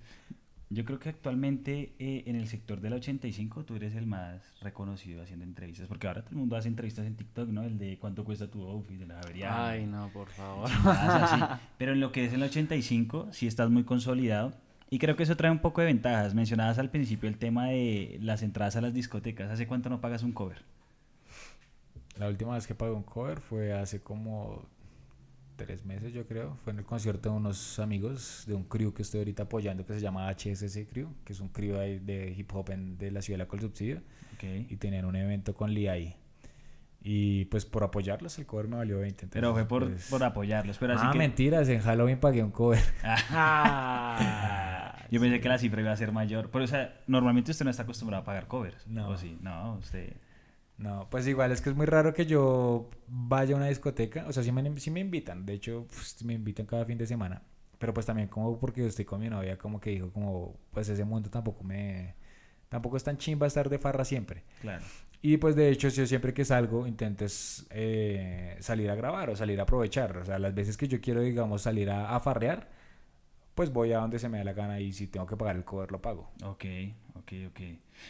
Yo 0.69 0.85
creo 0.85 0.99
que 0.99 1.11
actualmente 1.11 1.95
eh, 2.01 2.25
en 2.27 2.35
el 2.35 2.49
sector 2.49 2.81
del 2.81 2.95
85 2.95 3.65
tú 3.65 3.77
eres 3.77 3.95
el 3.95 4.07
más 4.07 4.43
reconocido 4.61 5.23
haciendo 5.23 5.45
entrevistas, 5.45 5.87
porque 5.87 6.09
ahora 6.09 6.23
todo 6.23 6.33
el 6.33 6.39
mundo 6.39 6.57
hace 6.57 6.67
entrevistas 6.67 7.07
en 7.07 7.15
TikTok, 7.15 7.49
¿no? 7.51 7.63
El 7.63 7.79
de 7.79 7.99
cuánto 7.99 8.25
cuesta 8.25 8.51
tu 8.51 8.63
outfit, 8.63 8.99
de 8.99 9.07
la 9.07 9.15
Javeriana. 9.15 9.69
Ay, 9.69 9.87
no, 9.87 10.09
por 10.13 10.29
favor. 10.29 10.69
así. 10.85 11.41
Pero 11.79 11.93
en 11.93 12.01
lo 12.01 12.11
que 12.11 12.25
es 12.25 12.33
el 12.33 12.43
85 12.43 13.29
sí 13.31 13.47
estás 13.47 13.71
muy 13.71 13.85
consolidado 13.85 14.55
y 14.91 14.99
creo 14.99 15.17
que 15.17 15.23
eso 15.23 15.37
trae 15.37 15.51
un 15.51 15.61
poco 15.61 15.81
de 15.81 15.87
ventajas. 15.87 16.35
Mencionabas 16.35 16.79
al 16.79 16.91
principio 16.91 17.29
el 17.29 17.39
tema 17.39 17.67
de 17.69 18.19
las 18.21 18.43
entradas 18.43 18.75
a 18.75 18.81
las 18.81 18.93
discotecas. 18.93 19.51
¿Hace 19.51 19.69
cuánto 19.69 19.89
no 19.89 20.01
pagas 20.01 20.25
un 20.25 20.33
cover? 20.33 20.63
La 22.19 22.29
última 22.29 22.55
vez 22.55 22.67
que 22.67 22.75
pagué 22.75 22.93
un 22.93 23.03
cover 23.03 23.41
fue 23.41 23.73
hace 23.73 24.01
como 24.01 24.65
tres 25.57 25.85
meses, 25.85 26.13
yo 26.13 26.27
creo. 26.27 26.57
Fue 26.63 26.73
en 26.73 26.79
el 26.81 26.85
concierto 26.85 27.31
de 27.31 27.37
unos 27.37 27.79
amigos 27.79 28.45
de 28.47 28.55
un 28.55 28.65
crew 28.65 28.93
que 28.93 29.03
estoy 29.03 29.21
ahorita 29.21 29.45
apoyando 29.45 29.85
que 29.85 29.95
se 29.95 30.01
llama 30.01 30.29
HSC 30.31 30.87
Crew, 30.87 31.09
que 31.25 31.33
es 31.33 31.41
un 31.41 31.49
crew 31.49 31.77
de 31.77 32.35
hip 32.37 32.55
hop 32.55 32.71
en- 32.71 32.99
de 32.99 33.11
la 33.11 33.23
ciudad 33.23 33.39
de 33.39 33.45
la 33.45 33.49
Col 33.49 33.61
Subsidio. 33.61 34.03
Ok. 34.35 34.45
Y 34.71 34.77
tenían 34.77 35.05
un 35.05 35.17
evento 35.17 35.55
con 35.55 35.73
Lee 35.73 35.89
ahí. 35.89 36.17
Y 37.03 37.45
pues 37.47 37.65
por 37.65 37.85
apoyarlos 37.85 38.37
el 38.39 38.47
cover 38.47 38.69
me 38.69 38.77
valió 38.77 38.99
20. 38.99 39.29
Pero 39.29 39.53
fue 39.53 39.63
entonces, 39.63 39.69
por, 39.69 39.93
pues- 39.93 40.11
por 40.11 40.25
apoyarlos. 40.25 40.79
Pero 40.79 40.95
así 40.95 41.05
ah, 41.07 41.13
que... 41.13 41.19
mentiras, 41.19 41.69
en 41.69 41.81
Halloween 41.81 42.19
pagué 42.19 42.43
un 42.43 42.51
cover. 42.51 42.81
Yo 45.11 45.21
pensé 45.21 45.41
que 45.41 45.49
la 45.49 45.59
cifra 45.59 45.81
iba 45.81 45.93
a 45.93 45.97
ser 45.97 46.13
mayor. 46.13 46.51
Pero, 46.51 46.65
o 46.65 46.69
sea, 46.69 47.01
normalmente 47.07 47.53
usted 47.53 47.65
no 47.65 47.71
está 47.71 47.85
acostumbrado 47.85 48.23
a 48.23 48.25
pagar 48.25 48.49
covers. 48.49 48.87
No. 48.89 49.09
¿O 49.11 49.17
sí? 49.17 49.39
No, 49.41 49.77
usted... 49.77 50.17
No, 50.79 51.09
pues 51.11 51.27
igual 51.27 51.53
es 51.53 51.63
que 51.63 51.71
es 51.71 51.77
muy 51.77 51.87
raro 51.87 52.13
que 52.13 52.27
yo 52.27 52.91
vaya 53.09 53.55
a 53.55 53.57
una 53.57 53.69
discoteca. 53.69 54.27
O 54.29 54.33
sea, 54.33 54.43
sí 54.43 54.53
me, 54.53 54.79
sí 54.79 54.91
me 54.91 55.01
invitan. 55.01 55.47
De 55.47 55.55
hecho, 55.55 55.87
pues, 55.89 56.23
me 56.25 56.35
invitan 56.35 56.67
cada 56.67 56.85
fin 56.85 56.99
de 56.99 57.07
semana. 57.07 57.43
Pero 57.79 57.93
pues 57.93 58.07
también 58.07 58.29
como 58.29 58.59
porque 58.59 58.87
estoy 58.87 59.05
con 59.05 59.21
mi 59.21 59.29
novia, 59.29 59.59
como 59.59 59.81
que 59.81 59.91
dijo, 59.91 60.11
como, 60.11 60.57
pues 60.73 60.89
ese 60.89 61.05
mundo 61.05 61.31
tampoco 61.31 61.65
me... 61.65 62.15
Tampoco 62.69 62.97
es 62.97 63.05
tan 63.05 63.17
chimba 63.17 63.47
estar 63.47 63.69
de 63.69 63.79
farra 63.79 64.05
siempre. 64.05 64.43
Claro. 64.61 64.85
Y 65.23 65.37
pues 65.39 65.57
de 65.57 65.71
hecho, 65.71 65.89
yo 65.89 66.07
siempre 66.07 66.35
que 66.35 66.45
salgo 66.45 66.87
intentes 66.87 67.67
eh, 67.71 68.57
salir 68.61 68.91
a 68.91 68.95
grabar 68.95 69.31
o 69.31 69.37
salir 69.37 69.61
a 69.61 69.65
aprovechar. 69.65 70.17
O 70.19 70.25
sea, 70.25 70.39
las 70.39 70.55
veces 70.55 70.77
que 70.77 70.89
yo 70.89 71.01
quiero, 71.01 71.21
digamos, 71.21 71.63
salir 71.63 71.91
a, 71.91 72.15
a 72.15 72.21
farrear, 72.21 72.69
pues 73.55 73.73
voy 73.73 73.93
a 73.93 73.99
donde 73.99 74.19
se 74.19 74.29
me 74.29 74.39
da 74.39 74.45
la 74.45 74.53
gana 74.53 74.81
y 74.81 74.93
si 74.93 75.07
tengo 75.07 75.27
que 75.27 75.37
pagar 75.37 75.57
el 75.57 75.65
cover, 75.65 75.91
lo 75.93 76.03
pago. 76.03 76.31
Ok, 76.45 76.65
ok, 77.15 77.33
ok. 77.49 77.61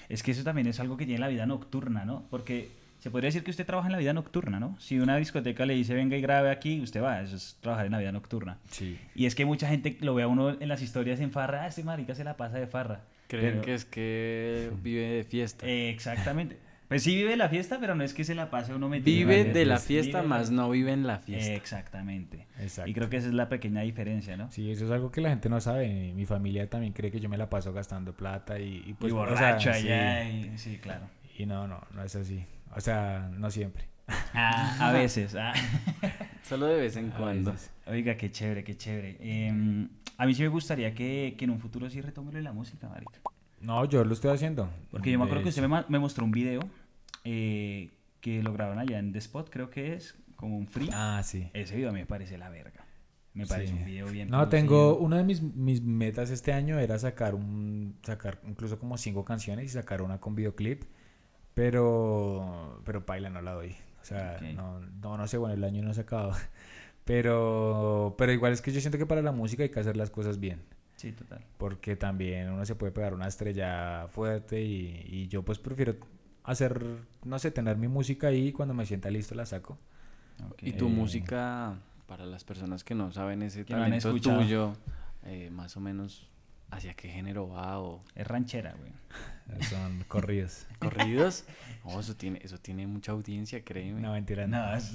Es 0.09 0.23
que 0.23 0.31
eso 0.31 0.45
también 0.45 0.67
es 0.67 0.81
algo 0.81 0.97
que 0.97 1.05
tiene 1.07 1.21
la 1.21 1.29
vida 1.29 1.47
nocturna, 1.47 2.05
¿no? 2.05 2.25
Porque 2.31 2.69
se 2.99 3.11
podría 3.11 3.29
decir 3.29 3.45
que 3.45 3.51
usted 3.51 3.67
trabaja 3.67 3.89
en 3.89 3.93
la 3.93 3.99
vida 3.99 4.13
nocturna, 4.13 4.59
¿no? 4.59 4.77
Si 4.81 4.99
una 4.99 5.17
discoteca 5.17 5.67
le 5.67 5.75
dice 5.75 5.95
venga 5.95 6.17
y 6.17 6.21
grabe 6.21 6.51
aquí, 6.51 6.81
usted 6.81 7.03
va, 7.03 7.21
eso 7.23 7.37
es 7.37 7.57
trabajar 7.61 7.87
en 7.87 7.93
la 7.93 7.99
vida 7.99 8.13
nocturna. 8.13 8.59
Sí. 8.71 8.99
Y 9.15 9.27
es 9.27 9.35
que 9.35 9.45
mucha 9.45 9.69
gente 9.69 9.97
lo 10.01 10.15
ve 10.15 10.23
a 10.25 10.29
uno 10.29 10.51
en 10.61 10.69
las 10.69 10.83
historias 10.83 11.21
en 11.21 11.31
farra, 11.31 11.63
ah, 11.65 11.67
este 11.69 11.83
marica 11.85 12.15
se 12.15 12.25
la 12.25 12.37
pasa 12.37 12.59
de 12.59 12.67
farra. 12.67 13.03
Creen 13.29 13.51
Pero- 13.55 13.63
que 13.63 13.75
es 13.75 13.85
que 13.85 14.71
vive 14.83 15.03
de 15.09 15.25
fiesta. 15.25 15.67
Eh, 15.67 15.91
exactamente. 15.91 16.57
Pues 16.89 17.03
sí 17.03 17.17
vive 17.17 17.37
la 17.37 17.49
fiesta, 17.49 17.79
pero 17.81 17.95
no 17.95 18.05
es 18.05 18.15
que 18.15 18.23
se 18.25 18.35
la 18.35 18.49
pase 18.49 18.73
uno 18.75 18.89
metido. 18.89 19.17
Vive 19.29 19.45
de 19.45 19.65
la 19.65 19.79
fiesta. 19.79 20.19
Vive 20.21 20.29
más 20.29 20.51
no 20.51 20.71
vive 20.71 20.93
en 20.93 21.07
la 21.07 21.19
fiesta. 21.19 21.53
Exactamente. 21.55 22.47
Exacto. 22.61 22.91
Y 22.91 22.95
creo 22.95 23.11
que 23.11 23.17
esa 23.17 23.27
es 23.29 23.35
la 23.35 23.49
pequeña 23.49 23.81
diferencia, 23.83 24.37
¿no? 24.37 24.51
Sí, 24.53 24.71
eso 24.71 24.85
es 24.85 24.91
algo 24.93 25.11
que 25.11 25.21
la 25.21 25.31
gente 25.31 25.49
no 25.49 25.61
sabe. 25.61 26.13
Mi 26.15 26.27
familia 26.27 26.71
también 26.71 26.93
cree 26.93 27.11
que 27.11 27.19
yo 27.21 27.29
me 27.29 27.37
la 27.39 27.51
paso 27.51 27.73
gastando 27.73 28.13
plata 28.15 28.59
y, 28.61 28.85
y 28.87 28.95
pues 28.95 29.13
y 29.13 29.17
o 29.17 29.27
sea, 29.27 29.35
borracho 29.35 29.73
sí. 29.73 29.79
allá. 29.81 30.29
y- 30.31 30.59
sí, 30.59 30.79
claro. 30.79 31.09
Y 31.37 31.45
no, 31.47 31.67
no, 31.67 31.81
no 31.93 32.03
es 32.05 32.15
así. 32.15 32.45
O 32.75 32.81
sea, 32.81 33.29
no 33.37 33.51
siempre. 33.51 33.85
Ah, 34.33 34.77
a 34.89 34.93
veces. 34.93 35.35
ah. 35.35 35.53
Solo 36.43 36.67
de 36.67 36.81
vez 36.81 36.97
en 36.97 37.11
A 37.11 37.17
cuando. 37.17 37.53
veces. 37.53 37.73
Oiga, 37.87 38.17
qué 38.17 38.31
chévere, 38.31 38.63
qué 38.63 38.77
chévere. 38.77 39.17
Em, 39.21 39.89
a 40.19 40.25
mí 40.27 40.35
sí 40.35 40.43
me 40.43 40.49
gustaría 40.49 40.95
que, 40.95 41.35
que 41.37 41.45
en 41.47 41.51
un 41.51 41.59
futuro 41.59 41.91
sí 41.91 42.01
retome 42.01 42.41
la 42.41 42.53
música, 42.53 42.89
marica. 42.89 43.19
No, 43.67 43.85
yo 43.85 44.05
lo 44.05 44.13
estoy 44.13 44.31
haciendo. 44.31 44.71
Porque 44.91 45.11
yo 45.11 45.19
me 45.19 45.25
acuerdo 45.25 45.43
que 45.43 45.49
usted 45.51 45.67
me, 45.67 45.85
me 45.89 45.99
mostró 45.99 46.25
un 46.25 46.31
video 46.31 46.61
eh, 47.25 47.91
que 48.21 48.43
lo 48.43 48.53
grabaron 48.53 48.79
allá 48.79 48.99
en 48.99 49.13
The 49.13 49.19
Spot, 49.19 49.51
creo 49.51 49.71
que 49.71 49.95
es, 49.95 50.17
como 50.37 50.57
un 50.57 50.69
free. 50.69 50.89
Ah, 50.93 51.21
sí. 51.25 51.51
Ese 51.53 51.75
video 51.75 51.91
a 51.91 51.93
mí 51.93 51.99
me 51.99 52.07
parece 52.07 52.39
la 52.39 52.49
verga. 52.49 52.85
Me 53.35 53.45
parece 53.47 53.73
Sí. 53.73 53.79
un 53.79 53.85
video 53.85 54.07
bien 54.07 54.31
No, 54.31 54.39
producido. 54.49 54.51
tengo, 54.61 54.97
una 54.99 55.19
de 55.19 55.25
mis, 55.25 55.43
mis 55.43 55.83
metas 55.83 56.31
este 56.31 56.53
año 56.53 56.79
era 56.79 56.99
sacar 56.99 57.35
un, 57.35 57.97
sacar 58.03 58.39
incluso 58.47 58.79
como 58.79 58.97
cinco 58.97 59.25
canciones 59.25 59.67
y 59.67 59.69
sacar 59.69 60.01
una 60.01 60.19
con 60.21 60.35
videoclip, 60.37 60.85
pero, 61.53 62.81
pero 62.85 63.05
paila 63.05 63.31
no 63.31 63.43
la 63.43 63.53
doy. 63.53 63.73
O 64.01 64.05
sea, 64.05 64.39
no, 64.55 64.79
no, 64.81 65.17
no 65.17 65.27
sé, 65.27 65.37
bueno, 65.39 65.55
el 65.55 65.65
año 65.65 65.83
no 65.83 65.93
se 65.93 66.03
acaba. 66.03 66.37
Pero, 67.05 68.17
pero 68.19 68.33
igual 68.33 68.53
es 68.53 68.61
que 68.61 68.73
yo 68.73 68.81
siento 68.81 68.99
que 68.99 69.07
para 69.07 69.23
la 69.23 69.31
música 69.31 69.63
hay 69.63 69.69
que 69.69 69.79
hacer 69.79 69.97
las 69.97 70.11
cosas 70.11 70.41
bien. 70.41 70.61
Sí, 71.07 71.13
total. 71.13 71.45
Porque 71.57 71.95
también 71.97 72.51
uno 72.51 72.65
se 72.65 72.75
puede 72.75 72.93
pegar 72.93 73.15
una 73.15 73.29
estrella 73.29 74.07
fuerte 74.09 74.61
y, 74.63 75.05
y 75.09 75.29
yo 75.29 75.43
pues 75.45 75.59
prefiero 75.59 75.97
hacer, 76.45 76.85
no 77.25 77.39
sé, 77.39 77.51
tener 77.51 77.77
mi 77.77 77.89
música 77.89 78.29
ahí 78.29 78.49
y 78.49 78.53
cuando 78.53 78.75
me 78.75 78.87
sienta 78.87 79.11
listo 79.11 79.35
la 79.35 79.47
saco. 79.47 79.79
Ok. 80.51 80.63
Y 80.63 80.73
tu 80.73 80.87
Eh, 80.87 80.91
música, 80.91 81.75
para 82.07 82.27
las 82.27 82.45
personas 82.45 82.83
que 82.85 82.95
no 82.95 83.13
saben 83.13 83.43
ese 83.43 83.61
no 83.61 83.67
talento 83.67 84.09
escuchado. 84.09 84.41
tuyo, 84.41 84.73
eh, 85.25 85.51
más 85.51 85.77
o 85.77 85.81
menos, 85.81 86.29
¿hacia 86.71 86.95
qué 86.95 87.09
género 87.09 87.49
va? 87.49 87.79
¿O 87.81 88.03
Es 88.15 88.27
ranchera, 88.27 88.75
güey. 88.75 88.93
Son 89.63 90.05
corridos. 90.09 90.67
corridos? 90.81 91.45
No, 91.85 92.01
eso 92.01 92.17
tiene, 92.17 92.41
eso 92.43 92.59
tiene 92.59 92.87
mucha 92.87 93.13
audiencia, 93.13 93.65
créeme. 93.65 94.01
No, 94.01 94.13
mentira. 94.13 94.47
No, 94.49 94.75
es, 94.77 94.93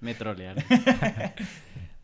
Me 0.00 0.14
trolearon. 0.18 0.62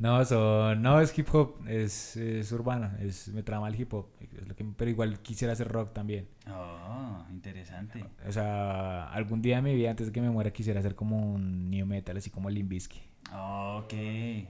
No, 0.03 0.25
son- 0.25 0.83
no 0.83 1.01
es 1.01 1.17
hip 1.17 1.29
hop, 1.33 1.57
es, 1.69 2.17
es 2.17 2.51
urbano, 2.51 2.91
es, 2.99 3.29
me 3.29 3.43
trama 3.45 3.69
el 3.69 3.81
hip 3.81 3.95
hop, 3.95 4.09
es 4.21 4.49
lo 4.49 4.57
que- 4.57 4.65
pero 4.77 4.91
igual 4.91 5.21
quisiera 5.21 5.53
hacer 5.53 5.69
rock 5.69 5.93
también. 5.93 6.27
Oh, 6.51 7.25
interesante. 7.31 8.05
O 8.27 8.33
sea, 8.33 9.05
algún 9.13 9.41
día 9.43 9.57
de 9.57 9.63
mi 9.63 9.75
vida, 9.77 9.91
antes 9.91 10.09
de 10.09 10.13
que 10.13 10.21
me 10.21 10.29
muera, 10.31 10.51
quisiera 10.53 10.81
hacer 10.81 10.97
como 10.97 11.33
un 11.33 11.71
new 11.71 11.87
metal, 11.87 12.17
así 12.17 12.31
como 12.31 12.51
Limbisky. 12.51 13.01
Ok, 13.33 13.95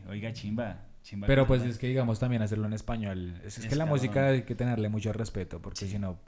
oiga, 0.08 0.32
chimba. 0.32 0.86
chimba 1.02 1.26
Pero 1.26 1.46
pues 1.46 1.62
es 1.62 1.76
que, 1.78 1.86
digamos, 1.86 2.18
también 2.18 2.40
hacerlo 2.42 2.66
en 2.66 2.72
español. 2.72 3.34
Es, 3.44 3.58
es 3.58 3.64
Es 3.64 3.66
que 3.68 3.76
la 3.76 3.84
cabrón. 3.84 3.88
música 3.98 4.26
hay 4.28 4.42
que 4.44 4.54
tenerle 4.54 4.88
mucho 4.88 5.12
respeto, 5.12 5.60
porque 5.60 5.86
si 5.86 5.98
no, 5.98 6.18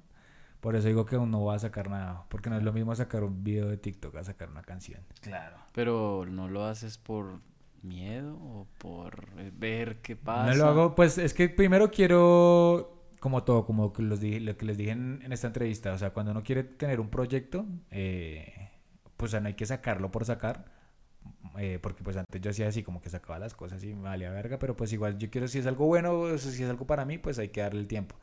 por 0.61 0.77
eso 0.77 0.87
digo 0.89 1.07
que 1.07 1.17
uno 1.17 1.27
no 1.39 1.45
va 1.47 1.55
a 1.55 1.59
sacar 1.59 1.89
nada, 1.89 2.25
porque 2.29 2.51
no 2.51 2.57
es 2.59 2.63
lo 2.63 2.73
mismo 2.75 2.95
sacar 2.95 3.25
un 3.25 3.43
video 3.43 3.69
de 3.69 3.77
TikTok 3.79 4.17
a 4.17 4.25
sacar 4.25 4.51
una 4.51 4.63
canción. 4.63 5.01
Claro. 5.23 5.57
Pero 5.73 6.27
no 6.29 6.49
lo 6.49 6.67
haces 6.67 6.99
por 6.99 7.41
miedo 7.85 8.37
o 8.37 8.67
por 8.79 9.29
eh, 9.39 9.53
ver 9.55 10.01
qué 10.01 10.17
pasa. 10.17 10.51
No 10.51 10.57
lo 10.57 10.67
hago, 10.67 10.95
pues 10.95 11.19
es 11.19 11.35
que 11.35 11.49
primero 11.49 11.91
quiero, 11.91 13.09
como 13.21 13.45
todo, 13.45 13.65
como 13.65 13.93
los 13.99 14.21
dije, 14.21 14.41
lo 14.41 14.57
que 14.57 14.67
les 14.67 14.77
dije 14.77 14.91
en, 14.91 15.21
en 15.23 15.33
esta 15.33 15.47
entrevista, 15.47 15.93
o 15.93 15.99
sea, 15.99 16.11
cuando 16.11 16.33
uno 16.33 16.43
quiere 16.43 16.65
tener 16.65 17.01
un 17.01 17.11
proyecto, 17.11 17.67
eh, 17.91 18.71
pues 19.17 19.31
o 19.31 19.33
sea, 19.33 19.41
no 19.41 19.49
hay 19.49 19.55
que 19.55 19.67
sacarlo 19.67 20.11
por 20.11 20.25
sacar, 20.25 20.65
eh, 21.59 21.79
porque 21.81 22.03
pues 22.03 22.17
antes 22.17 22.41
yo 22.41 22.51
hacía 22.51 22.69
así, 22.69 22.83
como 22.83 23.01
que 23.01 23.11
sacaba 23.11 23.39
las 23.39 23.55
cosas 23.55 23.83
y 23.85 23.95
me 23.95 24.03
valía 24.03 24.31
verga, 24.31 24.59
pero 24.59 24.77
pues 24.77 24.93
igual 24.93 25.19
yo 25.19 25.31
quiero, 25.31 25.49
si 25.49 25.59
es 25.59 25.67
algo 25.67 25.87
bueno, 25.87 26.19
o 26.19 26.39
si 26.39 26.63
es 26.63 26.71
algo 26.71 26.87
para 26.87 27.05
mí, 27.05 27.19
pues 27.19 27.39
hay 27.39 27.49
que 27.49 27.61
darle 27.61 27.81
el 27.81 27.87
tiempo. 27.87 28.17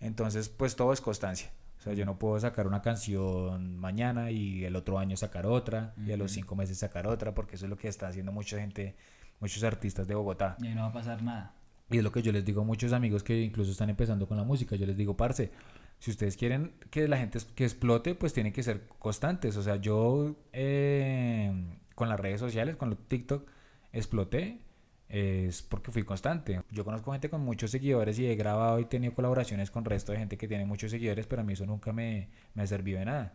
Entonces, 0.00 0.48
pues 0.48 0.76
todo 0.76 0.92
es 0.92 1.00
constancia. 1.00 1.50
O 1.78 1.80
sea, 1.80 1.92
yo 1.92 2.04
no 2.04 2.18
puedo 2.18 2.38
sacar 2.40 2.66
una 2.66 2.82
canción 2.82 3.78
mañana 3.78 4.30
y 4.30 4.64
el 4.64 4.74
otro 4.74 4.98
año 4.98 5.16
sacar 5.16 5.46
otra 5.46 5.94
y 6.04 6.10
a 6.10 6.16
los 6.16 6.32
cinco 6.32 6.56
meses 6.56 6.78
sacar 6.78 7.06
otra, 7.06 7.34
porque 7.34 7.54
eso 7.54 7.66
es 7.66 7.70
lo 7.70 7.78
que 7.78 7.86
está 7.86 8.08
haciendo 8.08 8.32
mucha 8.32 8.58
gente, 8.58 8.96
muchos 9.38 9.62
artistas 9.62 10.08
de 10.08 10.14
Bogotá. 10.14 10.56
Y 10.60 10.66
ahí 10.66 10.74
no 10.74 10.82
va 10.82 10.88
a 10.88 10.92
pasar 10.92 11.22
nada. 11.22 11.54
Y 11.90 11.98
es 11.98 12.04
lo 12.04 12.12
que 12.12 12.20
yo 12.20 12.32
les 12.32 12.44
digo 12.44 12.62
a 12.62 12.64
muchos 12.64 12.92
amigos 12.92 13.22
que 13.22 13.40
incluso 13.40 13.70
están 13.70 13.90
empezando 13.90 14.26
con 14.26 14.36
la 14.36 14.44
música. 14.44 14.76
Yo 14.76 14.86
les 14.86 14.96
digo, 14.96 15.16
parce, 15.16 15.52
si 15.98 16.10
ustedes 16.10 16.36
quieren 16.36 16.72
que 16.90 17.08
la 17.08 17.16
gente 17.16 17.38
que 17.54 17.64
explote, 17.64 18.14
pues 18.14 18.32
tienen 18.32 18.52
que 18.52 18.62
ser 18.62 18.86
constantes. 18.98 19.56
O 19.56 19.62
sea, 19.62 19.76
yo 19.76 20.36
eh, 20.52 21.52
con 21.94 22.08
las 22.08 22.20
redes 22.20 22.40
sociales, 22.40 22.76
con 22.76 22.90
los 22.90 22.98
TikTok, 23.06 23.48
exploté. 23.92 24.60
Es 25.08 25.62
porque 25.62 25.90
fui 25.90 26.02
constante. 26.02 26.62
Yo 26.70 26.84
conozco 26.84 27.12
gente 27.12 27.30
con 27.30 27.42
muchos 27.42 27.70
seguidores 27.70 28.18
y 28.18 28.26
he 28.26 28.34
grabado 28.34 28.78
y 28.78 28.84
tenido 28.84 29.14
colaboraciones 29.14 29.70
con 29.70 29.84
resto 29.84 30.12
de 30.12 30.18
gente 30.18 30.36
que 30.36 30.48
tiene 30.48 30.66
muchos 30.66 30.90
seguidores, 30.90 31.26
pero 31.26 31.42
a 31.42 31.44
mí 31.44 31.54
eso 31.54 31.66
nunca 31.66 31.92
me, 31.92 32.28
me 32.54 32.66
servido 32.66 32.98
de 32.98 33.06
nada. 33.06 33.32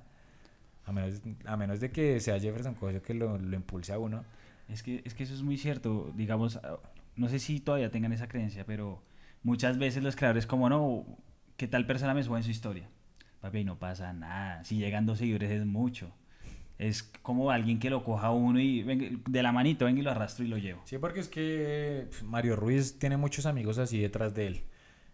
A 0.85 0.91
menos, 0.91 1.21
a 1.45 1.57
menos 1.57 1.79
de 1.79 1.91
que 1.91 2.19
sea 2.19 2.39
Jefferson 2.39 2.75
Cojo 2.75 3.01
que 3.01 3.13
lo, 3.13 3.37
lo 3.37 3.55
impulse 3.55 3.93
a 3.93 3.99
uno. 3.99 4.23
Es 4.67 4.83
que, 4.83 5.01
es 5.05 5.13
que 5.13 5.23
eso 5.23 5.33
es 5.33 5.41
muy 5.41 5.57
cierto. 5.57 6.11
Digamos, 6.15 6.57
ah, 6.57 6.79
no 7.15 7.27
sé 7.29 7.39
si 7.39 7.59
todavía 7.59 7.91
tengan 7.91 8.13
esa 8.13 8.27
creencia, 8.27 8.65
pero 8.65 9.01
muchas 9.43 9.77
veces 9.77 10.03
los 10.03 10.15
creadores 10.15 10.45
como, 10.45 10.69
no, 10.69 11.05
que 11.57 11.67
tal 11.67 11.85
persona 11.87 12.13
me 12.13 12.23
sube 12.23 12.37
en 12.37 12.43
su 12.43 12.51
historia. 12.51 12.89
Papi, 13.41 13.63
no 13.63 13.77
pasa 13.79 14.13
nada. 14.13 14.63
Si 14.63 14.77
llegan 14.77 15.05
dos 15.05 15.17
seguidores 15.17 15.51
es 15.51 15.65
mucho. 15.65 16.11
Es 16.87 17.03
como 17.21 17.49
alguien 17.51 17.79
que 17.79 17.89
lo 17.89 18.03
coja 18.03 18.27
a 18.27 18.31
uno 18.31 18.59
y 18.59 18.83
venga, 18.83 19.05
de 19.27 19.43
la 19.43 19.51
manito, 19.51 19.85
venga 19.85 19.99
y 19.99 20.03
lo 20.03 20.11
arrastro 20.11 20.43
y 20.43 20.47
lo 20.49 20.57
llevo. 20.57 20.81
Sí, 20.85 20.97
porque 20.97 21.19
es 21.21 21.27
que 21.29 22.07
pf, 22.09 22.23
Mario 22.25 22.55
Ruiz 22.55 22.99
tiene 22.99 23.15
muchos 23.17 23.45
amigos 23.45 23.77
así 23.77 23.99
detrás 23.99 24.33
de 24.33 24.47
él. 24.47 24.61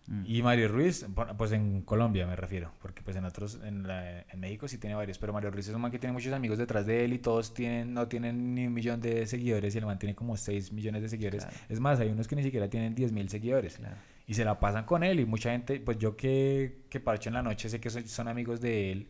Mm. 0.08 0.24
Y 0.26 0.42
Mario 0.42 0.70
Ruiz, 0.70 1.06
pues 1.38 1.52
en 1.52 1.82
Colombia 1.84 2.26
me 2.26 2.36
refiero, 2.36 2.72
porque 2.82 3.04
pues 3.04 3.16
en 3.18 3.26
otros, 3.26 3.60
en, 3.64 3.88
la- 3.88 4.22
en 4.22 4.40
México 4.40 4.68
sí 4.68 4.80
tiene 4.80 4.96
varios, 4.96 5.20
pero 5.20 5.32
Mario 5.34 5.52
Ruiz 5.52 5.68
es 5.68 5.76
un 5.76 5.82
man 5.82 5.92
que 5.92 6.00
tiene 6.00 6.14
muchos 6.14 6.34
amigos 6.34 6.58
detrás 6.58 6.88
de 6.88 7.06
él 7.06 7.14
y 7.14 7.20
todos 7.20 7.54
tienen, 7.54 7.94
no 7.94 8.08
tienen 8.08 8.56
ni 8.56 8.66
un 8.66 8.74
millón 8.74 9.00
de 9.02 9.28
seguidores 9.28 9.76
y 9.76 9.78
el 9.78 9.86
man 9.86 10.00
tiene 10.00 10.16
como 10.16 10.36
6 10.36 10.72
millones 10.72 11.04
de 11.04 11.10
seguidores. 11.10 11.44
Claro. 11.46 11.58
Es 11.70 11.80
más, 11.80 12.00
hay 12.00 12.10
unos 12.10 12.28
que 12.28 12.36
ni 12.36 12.42
siquiera 12.42 12.68
tienen 12.70 12.96
10 12.96 13.12
mil 13.12 13.30
seguidores 13.30 13.76
Claro. 13.76 13.96
y 14.26 14.34
se 14.34 14.44
la 14.44 14.60
pasan 14.60 14.86
con 14.86 15.04
él 15.04 15.20
y 15.20 15.26
mucha 15.26 15.52
gente, 15.52 15.80
pues 15.80 16.00
yo 16.00 16.16
que, 16.18 16.80
que 16.90 17.00
parcho 17.00 17.30
en 17.30 17.36
la 17.36 17.44
noche 17.44 17.70
sé 17.70 17.80
que 17.80 17.92
son, 17.92 18.08
son 18.08 18.28
amigos 18.28 18.62
de 18.62 18.92
él 18.92 19.08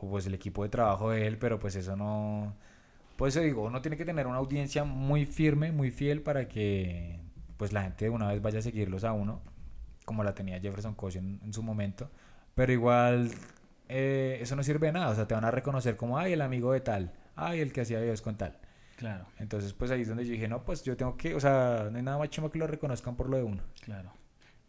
o 0.00 0.10
pues 0.10 0.26
el 0.26 0.34
equipo 0.34 0.62
de 0.62 0.68
trabajo 0.68 1.10
de 1.10 1.26
él, 1.26 1.38
pero 1.38 1.58
pues 1.58 1.76
eso 1.76 1.96
no... 1.96 2.54
Pues 3.16 3.34
eso 3.34 3.44
digo, 3.44 3.64
uno 3.64 3.82
tiene 3.82 3.96
que 3.96 4.04
tener 4.04 4.26
una 4.26 4.36
audiencia 4.36 4.84
muy 4.84 5.26
firme, 5.26 5.72
muy 5.72 5.90
fiel 5.90 6.22
para 6.22 6.46
que 6.48 7.18
pues 7.56 7.72
la 7.72 7.82
gente 7.82 8.04
de 8.04 8.10
una 8.10 8.28
vez 8.28 8.40
vaya 8.40 8.60
a 8.60 8.62
seguirlos 8.62 9.02
a 9.02 9.12
uno, 9.12 9.42
como 10.04 10.22
la 10.22 10.34
tenía 10.34 10.60
Jefferson 10.60 10.94
Coach 10.94 11.16
en, 11.16 11.40
en 11.42 11.52
su 11.52 11.62
momento. 11.62 12.10
Pero 12.54 12.72
igual 12.72 13.30
eh, 13.88 14.38
eso 14.40 14.54
no 14.54 14.62
sirve 14.62 14.88
de 14.88 14.92
nada, 14.92 15.10
o 15.10 15.14
sea, 15.14 15.26
te 15.26 15.34
van 15.34 15.44
a 15.44 15.50
reconocer 15.50 15.96
como, 15.96 16.18
ay, 16.18 16.32
el 16.34 16.42
amigo 16.42 16.72
de 16.72 16.80
tal, 16.80 17.12
ay, 17.36 17.60
el 17.60 17.72
que 17.72 17.80
hacía 17.80 17.98
videos 18.00 18.22
con 18.22 18.36
tal. 18.36 18.58
Claro, 18.96 19.26
Entonces, 19.38 19.72
pues 19.74 19.92
ahí 19.92 20.02
es 20.02 20.08
donde 20.08 20.24
yo 20.24 20.32
dije, 20.32 20.48
no, 20.48 20.64
pues 20.64 20.82
yo 20.82 20.96
tengo 20.96 21.16
que, 21.16 21.34
o 21.34 21.40
sea, 21.40 21.88
no 21.90 21.96
hay 21.98 22.02
nada 22.02 22.18
más 22.18 22.30
chimo 22.30 22.50
que 22.50 22.58
lo 22.58 22.66
reconozcan 22.66 23.14
por 23.16 23.28
lo 23.30 23.36
de 23.36 23.42
uno. 23.44 23.62
claro. 23.80 24.12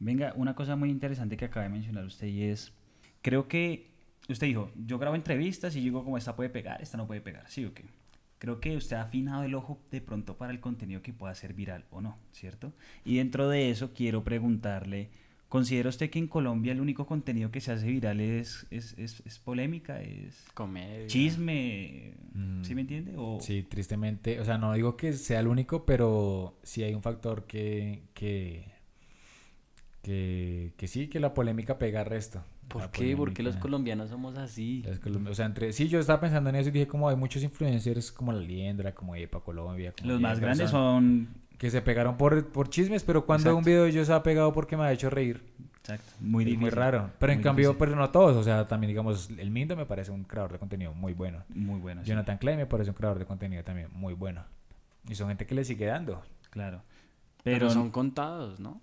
Venga, 0.02 0.32
una 0.38 0.56
cosa 0.56 0.78
muy 0.78 0.90
interesante 0.92 1.36
que 1.36 1.44
acaba 1.44 1.66
de 1.66 1.72
mencionar 1.72 2.06
usted 2.06 2.28
y 2.28 2.44
es, 2.44 2.72
creo 3.22 3.50
que 3.50 3.89
usted 4.34 4.48
dijo, 4.48 4.72
yo 4.86 4.98
grabo 5.00 5.16
entrevistas 5.16 5.76
y 5.76 5.82
digo 5.82 6.04
como 6.04 6.18
esta 6.18 6.36
puede 6.36 6.50
pegar, 6.50 6.82
esta 6.82 6.98
no 6.98 7.08
puede 7.08 7.22
pegar, 7.22 7.50
¿sí 7.50 7.66
o 7.66 7.74
qué? 7.74 7.86
Creo 8.38 8.60
que 8.62 8.78
usted 8.78 8.96
ha 8.96 9.02
afinado 9.02 9.44
el 9.44 9.54
ojo 9.56 9.82
de 9.92 10.00
pronto 10.02 10.38
para 10.38 10.52
el 10.54 10.60
contenido 10.62 11.02
que 11.02 11.12
pueda 11.14 11.36
ser 11.36 11.54
viral 11.54 11.86
o 11.90 12.00
no, 12.02 12.18
¿cierto? 12.32 12.74
Y 13.04 13.18
dentro 13.18 13.50
de 13.50 13.70
eso 13.70 13.94
quiero 13.94 14.24
preguntarle, 14.24 15.10
¿considera 15.50 15.90
usted 15.90 16.10
que 16.10 16.20
en 16.20 16.28
Colombia 16.28 16.72
el 16.72 16.80
único 16.80 17.06
contenido 17.06 17.52
que 17.52 17.60
se 17.60 17.74
hace 17.74 17.88
viral 17.88 18.22
es, 18.22 18.66
es, 18.72 18.98
es, 18.98 19.22
es 19.26 19.40
polémica, 19.40 20.02
es 20.02 20.46
Comedia. 20.54 21.08
chisme, 21.08 22.14
Mm. 22.34 22.64
¿sí 22.64 22.76
me 22.76 22.82
entiende? 22.82 23.14
O, 23.18 23.40
Sí, 23.42 23.64
tristemente, 23.64 24.40
o 24.40 24.46
sea, 24.46 24.58
no 24.58 24.72
digo 24.74 24.96
que 24.96 25.12
sea 25.14 25.40
el 25.42 25.48
único, 25.48 25.86
pero 25.86 26.58
sí 26.64 26.84
hay 26.84 26.94
un 26.94 27.02
factor 27.02 27.46
que, 27.46 28.04
que, 28.14 28.72
que, 30.02 30.74
que 30.78 30.88
sí, 30.88 31.08
que 31.08 31.20
la 31.20 31.34
polémica 31.34 31.78
pega 31.78 32.04
resto. 32.04 32.44
¿Por 32.70 32.82
La 32.84 32.92
qué? 32.92 33.16
¿Por 33.18 33.34
qué 33.34 33.44
los 33.44 33.58
colombianos 33.58 34.10
somos 34.10 34.38
así? 34.38 34.86
O 35.30 35.34
sea, 35.34 35.46
entre, 35.46 35.74
sí, 35.74 35.88
yo 35.90 36.00
estaba 36.00 36.22
pensando 36.22 36.50
en 36.50 36.56
eso 36.56 36.70
y 36.70 36.72
dije 36.72 36.88
como 36.88 37.10
hay 37.10 37.16
muchos 37.16 37.44
influencers 37.44 38.12
como 38.12 38.32
La 38.32 38.40
Liendra, 38.40 38.94
como 38.96 39.16
Epa 39.16 39.42
Colombia. 39.42 39.94
como 40.00 40.14
los 40.14 40.22
más 40.22 40.40
grandes 40.40 40.70
son... 40.70 41.28
Que 41.58 41.70
se 41.70 41.82
pegaron 41.82 42.16
por, 42.16 42.48
por 42.54 42.70
chismes, 42.70 43.04
pero 43.04 43.26
cuando 43.26 43.50
un 43.50 43.56
Exacto. 43.58 43.70
video 43.70 43.84
de 43.84 43.90
ellos 43.90 44.08
se 44.08 44.14
ha 44.14 44.24
pegado 44.24 44.54
porque 44.54 44.78
me 44.78 44.84
ha 44.84 44.94
hecho 44.94 45.10
reír. 45.10 45.44
Exacto, 45.80 46.14
muy 46.22 46.44
y 46.44 46.46
difícil. 46.46 46.62
muy 46.62 46.70
raro. 46.70 47.10
Pero 47.20 47.34
en 47.34 47.42
cambio, 47.42 47.70
difícil. 47.72 47.80
pero 47.80 47.96
no 47.98 48.10
todos. 48.12 48.38
O 48.38 48.44
sea, 48.44 48.66
también 48.66 48.88
digamos, 48.90 49.30
el 49.38 49.52
Mindo 49.52 49.76
me 49.76 49.86
parece 49.86 50.12
un 50.12 50.24
creador 50.24 50.54
de 50.54 50.60
contenido 50.60 50.94
muy 50.94 51.14
bueno. 51.14 51.44
Muy 51.50 51.80
bueno, 51.82 52.02
sí, 52.04 52.10
Jonathan 52.12 52.38
Clay 52.38 52.56
me 52.56 52.66
parece 52.66 52.92
un 52.92 52.96
creador 52.96 53.20
de 53.20 53.26
contenido 53.26 53.62
también 53.66 53.90
muy 53.92 54.14
bueno. 54.14 54.46
Y 55.10 55.16
son 55.16 55.28
gente 55.28 55.46
que 55.46 55.54
le 55.56 55.66
sigue 55.66 55.86
dando. 55.88 56.22
claro. 56.50 56.82
Pero, 57.44 57.58
Pero, 57.60 57.70
son 57.72 57.90
contados, 57.90 58.60
¿no? 58.60 58.82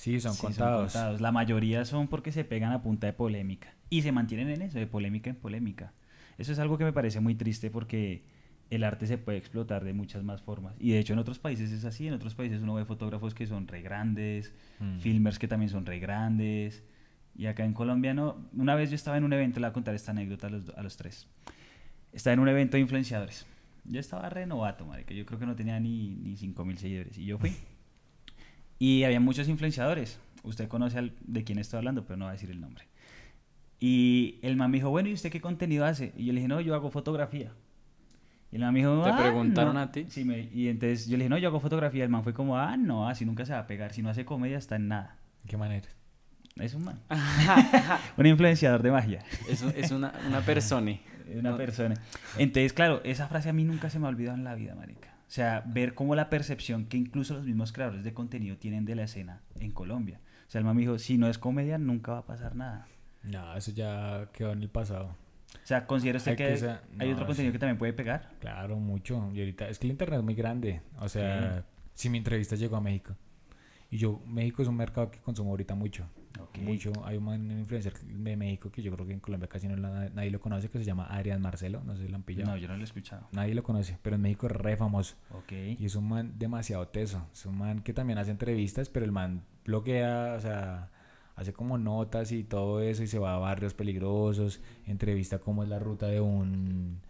Sí, 0.00 0.18
son 0.18 0.32
Sí, 0.32 0.40
contados. 0.40 1.20
La 1.20 1.30
mayoría 1.30 1.84
son 1.84 2.08
porque 2.08 2.32
se 2.32 2.42
pegan 2.44 2.72
a 2.72 2.80
punta 2.80 3.06
de 3.06 3.12
polémica. 3.12 3.74
Y 3.90 4.00
se 4.00 4.12
mantienen 4.12 4.48
en 4.48 4.62
eso, 4.62 4.78
de 4.78 4.86
polémica 4.86 5.28
en 5.28 5.36
polémica. 5.36 5.92
Eso 6.38 6.52
es 6.52 6.58
algo 6.58 6.78
que 6.78 6.84
me 6.84 6.92
parece 6.94 7.20
muy 7.20 7.34
triste 7.34 7.70
porque 7.70 8.22
el 8.70 8.82
arte 8.84 9.06
se 9.06 9.18
puede 9.18 9.36
explotar 9.36 9.84
de 9.84 9.92
muchas 9.92 10.22
más 10.22 10.40
formas. 10.40 10.74
Y 10.78 10.92
de 10.92 11.00
hecho 11.00 11.12
en 11.12 11.18
otros 11.18 11.38
países 11.38 11.70
es 11.70 11.84
así, 11.84 12.06
en 12.06 12.14
otros 12.14 12.34
países 12.34 12.62
uno 12.62 12.72
ve 12.74 12.86
fotógrafos 12.86 13.34
que 13.34 13.46
son 13.46 13.68
re 13.68 13.82
grandes, 13.82 14.54
Mm. 14.78 15.00
filmers 15.00 15.38
que 15.38 15.48
también 15.48 15.68
son 15.68 15.84
re 15.84 15.98
grandes. 15.98 16.82
Y 17.36 17.44
acá 17.44 17.66
en 17.66 17.74
Colombia 17.74 18.14
no. 18.14 18.48
Una 18.56 18.74
vez 18.76 18.88
yo 18.88 18.96
estaba 18.96 19.18
en 19.18 19.24
un 19.24 19.34
evento, 19.34 19.60
le 19.60 19.66
voy 19.66 19.70
a 19.70 19.74
contar 19.74 19.94
esta 19.94 20.12
anécdota 20.12 20.46
a 20.46 20.50
los, 20.50 20.68
a 20.70 20.82
los 20.82 20.96
tres. 20.96 21.26
Estaba 22.14 22.32
en 22.32 22.40
un 22.40 22.48
evento 22.48 22.78
de 22.78 22.80
influenciadores. 22.80 23.44
Yo 23.84 24.00
estaba 24.00 24.30
re 24.30 24.46
novato, 24.46 24.86
marica. 24.86 25.12
Yo 25.12 25.26
creo 25.26 25.38
que 25.38 25.44
no 25.46 25.54
tenía 25.56 25.78
ni, 25.78 26.08
ni 26.16 26.36
5 26.38 26.64
mil 26.64 26.78
seguidores. 26.78 27.18
Y 27.18 27.26
yo 27.26 27.36
fui. 27.38 27.52
Y 28.80 29.04
había 29.04 29.20
muchos 29.20 29.46
influenciadores. 29.48 30.18
Usted 30.42 30.66
conoce 30.66 30.98
al- 30.98 31.12
de 31.20 31.44
quién 31.44 31.58
estoy 31.60 31.76
hablando, 31.78 32.04
pero 32.04 32.16
no 32.16 32.24
va 32.24 32.30
a 32.30 32.34
decir 32.34 32.50
el 32.50 32.60
nombre. 32.60 32.86
Y 33.78 34.38
el 34.42 34.56
man 34.56 34.70
me 34.70 34.78
dijo, 34.78 34.90
bueno, 34.90 35.08
¿y 35.08 35.12
usted 35.12 35.30
qué 35.30 35.40
contenido 35.40 35.84
hace? 35.84 36.12
Y 36.16 36.24
yo 36.26 36.32
le 36.32 36.38
dije, 36.40 36.48
no, 36.48 36.60
yo 36.60 36.74
hago 36.74 36.90
fotografía. 36.90 37.52
Y 38.52 38.56
el 38.56 38.62
man 38.62 38.72
me 38.74 38.80
dijo, 38.80 39.02
¿Te 39.04 39.10
"Ah, 39.10 39.16
preguntaron 39.18 39.74
no". 39.74 39.80
a 39.80 39.92
ti? 39.92 40.06
Sí, 40.08 40.24
me- 40.24 40.48
y 40.52 40.68
entonces 40.68 41.06
yo 41.06 41.12
le 41.16 41.24
dije, 41.24 41.28
no, 41.28 41.38
yo 41.38 41.48
hago 41.48 41.60
fotografía. 41.60 42.02
El 42.04 42.10
man 42.10 42.24
fue 42.24 42.32
como, 42.34 42.58
ah, 42.58 42.76
no, 42.76 43.08
así 43.08 43.24
nunca 43.24 43.44
se 43.46 43.52
va 43.52 43.60
a 43.60 43.66
pegar. 43.66 43.92
Si 43.92 44.02
no 44.02 44.08
hace 44.08 44.24
comedia, 44.24 44.58
está 44.58 44.76
en 44.76 44.88
nada. 44.88 45.16
¿Qué 45.46 45.56
manera? 45.56 45.86
Es 46.56 46.74
un 46.74 46.84
man. 46.84 46.98
un 48.16 48.26
influenciador 48.26 48.82
de 48.82 48.90
magia. 48.90 49.22
Es, 49.48 49.62
es 49.62 49.90
una, 49.92 50.12
una 50.26 50.40
persona. 50.40 50.98
Una 51.32 51.50
No. 51.52 51.56
persona. 51.56 51.94
Entonces, 52.38 52.72
claro, 52.72 53.00
esa 53.04 53.28
frase 53.28 53.48
a 53.50 53.52
mí 53.52 53.62
nunca 53.62 53.88
se 53.88 54.00
me 54.00 54.06
ha 54.06 54.08
olvidado 54.08 54.36
en 54.36 54.42
la 54.42 54.56
vida, 54.56 54.74
marica. 54.74 55.09
O 55.30 55.32
sea, 55.32 55.62
ver 55.64 55.94
cómo 55.94 56.16
la 56.16 56.28
percepción 56.28 56.86
que 56.86 56.96
incluso 56.96 57.34
los 57.34 57.44
mismos 57.44 57.70
creadores 57.70 58.02
de 58.02 58.12
contenido 58.12 58.56
tienen 58.56 58.84
de 58.84 58.96
la 58.96 59.04
escena 59.04 59.42
en 59.60 59.70
Colombia. 59.70 60.18
O 60.48 60.50
sea, 60.50 60.58
el 60.58 60.64
man 60.64 60.74
me 60.74 60.82
dijo, 60.82 60.98
si 60.98 61.18
no 61.18 61.28
es 61.28 61.38
comedia, 61.38 61.78
nunca 61.78 62.10
va 62.10 62.18
a 62.18 62.26
pasar 62.26 62.56
nada. 62.56 62.88
No, 63.22 63.56
eso 63.56 63.70
ya 63.70 64.28
quedó 64.32 64.50
en 64.50 64.60
el 64.60 64.68
pasado. 64.68 65.14
O 65.54 65.66
sea, 65.66 65.86
¿considera 65.86 66.16
usted 66.16 66.32
Hay 66.32 66.36
que, 66.36 66.44
hay 66.44 67.08
no, 67.08 67.12
otro 67.12 67.18
sí. 67.18 67.26
contenido 67.26 67.52
que 67.52 67.58
también 67.60 67.78
puede 67.78 67.92
pegar? 67.92 68.28
Claro, 68.40 68.74
mucho. 68.80 69.30
Y 69.32 69.38
ahorita 69.38 69.68
es 69.68 69.78
que 69.78 69.86
el 69.86 69.92
internet 69.92 70.18
es 70.18 70.24
muy 70.24 70.34
grande. 70.34 70.82
O 70.98 71.08
sea, 71.08 71.64
si 71.94 72.10
mi 72.10 72.18
entrevista 72.18 72.56
llegó 72.56 72.74
a 72.74 72.80
México. 72.80 73.14
Y 73.88 73.98
yo, 73.98 74.20
México 74.26 74.62
es 74.62 74.68
un 74.68 74.76
mercado 74.76 75.12
que 75.12 75.20
consumo 75.20 75.50
ahorita 75.50 75.76
mucho. 75.76 76.08
Mucho. 76.62 76.92
Hay 77.04 77.16
un 77.16 77.50
influencer 77.50 77.92
de 78.00 78.36
México 78.36 78.70
que 78.70 78.82
yo 78.82 78.92
creo 78.92 79.06
que 79.06 79.12
en 79.12 79.20
Colombia 79.20 79.48
casi 79.48 79.68
no 79.68 79.76
la- 79.76 80.08
nadie 80.10 80.30
lo 80.30 80.40
conoce, 80.40 80.68
que 80.68 80.78
se 80.78 80.84
llama 80.84 81.06
Adrián 81.06 81.40
Marcelo. 81.40 81.82
No 81.84 81.96
sé 81.96 82.02
si 82.04 82.08
lo 82.08 82.16
han 82.16 82.22
pillado. 82.22 82.50
No, 82.50 82.56
yo 82.56 82.68
no 82.68 82.74
lo 82.74 82.80
he 82.80 82.84
escuchado. 82.84 83.26
Nadie 83.32 83.54
lo 83.54 83.62
conoce, 83.62 83.98
pero 84.02 84.16
en 84.16 84.22
México 84.22 84.46
es 84.46 84.52
re 84.52 84.76
famoso. 84.76 85.16
Ok. 85.32 85.52
Y 85.78 85.84
es 85.84 85.94
un 85.94 86.08
man 86.08 86.34
demasiado 86.38 86.86
teso. 86.88 87.26
Es 87.32 87.46
un 87.46 87.58
man 87.58 87.82
que 87.82 87.92
también 87.92 88.18
hace 88.18 88.30
entrevistas, 88.30 88.88
pero 88.88 89.04
el 89.04 89.12
man 89.12 89.42
bloquea, 89.64 90.34
o 90.36 90.40
sea, 90.40 90.90
hace 91.36 91.52
como 91.52 91.78
notas 91.78 92.32
y 92.32 92.44
todo 92.44 92.82
eso 92.82 93.02
y 93.02 93.06
se 93.06 93.18
va 93.18 93.34
a 93.34 93.38
barrios 93.38 93.72
peligrosos, 93.72 94.60
entrevista 94.86 95.38
cómo 95.38 95.62
es 95.62 95.68
la 95.68 95.78
ruta 95.78 96.06
de 96.06 96.20
un 96.20 97.00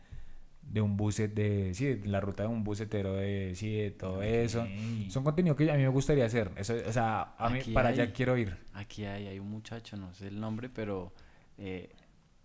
de 0.70 0.80
un 0.80 0.96
buset 0.96 1.34
de 1.34 1.74
sí, 1.74 2.00
la 2.04 2.20
ruta 2.20 2.44
de 2.44 2.48
un 2.48 2.62
bucetero 2.62 3.14
de 3.16 3.52
sí, 3.56 3.74
de 3.76 3.90
todo 3.90 4.22
eso. 4.22 4.66
Son 5.08 5.24
contenido 5.24 5.56
que 5.56 5.70
a 5.70 5.74
mí 5.74 5.82
me 5.82 5.88
gustaría 5.88 6.24
hacer. 6.24 6.52
Eso, 6.56 6.74
o 6.86 6.92
sea, 6.92 7.34
a 7.36 7.50
mí 7.50 7.58
Aquí 7.58 7.72
para 7.72 7.88
hay- 7.88 8.00
allá 8.00 8.12
quiero 8.12 8.38
ir. 8.38 8.56
Aquí 8.72 9.04
hay, 9.04 9.26
hay 9.26 9.38
un 9.40 9.50
muchacho, 9.50 9.96
no 9.96 10.14
sé 10.14 10.28
el 10.28 10.38
nombre, 10.40 10.68
pero 10.68 11.12
eh, 11.58 11.90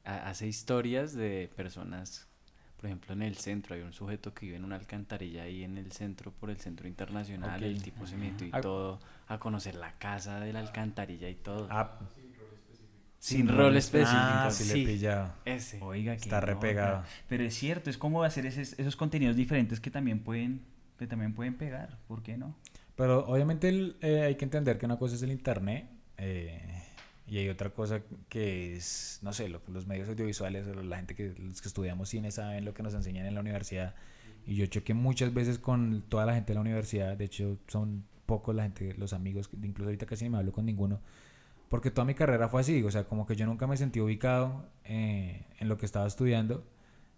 ha- 0.06 0.28
hace 0.30 0.48
historias 0.48 1.14
de 1.14 1.50
personas, 1.56 2.28
por 2.78 2.88
ejemplo, 2.88 3.14
en 3.14 3.22
el 3.22 3.38
centro. 3.38 3.76
Hay 3.76 3.82
un 3.82 3.94
sujeto 3.94 4.34
que 4.34 4.48
vive 4.48 4.58
en 4.58 4.66
una 4.66 4.76
alcantarilla 4.76 5.44
ahí 5.44 5.64
en 5.64 5.78
el 5.78 5.92
centro, 5.92 6.32
por 6.32 6.50
el 6.50 6.58
centro 6.58 6.88
internacional. 6.88 7.58
Ok. 7.60 7.62
El 7.68 7.82
tipo 7.84 8.08
se 8.08 8.18
metió 8.18 8.48
y 8.48 8.52
Ah. 8.54 8.62
todo 8.62 9.00
a 9.28 9.38
conocer 9.40 9.76
la 9.76 9.94
casa 10.00 10.40
de 10.40 10.52
la 10.52 10.60
alcantarilla 10.62 11.30
y 11.30 11.36
todo. 11.36 11.68
Ah, 11.70 12.00
Sin 13.26 13.48
rol 13.48 13.76
específico. 13.76 14.16
ah, 14.18 14.52
sí, 14.52 14.86
le 14.86 15.00
ese. 15.46 15.80
Oiga, 15.82 16.16
que 16.16 16.22
Está 16.22 16.42
re 16.42 16.56
pegado. 16.56 17.04
Pero 17.28 17.44
es 17.44 17.56
cierto, 17.56 17.90
es 17.90 17.98
como 17.98 18.24
hacer 18.24 18.46
esos, 18.46 18.78
esos 18.78 18.96
contenidos 18.96 19.36
diferentes 19.36 19.80
que 19.80 19.90
también 19.90 20.20
pueden, 20.20 20.62
que 21.00 21.08
también 21.08 21.34
pueden 21.34 21.56
pegar. 21.56 21.98
¿Por 22.08 22.22
qué 22.22 22.38
no? 22.38 22.56
Pero 22.96 23.26
obviamente 23.26 23.68
el- 23.70 23.98
eh, 24.02 24.22
hay 24.22 24.36
que 24.36 24.46
entender 24.46 24.78
que 24.78 24.86
una 24.86 24.98
cosa 24.98 25.16
es 25.16 25.22
el 25.24 25.32
internet 25.32 25.90
eh, 26.18 26.84
y 27.28 27.40
hay 27.40 27.50
otra 27.50 27.72
cosa 27.72 28.02
que 28.30 28.76
es, 28.76 29.20
no 29.24 29.34
sé, 29.34 29.50
lo, 29.50 29.60
los 29.70 29.88
medios 29.88 30.08
audiovisuales 30.08 30.68
o 30.68 30.76
la 30.84 30.98
gente 30.98 31.16
que, 31.16 31.34
los 31.38 31.62
que 31.62 31.68
estudiamos 31.68 32.10
cine 32.10 32.30
saben 32.32 32.64
lo 32.64 32.74
que 32.76 32.84
nos 32.84 32.94
enseñan 32.94 33.26
en 33.26 33.34
la 33.34 33.42
universidad. 33.42 33.96
Y 34.46 34.56
yo 34.56 34.68
choqué 34.68 34.94
muchas 34.94 35.34
veces 35.34 35.58
con 35.58 36.04
toda 36.08 36.28
la 36.28 36.36
gente 36.36 36.50
de 36.54 36.56
la 36.56 36.62
universidad. 36.62 37.18
De 37.18 37.26
hecho, 37.26 37.58
son 37.68 38.06
pocos 38.28 38.56
la 38.56 38.62
gente, 38.64 38.94
los 39.00 39.14
amigos, 39.14 39.50
incluso 39.64 39.86
ahorita 39.90 40.06
casi 40.06 40.26
ni 40.26 40.30
me 40.30 40.38
hablo 40.38 40.52
con 40.52 40.66
ninguno. 40.66 41.02
Porque 41.70 41.92
toda 41.92 42.06
mi 42.06 42.14
carrera 42.14 42.48
fue 42.48 42.62
así, 42.62 42.84
o 42.84 42.92
sea, 42.92 43.06
como 43.06 43.26
que 43.26 43.36
yo 43.36 43.46
nunca 43.46 43.68
me 43.68 43.76
sentí 43.78 44.00
ubicado 44.00 44.66
eh, 44.84 45.46
en 45.60 45.68
lo 45.68 45.78
que 45.78 45.86
estaba 45.86 46.06
estudiando. 46.08 46.64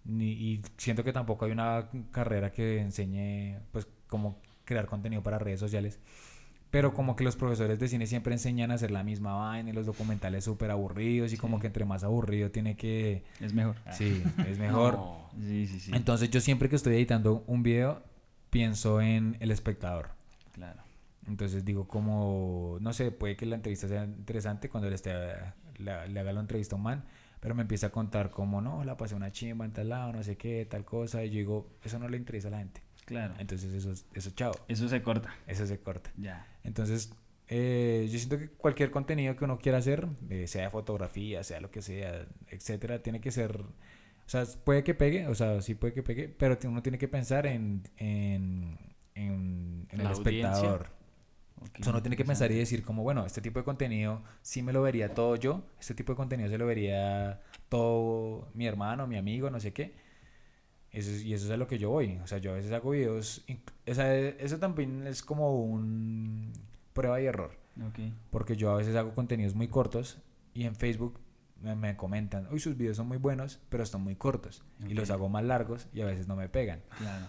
Ni, 0.05 0.31
y 0.31 0.61
siento 0.77 1.03
que 1.03 1.11
tampoco 1.11 1.45
hay 1.45 1.51
una 1.51 1.89
carrera 2.11 2.51
que 2.51 2.79
enseñe, 2.79 3.59
pues, 3.71 3.87
cómo 4.07 4.39
crear 4.63 4.85
contenido 4.87 5.21
para 5.21 5.37
redes 5.37 5.59
sociales. 5.59 5.99
Pero 6.69 6.93
como 6.93 7.15
que 7.15 7.23
los 7.23 7.35
profesores 7.37 7.79
de 7.79 7.87
cine 7.87 8.07
siempre 8.07 8.33
enseñan 8.33 8.71
a 8.71 8.75
hacer 8.75 8.91
la 8.91 9.03
misma 9.03 9.35
vaina 9.35 9.69
y 9.69 9.73
los 9.73 9.85
documentales 9.85 10.43
súper 10.43 10.69
aburridos 10.71 11.31
y 11.33 11.37
como 11.37 11.57
Sí. 11.57 11.61
que 11.61 11.67
entre 11.67 11.85
más 11.85 12.03
aburrido 12.03 12.51
tiene 12.51 12.75
que... 12.75 13.23
Es 13.39 13.53
mejor. 13.53 13.75
Sí, 13.91 14.21
es 14.47 14.57
mejor. 14.59 14.93
No. 14.95 15.29
Sí, 15.39 15.65
sí, 15.67 15.79
sí. 15.79 15.91
Entonces 15.93 16.29
yo 16.29 16.41
siempre 16.41 16.67
que 16.69 16.75
estoy 16.75 16.95
editando 16.95 17.43
un 17.47 17.63
video 17.63 18.01
pienso 18.49 18.99
en 19.01 19.37
el 19.39 19.51
espectador. 19.51 20.09
claro. 20.53 20.81
Entonces 21.27 21.65
digo 21.65 21.87
como, 21.87 22.77
no 22.81 22.93
sé, 22.93 23.11
puede 23.11 23.35
que 23.35 23.45
la 23.45 23.55
entrevista 23.55 23.87
sea 23.87 24.05
interesante 24.05 24.69
cuando 24.69 24.89
le, 24.89 24.95
esté, 24.95 25.13
le, 25.77 26.07
le 26.07 26.19
haga 26.19 26.31
la 26.33 26.39
entrevista 26.39 26.75
a 26.75 26.77
un 26.77 26.83
man, 26.83 27.03
pero 27.39 27.53
me 27.53 27.61
empieza 27.63 27.87
a 27.87 27.89
contar 27.91 28.29
como, 28.31 28.61
no, 28.61 28.83
la 28.83 28.97
pasé 28.97 29.13
una 29.15 29.31
chimba 29.31 29.65
en 29.65 29.73
tal 29.73 29.89
lado, 29.89 30.13
no 30.13 30.23
sé 30.23 30.37
qué, 30.37 30.65
tal 30.65 30.85
cosa, 30.85 31.23
y 31.23 31.29
yo 31.29 31.35
digo, 31.37 31.69
eso 31.83 31.99
no 31.99 32.07
le 32.09 32.17
interesa 32.17 32.47
a 32.47 32.51
la 32.51 32.59
gente. 32.59 32.81
Claro. 33.05 33.35
Entonces 33.39 33.73
eso, 33.73 33.93
eso 34.13 34.31
chao, 34.31 34.51
Eso 34.67 34.87
se 34.89 35.01
corta. 35.01 35.33
eso 35.47 35.65
se 35.65 35.79
corta. 35.79 36.11
Ya. 36.17 36.45
Entonces, 36.63 37.13
eh, 37.47 38.07
yo 38.11 38.17
siento 38.17 38.37
que 38.37 38.49
cualquier 38.49 38.91
contenido 38.91 39.35
que 39.37 39.45
uno 39.45 39.59
quiera 39.59 39.77
hacer, 39.77 40.07
eh, 40.29 40.47
sea 40.47 40.63
de 40.63 40.69
fotografía, 40.71 41.43
sea 41.43 41.61
lo 41.61 41.71
que 41.71 41.81
sea, 41.81 42.25
etcétera, 42.49 43.01
tiene 43.01 43.21
que 43.21 43.31
ser, 43.31 43.61
o 43.61 44.29
sea, 44.29 44.43
puede 44.65 44.83
que 44.83 44.93
pegue, 44.93 45.27
o 45.27 45.35
sea, 45.35 45.61
sí 45.61 45.75
puede 45.75 45.93
que 45.93 46.03
pegue, 46.03 46.27
pero 46.27 46.57
uno 46.65 46.81
tiene 46.83 46.97
que 46.97 47.07
pensar 47.07 47.45
en, 47.47 47.83
en, 47.97 48.77
en, 49.15 49.87
en 49.89 50.01
el 50.01 50.07
audiencia. 50.07 50.11
espectador. 50.11 50.96
Ok, 51.61 51.79
O 51.79 51.83
sea, 51.83 51.91
uno 51.91 52.01
tiene 52.01 52.15
que 52.15 52.23
pensar 52.25 52.51
y 52.51 52.55
decir 52.55 52.83
como, 52.83 53.03
bueno, 53.03 53.25
este 53.25 53.41
tipo 53.41 53.59
de 53.59 53.65
contenido 53.65 54.21
sí 54.41 54.61
me 54.61 54.73
lo 54.73 54.81
vería 54.81 55.13
todo 55.13 55.35
yo, 55.35 55.63
este 55.79 55.93
tipo 55.95 56.11
de 56.13 56.17
contenido 56.17 56.49
se 56.49 56.57
lo 56.57 56.65
vería 56.67 57.41
todo 57.69 58.47
mi 58.53 58.67
hermano, 58.67 59.07
mi 59.07 59.17
amigo, 59.17 59.49
no 59.49 59.59
sé 59.59 59.73
qué. 59.73 59.93
Eso 60.91 61.11
es- 61.11 61.23
y 61.23 61.33
eso 61.33 61.45
es 61.45 61.51
a 61.51 61.57
lo 61.57 61.67
que 61.67 61.77
yo 61.77 61.89
voy. 61.89 62.17
O 62.23 62.27
sea, 62.27 62.37
yo 62.37 62.51
a 62.51 62.55
veces 62.55 62.71
hago 62.71 62.91
videos, 62.91 63.43
sea, 63.93 64.15
eso 64.17 64.57
también 64.59 65.05
es 65.07 65.21
como 65.21 65.63
un 65.63 66.53
prueba 66.93 67.19
y 67.21 67.25
error. 67.25 67.51
Ok. 67.87 67.99
Porque 68.31 68.55
yo 68.55 68.71
a 68.71 68.77
veces 68.77 68.95
hago 68.95 69.13
contenidos 69.13 69.53
muy 69.55 69.67
cortos 69.67 70.19
y 70.53 70.63
en 70.63 70.75
Facebook 70.75 71.19
me, 71.61 71.75
me 71.75 71.95
comentan, 71.97 72.47
uy, 72.51 72.59
sus 72.59 72.77
videos 72.77 72.97
son 72.97 73.07
muy 73.07 73.17
buenos, 73.17 73.59
pero 73.69 73.83
están 73.83 74.01
muy 74.01 74.15
cortos. 74.15 74.63
Y 74.87 74.93
los 74.93 75.09
hago 75.09 75.27
más 75.29 75.43
largos 75.43 75.87
y 75.93 76.01
a 76.01 76.05
veces 76.05 76.27
no 76.27 76.35
me 76.35 76.49
pegan. 76.49 76.81
Claro. 76.97 77.25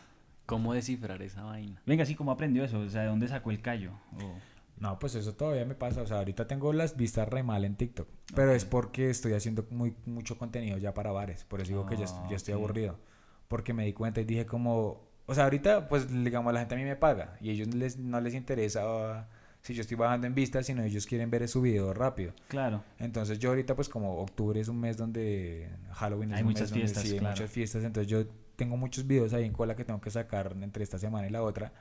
¿Cómo 0.49 0.73
descifrar 0.73 1.21
esa 1.21 1.43
vaina? 1.45 1.83
Venga, 1.85 2.07
sí, 2.07 2.15
¿cómo 2.15 2.31
aprendió 2.33 2.65
eso? 2.65 2.79
O 2.81 2.89
sea, 2.89 3.03
¿de 3.03 3.09
dónde 3.09 3.29
sacó 3.29 3.51
el 3.51 3.61
callo? 3.61 3.93
O- 4.17 4.39
No, 4.81 4.99
pues 4.99 5.15
eso 5.15 5.35
todavía 5.35 5.67
me 5.67 5.75
pasa. 5.75 6.01
O 6.01 6.07
sea, 6.07 6.17
ahorita 6.19 6.47
tengo 6.47 6.73
las 6.73 6.97
vistas 6.97 7.29
re 7.29 7.43
mal 7.43 7.67
en 7.67 7.77
TikTok. 7.77 8.09
Pero 8.35 8.53
es 8.53 8.65
porque 8.65 9.11
estoy 9.11 9.35
haciendo 9.35 9.67
muy, 9.71 9.95
mucho 10.07 10.39
contenido 10.39 10.79
ya 10.79 10.95
para 10.95 11.13
bares. 11.13 11.45
Por 11.45 11.61
eso 11.61 11.73
digo 11.73 11.85
que 11.85 11.99
ya, 11.99 12.07
ya 12.31 12.37
estoy 12.37 12.55
ok. 12.55 12.61
aburrido. 12.61 12.99
Porque 13.47 13.75
me 13.75 13.85
di 13.85 13.93
cuenta 13.93 14.23
y 14.23 14.25
dije 14.25 14.47
como... 14.47 15.07
O 15.27 15.35
sea, 15.35 15.45
ahorita, 15.45 15.87
pues, 15.89 16.09
digamos, 16.25 16.55
la 16.55 16.61
gente 16.61 16.75
a 16.77 16.79
mí 16.79 16.85
me 16.85 16.97
paga. 16.97 17.37
Y 17.43 17.51
a 17.51 17.53
ellos 17.53 17.75
les, 17.75 17.99
no 17.99 18.19
les 18.19 18.33
interesa 18.33 18.81
ah, 18.85 19.29
si 19.61 19.75
yo 19.75 19.83
estoy 19.83 19.99
bajando 19.99 20.27
en 20.27 20.35
vistas, 20.35 20.65
sino 20.65 20.83
ellos 20.83 21.05
quieren 21.05 21.29
ver 21.31 21.47
su 21.49 21.61
video 21.61 21.93
rápido. 21.93 22.33
Claro. 22.49 22.83
Entonces 22.99 23.39
yo 23.39 23.51
ahorita, 23.51 23.77
pues, 23.77 23.91
como 23.91 24.17
octubre 24.23 24.59
es 24.59 24.69
un 24.69 24.81
mes 24.81 24.97
donde... 24.97 25.69
Halloween 25.93 26.31
es 26.33 26.37
Hay 26.39 26.43
un 26.43 26.47
muchas 26.49 26.63
mes 26.63 26.71
donde 26.71 26.85
fiestas, 26.87 27.03
sí, 27.03 27.13
hay 27.13 27.19
claro. 27.19 27.35
muchas 27.35 27.51
fiestas. 27.51 27.85
Entonces 27.85 28.11
yo 28.11 28.25
tengo 28.59 28.77
muchos 28.77 29.07
videos 29.07 29.33
ahí 29.33 29.45
en 29.45 29.53
cola 29.53 29.77
que 29.77 29.85
tengo 29.85 30.01
que 30.01 30.11
sacar 30.11 30.55
entre 30.61 30.83
esta 30.83 30.99
semana 30.99 31.29
y 31.29 31.31
la 31.31 31.43
otra. 31.43 31.73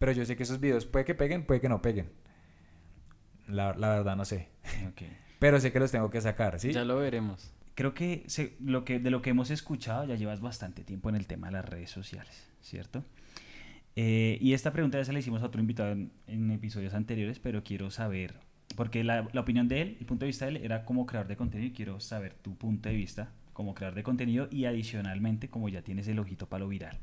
Pero 0.00 0.10
yo 0.12 0.24
sé 0.26 0.36
que 0.36 0.42
esos 0.42 0.58
videos 0.60 0.84
puede 0.84 1.04
que 1.04 1.14
peguen, 1.14 1.44
puede 1.46 1.60
que 1.60 1.68
no 1.68 1.80
peguen. 1.80 2.10
La, 3.46 3.72
la 3.74 3.88
verdad 3.90 4.16
no 4.16 4.24
sé. 4.24 4.48
Ok. 4.90 5.02
Pero 5.38 5.60
sé 5.60 5.70
que 5.72 5.78
los 5.78 5.92
tengo 5.92 6.10
que 6.10 6.20
sacar, 6.20 6.58
¿sí? 6.58 6.72
Ya 6.72 6.84
lo 6.84 6.96
veremos. 6.96 7.52
Creo 7.76 7.94
que 7.94 8.24
se- 8.26 8.56
lo 8.60 8.84
que 8.84 8.98
de 8.98 9.10
lo 9.10 9.22
que 9.22 9.30
hemos 9.30 9.50
escuchado 9.50 10.04
ya 10.04 10.16
llevas 10.16 10.40
bastante 10.40 10.82
tiempo 10.82 11.08
en 11.08 11.14
el 11.14 11.28
tema 11.28 11.46
de 11.46 11.52
las 11.54 11.64
redes 11.64 11.90
sociales, 11.90 12.50
¿cierto? 12.60 13.04
Eh, 13.94 14.38
y 14.40 14.52
esta 14.52 14.72
pregunta 14.72 14.98
ya 14.98 15.04
se 15.04 15.12
la 15.12 15.20
hicimos 15.20 15.42
a 15.42 15.46
otro 15.46 15.60
invitado 15.60 15.92
en, 15.92 16.10
en 16.26 16.50
episodios 16.50 16.94
anteriores, 16.94 17.38
pero 17.38 17.62
quiero 17.62 17.90
saber, 17.90 18.40
porque 18.76 19.04
la, 19.04 19.28
la 19.32 19.40
opinión 19.40 19.68
de 19.68 19.82
él, 19.82 19.96
el 20.00 20.06
punto 20.06 20.24
de 20.24 20.28
vista 20.28 20.46
de 20.46 20.52
él 20.52 20.56
era 20.58 20.84
como 20.84 21.06
creador 21.06 21.28
de 21.28 21.36
contenido 21.36 21.68
y 21.70 21.72
quiero 21.72 22.00
saber 22.00 22.34
tu 22.34 22.56
punto 22.56 22.88
de 22.88 22.94
vista 22.96 23.30
como 23.58 23.74
creador 23.74 23.96
de 23.96 24.04
contenido 24.04 24.46
y 24.52 24.66
adicionalmente 24.66 25.50
como 25.50 25.68
ya 25.68 25.82
tienes 25.82 26.06
el 26.06 26.20
ojito 26.20 26.48
para 26.48 26.60
lo 26.60 26.68
viral. 26.68 26.96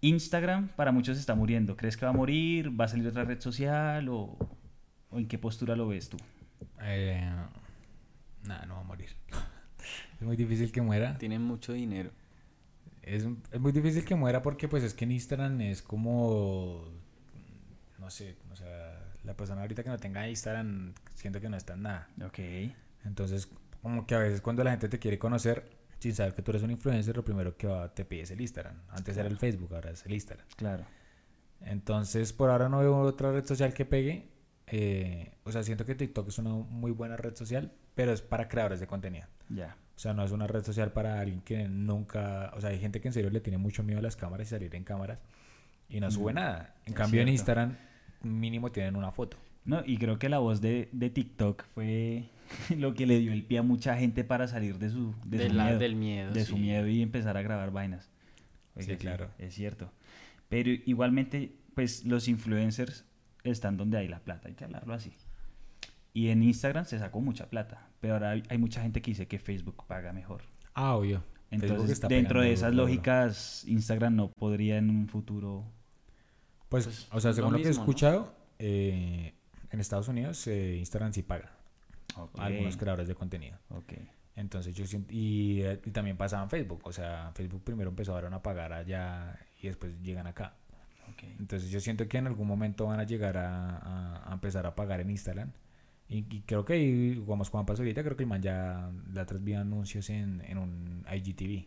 Instagram 0.00 0.70
para 0.70 0.90
muchos 0.90 1.16
está 1.18 1.36
muriendo. 1.36 1.76
¿Crees 1.76 1.96
que 1.96 2.04
va 2.04 2.10
a 2.10 2.14
morir? 2.14 2.68
¿Va 2.68 2.86
a 2.86 2.88
salir 2.88 3.06
otra 3.06 3.22
red 3.22 3.40
social? 3.40 4.08
¿O, 4.08 4.36
o 5.08 5.18
en 5.20 5.28
qué 5.28 5.38
postura 5.38 5.76
lo 5.76 5.86
ves 5.86 6.08
tú? 6.08 6.16
Eh, 6.82 7.30
nada, 8.42 8.66
no 8.66 8.74
va 8.74 8.80
a 8.80 8.84
morir. 8.84 9.10
Es 10.16 10.26
muy 10.26 10.36
difícil 10.36 10.72
que 10.72 10.82
muera. 10.82 11.16
Tienen 11.16 11.42
mucho 11.42 11.74
dinero. 11.74 12.10
Es, 13.00 13.24
es 13.52 13.60
muy 13.60 13.70
difícil 13.70 14.04
que 14.04 14.16
muera 14.16 14.42
porque 14.42 14.66
pues 14.66 14.82
es 14.82 14.94
que 14.94 15.04
en 15.04 15.12
Instagram 15.12 15.60
es 15.60 15.80
como... 15.80 16.88
No 18.00 18.10
sé, 18.10 18.36
o 18.50 18.56
sea, 18.56 19.00
la 19.22 19.36
persona 19.36 19.60
ahorita 19.60 19.84
que 19.84 19.90
no 19.90 19.98
tenga 19.98 20.28
Instagram 20.28 20.92
siento 21.14 21.40
que 21.40 21.48
no 21.48 21.56
está 21.56 21.74
en 21.74 21.82
nada. 21.82 22.08
Ok. 22.20 22.40
Entonces, 23.04 23.48
como 23.82 24.06
que 24.06 24.14
a 24.14 24.18
veces 24.18 24.40
cuando 24.40 24.62
la 24.64 24.70
gente 24.70 24.88
te 24.88 24.98
quiere 24.98 25.18
conocer, 25.18 25.68
sin 25.98 26.14
saber 26.14 26.34
que 26.34 26.42
tú 26.42 26.50
eres 26.52 26.62
un 26.62 26.70
influencer, 26.70 27.14
lo 27.16 27.24
primero 27.24 27.56
que 27.56 27.66
va- 27.66 27.92
te 27.92 28.04
pide 28.04 28.22
es 28.22 28.30
el 28.30 28.40
Instagram. 28.40 28.74
Antes 28.90 29.16
era 29.16 29.28
el 29.28 29.36
Facebook, 29.36 29.74
ahora 29.74 29.90
es 29.90 30.04
el 30.06 30.12
Instagram. 30.12 30.46
Claro. 30.56 30.84
Entonces, 31.60 32.32
por 32.32 32.50
ahora 32.50 32.68
no 32.68 32.78
veo 32.80 32.98
otra 33.00 33.32
red 33.32 33.44
social 33.44 33.72
que 33.74 33.84
pegue. 33.84 34.28
Eh, 34.66 35.32
o 35.44 35.52
sea, 35.52 35.62
siento 35.62 35.84
que 35.84 35.94
TikTok 35.94 36.28
es 36.28 36.38
una 36.38 36.50
muy 36.50 36.90
buena 36.92 37.16
red 37.16 37.34
social, 37.34 37.72
pero 37.94 38.12
es 38.12 38.22
para 38.22 38.48
creadores 38.48 38.80
de 38.80 38.86
contenido. 38.86 39.26
Ya. 39.48 39.76
O 39.96 39.98
sea, 39.98 40.14
no 40.14 40.24
es 40.24 40.30
una 40.30 40.46
red 40.46 40.64
social 40.64 40.92
para 40.92 41.20
alguien 41.20 41.42
que 41.42 41.68
nunca... 41.68 42.50
O 42.56 42.60
sea, 42.60 42.70
hay 42.70 42.78
gente 42.78 43.00
que 43.00 43.08
en 43.08 43.14
serio 43.14 43.28
le 43.30 43.40
tiene 43.40 43.58
mucho 43.58 43.82
miedo 43.82 43.98
a 43.98 44.02
las 44.02 44.16
cámaras 44.16 44.46
y 44.46 44.50
salir 44.50 44.74
en 44.74 44.84
cámaras 44.84 45.18
y 45.90 46.00
no 46.00 46.10
sube 46.10 46.32
Mm, 46.32 46.36
nada. 46.36 46.74
En 46.86 46.92
es 46.92 46.96
cambio, 46.98 47.20
en. 47.20 47.28
Instagram 47.28 47.76
mínimo 48.22 48.72
tienen 48.72 48.96
una 48.96 49.10
foto. 49.10 49.36
No, 49.66 49.82
y 49.84 49.98
creo 49.98 50.18
que 50.18 50.30
la 50.30 50.38
voz 50.38 50.62
de, 50.62 50.88
de 50.92 51.10
TikTok 51.10 51.64
fue 51.74 52.30
lo 52.76 52.94
que 52.94 53.06
le 53.06 53.18
dio 53.18 53.32
el 53.32 53.44
pie 53.44 53.58
a 53.58 53.62
mucha 53.62 53.96
gente 53.96 54.24
para 54.24 54.48
salir 54.48 54.78
de 54.78 54.90
su, 54.90 55.14
de 55.24 55.38
De 55.38 55.48
su 55.48 55.54
la- 55.54 55.64
miedo. 55.66 55.78
del 55.78 55.96
miedo, 55.96 56.32
De 56.32 56.44
su 56.44 56.56
miedo 56.56 56.86
y 56.88 57.02
empezar 57.02 57.36
a 57.36 57.42
grabar 57.42 57.70
vainas. 57.70 58.10
Sí, 58.78 58.96
claro. 58.96 59.30
Es 59.38 59.54
cierto. 59.54 59.92
Pero 60.48 60.70
igualmente, 60.70 61.52
pues 61.74 62.04
los 62.04 62.28
influencers 62.28 63.04
están 63.44 63.76
donde 63.76 63.98
hay 63.98 64.08
la 64.08 64.20
plata, 64.20 64.48
hay 64.48 64.54
que 64.54 64.64
hablarlo 64.64 64.94
así. 64.94 65.12
Y 66.12 66.28
en 66.28 66.42
Instagram 66.42 66.86
se 66.86 66.98
sacó 66.98 67.20
mucha 67.20 67.48
plata, 67.48 67.88
pero 68.00 68.14
ahora 68.14 68.30
hay, 68.30 68.42
hay 68.48 68.58
mucha 68.58 68.82
gente 68.82 69.00
que 69.02 69.10
dice 69.12 69.28
que 69.28 69.38
Facebook 69.38 69.84
paga 69.86 70.12
mejor. 70.12 70.42
Ah, 70.74 70.94
obvio. 70.96 71.22
Entonces, 71.52 71.90
está 71.90 72.08
dentro 72.08 72.42
de 72.42 72.52
esas 72.52 72.72
duro. 72.72 72.84
lógicas, 72.84 73.64
Instagram 73.66 74.14
no 74.16 74.30
podría 74.32 74.78
en 74.78 74.88
un 74.90 75.08
futuro... 75.08 75.64
Pues, 76.68 76.84
Pues, 76.84 77.08
o 77.12 77.20
sea, 77.20 77.30
lo 77.30 77.34
según 77.34 77.52
lo, 77.52 77.58
que 77.58 77.66
he 77.66 77.70
escuchado, 77.70 78.32
eh, 78.58 79.34
en 79.70 79.80
Estados 79.80 80.06
Unidos 80.08 80.46
eh, 80.46 80.76
Instagram 80.78 81.12
sí 81.12 81.22
paga 81.22 81.52
algunos 82.38 82.76
creadores 82.76 83.08
de 83.08 83.14
contenido. 83.14 83.58
Entonces 84.36 84.74
yo 84.74 84.84
y, 85.10 85.60
eh, 85.62 85.80
y 85.84 85.90
también 85.90 86.16
pasaba 86.16 86.42
en 86.44 86.50
Facebook, 86.50 86.80
o 86.84 86.92
sea, 86.92 87.30
Facebook 87.34 87.62
primero 87.64 87.90
empezaron 87.90 88.32
a 88.32 88.42
pagar 88.42 88.72
allá 88.72 89.38
y 89.60 89.66
después 89.66 89.92
llegan 90.02 90.26
acá. 90.26 90.54
Entonces 91.38 91.70
yo 91.70 91.80
siento 91.80 92.08
que 92.08 92.16
en 92.18 92.26
algún 92.28 92.46
momento 92.46 92.86
van 92.86 93.00
a 93.00 93.04
llegar 93.04 93.36
a, 93.36 93.76
a- 93.76 94.30
a 94.30 94.32
empezar 94.32 94.64
a 94.66 94.74
pagar 94.74 95.00
en 95.00 95.10
Instagram. 95.10 95.50
Y, 96.08 96.18
y 96.34 96.40
creo 96.42 96.64
que 96.64 96.72
ahí, 96.74 97.22
como 97.26 97.44
Juan 97.44 97.66
pasó 97.66 97.82
ahorita, 97.82 98.02
creo 98.02 98.16
que 98.16 98.22
el 98.22 98.28
man 98.28 98.40
ya 98.42 98.90
la 99.12 99.24
vi 99.40 99.54
anuncios 99.54 100.08
en, 100.10 100.40
en 100.46 100.58
un 100.58 101.04
IGTV. 101.12 101.66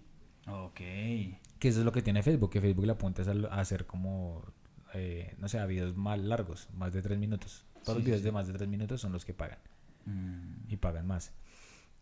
Ok. 0.49 0.75
Que 0.75 1.67
eso 1.69 1.79
es 1.79 1.85
lo 1.85 1.91
que 1.91 2.01
tiene 2.01 2.23
Facebook, 2.23 2.49
que 2.49 2.59
Facebook 2.61 2.85
le 2.85 2.91
apunta 2.93 3.21
a 3.51 3.59
hacer 3.59 3.85
como, 3.85 4.43
eh, 4.93 5.35
no 5.37 5.47
sé, 5.47 5.59
a 5.59 5.65
videos 5.65 5.95
más 5.95 6.19
largos, 6.19 6.67
más 6.73 6.91
de 6.91 7.01
tres 7.01 7.17
minutos. 7.19 7.65
Todos 7.83 7.85
Sí, 7.85 7.93
los 7.93 8.03
videos 8.05 8.19
sí. 8.21 8.25
de 8.25 8.31
más 8.31 8.47
de 8.47 8.53
tres 8.53 8.67
minutos 8.67 8.99
son 8.99 9.11
los 9.13 9.23
que 9.23 9.33
pagan 9.33 9.59
Mm, 10.05 10.69
y 10.69 10.77
pagan 10.77 11.07
más. 11.07 11.33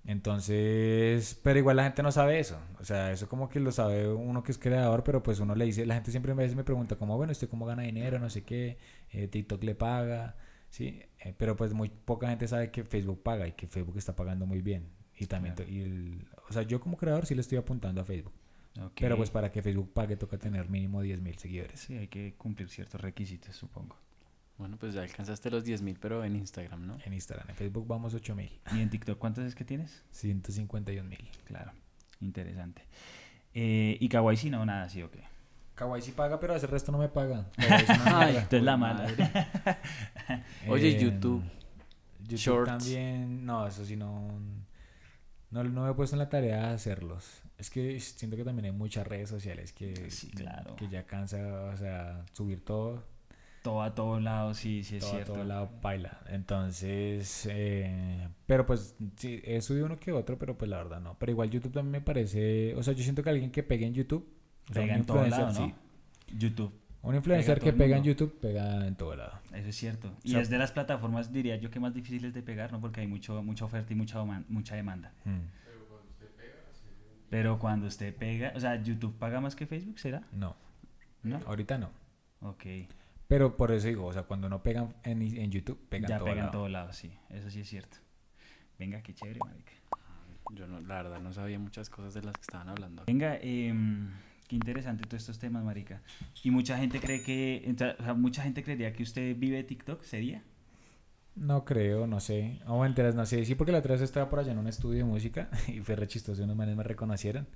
Entonces, 0.03 1.39
pero 1.43 1.59
igual 1.59 1.77
la 1.77 1.83
gente 1.83 2.01
no 2.03 2.11
sabe 2.11 2.39
eso. 2.39 2.59
O 2.79 2.83
sea, 2.85 3.11
eso 3.11 3.27
como 3.29 3.49
que 3.49 3.59
lo 3.59 3.71
sabe 3.71 4.07
uno 4.11 4.43
que 4.43 4.51
es 4.51 4.57
creador, 4.57 5.03
pero 5.03 5.21
pues 5.23 5.39
uno 5.39 5.55
le 5.55 5.65
dice, 5.65 5.85
la 5.85 5.95
gente 5.95 6.11
siempre 6.11 6.31
a 6.31 6.35
veces 6.35 6.55
me 6.55 6.63
pregunta 6.63 6.95
como, 6.95 7.17
bueno, 7.17 7.31
¿usted 7.31 7.49
cómo 7.49 7.65
gana 7.65 7.83
dinero? 7.83 8.17
No 8.19 8.29
sé 8.29 8.43
qué, 8.43 8.77
eh, 9.11 9.27
TikTok 9.27 9.63
le 9.63 9.75
paga, 9.75 10.35
¿sí? 10.69 11.01
Eh, 11.19 11.33
pero 11.37 11.55
pues 11.55 11.73
muy 11.73 11.89
poca 11.89 12.29
gente 12.29 12.47
sabe 12.47 12.71
que 12.71 12.83
Facebook 12.83 13.21
paga 13.23 13.47
y 13.47 13.51
que 13.53 13.67
Facebook 13.67 13.97
está 13.97 14.15
pagando 14.15 14.45
muy 14.45 14.61
bien. 14.61 14.87
Y 15.17 15.27
también, 15.27 15.53
Claro. 15.55 15.69
y 15.71 15.81
el- 15.81 16.27
o 16.49 16.53
sea, 16.53 16.63
yo 16.63 16.79
como 16.79 16.97
creador 16.97 17.25
sí 17.25 17.35
le 17.35 17.41
estoy 17.41 17.57
apuntando 17.59 18.01
a 18.01 18.05
Facebook. 18.05 18.33
ok. 18.79 18.93
Pero 18.95 19.17
pues 19.17 19.29
para 19.29 19.51
que 19.51 19.61
Facebook 19.61 19.91
pague 19.93 20.15
toca 20.15 20.37
tener 20.37 20.69
mínimo 20.69 21.01
10.000 21.01 21.37
seguidores 21.37 21.79
Sí, 21.81 21.93
hay 21.97 22.07
que 22.07 22.33
cumplir 22.37 22.69
ciertos 22.69 23.01
requisitos, 23.01 23.55
supongo. 23.55 23.97
Bueno, 24.61 24.77
pues 24.77 24.93
ya 24.93 25.01
alcanzaste 25.01 25.49
los 25.49 25.65
10.000, 25.65 25.97
pero 25.99 26.23
en 26.23 26.35
Instagram, 26.35 26.85
¿no? 26.85 26.95
en 27.03 27.13
Instagram. 27.13 27.49
En 27.49 27.55
Facebook 27.55 27.87
vamos 27.87 28.13
8.000, 28.13 28.59
¿Y 28.73 28.79
en 28.81 28.91
TikTok 28.91 29.17
cuántos 29.17 29.43
es 29.43 29.55
que 29.55 29.65
tienes? 29.65 30.03
151.000. 30.13 31.17
Claro, 31.45 31.71
interesante. 32.19 32.83
Eh, 33.55 33.97
¿Y 33.99 34.07
Kawaii 34.07 34.37
sí 34.37 34.51
no? 34.51 34.63
Nada 34.63 34.83
así, 34.83 35.01
ok. 35.01 35.15
Kawaii 35.73 36.03
sí 36.03 36.11
paga, 36.11 36.39
pero 36.39 36.55
ese 36.55 36.67
resto 36.67 36.91
no 36.91 36.99
me 36.99 37.09
paga. 37.09 37.47
Ay, 37.57 37.69
mierda. 37.69 38.29
Entonces 38.29 38.61
la 38.61 38.77
mala. 38.77 39.07
Oye, 40.67 40.93
YouTube. 41.01 41.41
YouTube 42.19 42.37
Shorts. 42.37 42.67
también. 42.69 43.43
No, 43.43 43.65
eso 43.65 43.83
sí 43.83 43.95
no. 43.95 44.27
No, 45.49 45.63
no 45.63 45.85
me 45.85 45.89
he 45.89 45.93
puesto 45.95 46.15
en 46.15 46.19
la 46.19 46.29
tarea 46.29 46.67
de 46.67 46.73
hacerlos. 46.75 47.41
Es 47.57 47.71
que 47.71 47.99
siento 47.99 48.37
que 48.37 48.43
también 48.45 48.65
hay 48.65 48.71
muchas 48.73 49.07
redes 49.07 49.27
sociales 49.27 49.73
que, 49.73 50.11
Sí, 50.11 50.29
claro. 50.29 50.75
que 50.75 50.87
ya 50.87 51.07
cansa, 51.07 51.63
o 51.73 51.77
sea, 51.77 52.23
subir 52.33 52.63
todo, 52.63 53.03
Todo 53.61 53.83
a 53.83 53.93
todos 53.93 54.21
lados, 54.21 54.57
sí, 54.57 54.83
sí 54.83 54.95
es 54.95 55.01
todo 55.01 55.11
a 55.11 55.13
cierto. 55.15 55.33
todo 55.33 55.43
lado 55.43 55.69
baila. 55.83 56.19
Entonces, 56.29 57.47
eh, 57.51 58.27
pero 58.47 58.65
pues 58.65 58.95
sí, 59.17 59.39
he 59.43 59.61
subido 59.61 59.85
uno 59.85 59.99
que 59.99 60.11
otro, 60.11 60.39
pero 60.39 60.57
pues 60.57 60.69
la 60.69 60.77
verdad 60.77 60.99
no. 60.99 61.15
Pero 61.19 61.31
igual 61.31 61.49
YouTube 61.51 61.71
también 61.73 61.91
me 61.91 62.01
parece, 62.01 62.73
o 62.75 62.81
sea, 62.83 62.93
yo 62.93 63.03
siento 63.03 63.21
que 63.23 63.29
alguien 63.29 63.51
que 63.51 63.61
pegue 63.61 63.85
en 63.85 63.93
YouTube, 63.93 64.27
o 64.69 64.73
sea, 64.73 64.81
Pega 64.81 64.93
un 64.95 64.99
en 65.01 65.05
todo 65.05 65.27
lado, 65.27 65.53
¿no? 65.53 65.67
sí, 65.67 65.73
YouTube, 66.37 66.73
un 67.03 67.15
influencer 67.15 67.59
que 67.59 67.71
pega 67.73 67.97
en. 67.97 68.03
YouTube, 68.03 68.39
pega 68.39 68.87
en 68.87 68.95
todo 68.95 69.15
lado. 69.15 69.39
eso 69.53 69.69
es 69.69 69.75
cierto. 69.75 70.11
Y 70.23 70.31
sea- 70.31 70.41
es 70.41 70.49
de 70.49 70.57
las 70.57 70.71
plataformas, 70.71 71.31
diría 71.31 71.55
yo, 71.57 71.69
que 71.69 71.79
más 71.79 71.93
difíciles 71.93 72.33
de 72.33 72.41
pegar, 72.41 72.71
¿no? 72.71 72.81
Porque 72.81 73.01
hay 73.01 73.07
mucho, 73.07 73.43
mucha 73.43 73.65
oferta 73.65 73.93
y 73.93 73.95
mucha, 73.95 74.23
mucha 74.49 74.75
demanda. 74.75 75.13
Mm, 75.25 75.37
Pero 77.29 77.59
cuando 77.59 77.87
usted 77.87 78.15
pega, 78.15 78.51
o 78.55 78.59
sea, 78.59 78.81
YouTube 78.81 79.17
paga 79.17 79.39
más 79.39 79.55
que 79.55 79.65
Facebook, 79.65 79.99
¿será? 79.99 80.23
No, 80.33 80.55
¿No? 81.23 81.39
ahorita 81.45 81.77
no. 81.77 81.89
Ok. 82.41 82.65
Pero 83.31 83.55
por 83.55 83.71
eso 83.71 83.87
digo, 83.87 84.07
o 84.07 84.11
sea, 84.11 84.23
cuando 84.23 84.49
no 84.49 84.61
pegan 84.61 84.93
en, 85.03 85.21
en 85.21 85.49
YouTube, 85.49 85.79
pegan 85.87 86.09
ya 86.09 86.17
todo 86.17 86.25
pega 86.25 86.39
en 86.39 86.45
lado. 86.47 86.51
todos 86.51 86.69
lados, 86.69 86.97
sí. 86.97 87.13
Eso 87.29 87.49
sí 87.49 87.61
es 87.61 87.69
cierto. 87.69 87.95
Venga, 88.77 89.01
qué 89.01 89.13
chévere, 89.13 89.39
marica. 89.39 89.71
Yo 90.53 90.67
no, 90.67 90.81
la 90.81 91.01
verdad 91.01 91.21
no 91.21 91.31
sabía 91.31 91.57
muchas 91.57 91.89
cosas 91.89 92.13
de 92.13 92.23
las 92.23 92.35
que 92.35 92.41
estaban 92.41 92.67
hablando. 92.67 93.05
Venga, 93.07 93.37
em, 93.41 94.11
qué 94.49 94.57
interesante 94.57 95.05
todos 95.05 95.23
estos 95.23 95.39
temas, 95.39 95.63
marica. 95.63 96.01
Y 96.43 96.51
mucha 96.51 96.77
gente 96.77 96.99
cree 96.99 97.23
que, 97.23 97.73
o 97.73 98.03
sea, 98.03 98.13
mucha 98.15 98.43
gente 98.43 98.63
creería 98.63 98.91
que 98.91 99.03
usted 99.03 99.33
vive 99.37 99.55
de 99.55 99.63
TikTok, 99.63 100.03
¿sería? 100.03 100.43
No 101.35 101.63
creo, 101.63 102.07
no 102.07 102.19
sé. 102.19 102.59
No, 102.65 102.85
enteras, 102.85 103.15
no 103.15 103.25
sé. 103.25 103.45
Sí, 103.45 103.55
porque 103.55 103.71
la 103.71 103.77
otra 103.79 103.93
vez 103.93 104.01
estaba 104.01 104.29
por 104.29 104.39
allá 104.39 104.51
en 104.51 104.57
un 104.57 104.67
estudio 104.67 104.97
de 104.97 105.05
música 105.05 105.49
y 105.69 105.79
fue 105.79 105.95
re 105.95 106.05
chistoso. 106.07 106.43
Unos 106.43 106.57
manes 106.57 106.75
me 106.75 106.83
reconocieron. 106.83 107.47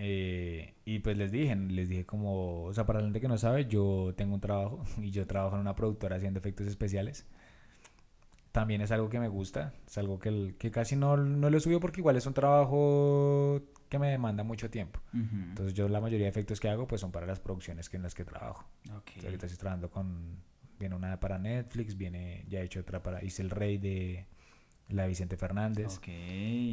Eh, 0.00 0.74
y 0.84 1.00
pues 1.00 1.16
les 1.16 1.32
dije, 1.32 1.56
les 1.56 1.88
dije 1.88 2.06
como, 2.06 2.62
o 2.62 2.72
sea, 2.72 2.86
para 2.86 3.00
la 3.00 3.06
gente 3.06 3.20
que 3.20 3.26
no 3.26 3.36
sabe, 3.36 3.66
yo 3.66 4.14
tengo 4.16 4.34
un 4.34 4.40
trabajo 4.40 4.84
y 5.02 5.10
yo 5.10 5.26
trabajo 5.26 5.56
en 5.56 5.62
una 5.62 5.74
productora 5.74 6.16
haciendo 6.16 6.38
efectos 6.38 6.68
especiales. 6.68 7.26
También 8.52 8.80
es 8.80 8.92
algo 8.92 9.08
que 9.08 9.18
me 9.18 9.28
gusta, 9.28 9.74
es 9.86 9.98
algo 9.98 10.20
que, 10.20 10.54
que 10.56 10.70
casi 10.70 10.94
no, 10.94 11.16
no 11.16 11.50
lo 11.50 11.60
subido 11.60 11.80
porque 11.80 12.00
igual 12.00 12.16
es 12.16 12.26
un 12.26 12.32
trabajo 12.32 13.60
que 13.88 13.98
me 13.98 14.08
demanda 14.08 14.44
mucho 14.44 14.70
tiempo. 14.70 15.00
Entonces 15.12 15.74
yo 15.74 15.88
la 15.88 16.00
mayoría 16.00 16.26
de 16.26 16.30
efectos 16.30 16.60
que 16.60 16.68
hago 16.68 16.86
pues 16.86 17.00
son 17.00 17.10
para 17.10 17.26
las 17.26 17.40
producciones 17.40 17.88
que 17.88 17.96
en 17.96 18.04
las 18.04 18.14
que 18.14 18.24
trabajo. 18.24 18.66
Ok. 18.84 19.08
Entonces, 19.08 19.24
ahorita 19.24 19.46
estoy 19.46 19.58
trabajando 19.58 19.90
con. 19.90 20.38
Viene 20.78 20.94
una 20.94 21.18
para 21.18 21.38
Netflix, 21.38 21.96
viene. 21.96 22.44
Ya 22.48 22.60
he 22.60 22.64
hecho 22.64 22.80
otra 22.80 23.02
para. 23.02 23.22
Hice 23.22 23.42
el 23.42 23.50
rey 23.50 23.78
de 23.78 24.26
la 24.88 25.02
de 25.02 25.08
Vicente 25.08 25.36
Fernández. 25.36 25.98
Ok. 25.98 26.08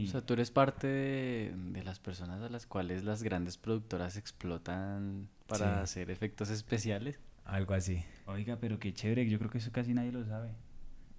O 0.07 0.11
sea, 0.11 0.21
tú 0.21 0.33
eres 0.33 0.51
parte 0.51 0.87
de, 0.87 1.53
de 1.55 1.83
las 1.83 1.99
personas 1.99 2.41
a 2.41 2.49
las 2.49 2.65
cuales 2.65 3.03
las 3.03 3.23
grandes 3.23 3.57
productoras 3.57 4.15
explotan 4.17 5.27
para 5.47 5.75
Sí. 5.77 5.81
hacer 5.83 6.11
efectos 6.11 6.49
especiales. 6.49 7.19
Algo 7.43 7.73
así. 7.73 8.03
Oiga, 8.25 8.57
pero 8.59 8.79
qué 8.79 8.93
chévere, 8.93 9.27
yo 9.29 9.37
creo 9.37 9.51
que 9.51 9.59
eso 9.59 9.71
casi 9.71 9.93
nadie 9.93 10.11
lo 10.11 10.25
sabe. 10.25 10.49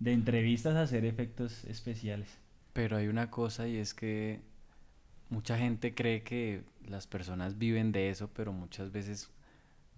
De 0.00 0.12
entrevistas 0.12 0.74
a 0.74 0.82
hacer 0.82 1.04
efectos 1.04 1.64
especiales. 1.64 2.28
Pero 2.72 2.96
hay 2.96 3.08
una 3.08 3.30
cosa 3.30 3.68
y 3.68 3.76
es 3.76 3.94
que 3.94 4.40
mucha 5.30 5.56
gente 5.58 5.94
cree 5.94 6.22
que 6.22 6.64
las 6.86 7.06
personas 7.06 7.58
viven 7.58 7.92
de 7.92 8.10
eso, 8.10 8.28
pero 8.34 8.52
muchas 8.52 8.90
veces 8.92 9.30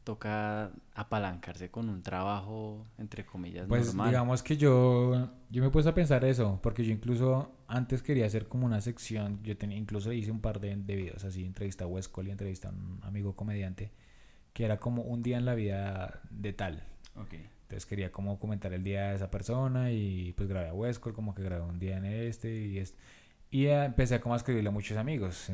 toca 0.09 0.71
apalancarse 0.95 1.71
con 1.71 1.91
un 1.91 2.03
trabajo, 2.03 2.87
entre 2.97 3.27
comillas, 3.27 3.67
Pues 3.69 3.89
normal. 3.89 4.09
digamos 4.09 4.43
que 4.43 4.57
yo. 4.57 5.29
Yo 5.51 5.61
me 5.61 5.69
he 5.69 5.71
puesto 5.71 5.91
a 5.91 5.95
pensar 5.95 6.25
eso. 6.25 6.59
Porque 6.63 6.83
yo 6.83 6.93
incluso 6.95 7.53
antes 7.67 8.03
quería 8.03 8.25
hacer 8.25 8.49
como 8.49 8.65
una 8.65 8.81
sección. 8.81 9.39
Yo 9.43 9.59
tenía, 9.59 9.77
incluso 9.77 10.11
hice 10.15 10.31
un 10.31 10.41
par 10.41 10.61
de, 10.61 10.75
de 10.77 10.97
videos 10.97 11.25
así. 11.25 11.45
Entrevista 11.45 11.85
a 11.85 11.89
West 11.89 12.11
Cole 12.11 12.31
y 12.31 12.33
entrevista 12.33 12.69
a 12.69 12.71
un 12.71 13.01
amigo 13.03 13.37
comediante. 13.37 13.91
Que 14.55 14.65
era 14.65 14.79
como 14.79 15.03
un 15.03 15.23
día 15.23 15.37
en 15.37 15.45
la 15.45 15.55
vida 15.55 16.23
de 16.31 16.55
tal. 16.55 16.83
Entonces 17.15 17.85
quería 17.85 18.11
como 18.11 18.39
comentar 18.39 18.73
el 18.73 18.83
día 18.83 19.11
de 19.11 19.17
esa 19.17 19.31
persona 19.31 19.91
y 19.93 20.33
pues 20.39 20.49
grabé 20.49 20.69
a 20.69 20.73
Westcol, 20.73 21.13
como 21.13 21.35
que 21.35 21.43
grabé 21.43 21.65
un 21.65 21.79
día 21.79 21.99
en 21.99 22.07
este 22.07 22.51
y 22.65 22.79
este. 22.79 22.99
Y 23.51 23.67
empecé 23.67 24.15
a 24.15 24.21
como 24.23 24.33
a 24.33 24.39
escribirle 24.39 24.71
a 24.71 24.73
muchos 24.73 24.97
amigos, 24.97 25.51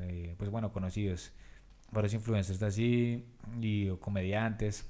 eh, 0.00 0.34
pues 0.38 0.48
bueno, 0.50 0.72
conocidos, 0.72 1.32
varios 1.92 2.14
influencers 2.14 2.62
así 2.62 3.24
y 3.60 3.88
o 3.88 3.98
comediantes, 3.98 4.86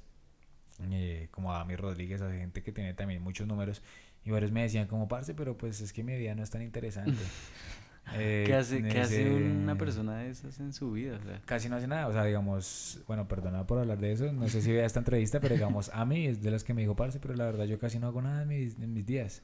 eh, 0.91 1.29
como 1.31 1.55
Ami 1.55 1.77
Rodríguez, 1.77 2.21
o 2.23 2.31
gente 2.31 2.63
que 2.63 2.73
tiene 2.73 2.95
también 2.95 3.23
muchos 3.23 3.47
números. 3.47 3.83
Y 4.25 4.31
varios 4.31 4.53
me 4.53 4.63
decían 4.63 4.87
como, 4.87 5.09
parce, 5.09 5.35
pero 5.35 5.57
pues 5.57 5.81
es 5.81 5.93
que 5.93 6.03
mi 6.03 6.17
vida 6.17 6.35
no 6.35 6.43
es 6.43 6.51
tan 6.51 6.63
interesante. 6.63 7.19
Eh, 8.15 8.45
¿Qué 8.45 8.55
hace, 8.55 8.83
¿qué 8.83 9.01
hace 9.01 9.31
una 9.31 9.77
persona 9.77 10.19
de 10.19 10.31
esas 10.31 10.59
en 10.59 10.73
su 10.73 10.91
vida? 10.91 11.17
O 11.17 11.23
sea, 11.23 11.41
Casi 11.45 11.69
no 11.69 11.77
hace 11.77 11.87
nada, 11.87 12.09
o 12.09 12.13
sea, 12.13 12.25
digamos, 12.25 13.01
bueno, 13.07 13.29
perdona 13.29 13.67
por 13.67 13.79
hablar 13.79 13.99
de 13.99 14.11
eso, 14.11 14.33
no 14.33 14.49
sé 14.49 14.63
si 14.63 14.73
vea 14.73 14.85
esta 14.85 14.99
entrevista, 14.99 15.39
pero 15.39 15.55
digamos, 15.55 15.91
a 15.91 16.05
mí 16.05 16.27
es 16.27 16.43
de 16.43 16.51
las 16.51 16.65
que 16.65 16.75
me 16.75 16.81
dijo, 16.81 16.97
parce, 16.97 17.21
pero 17.21 17.35
la 17.35 17.45
verdad 17.45 17.67
yo 17.67 17.79
casi 17.79 18.01
no 18.01 18.09
hago 18.09 18.21
nada 18.21 18.43
en 18.43 18.49
mis, 18.49 18.79
en 18.79 18.93
mis 18.93 19.07
días. 19.07 19.43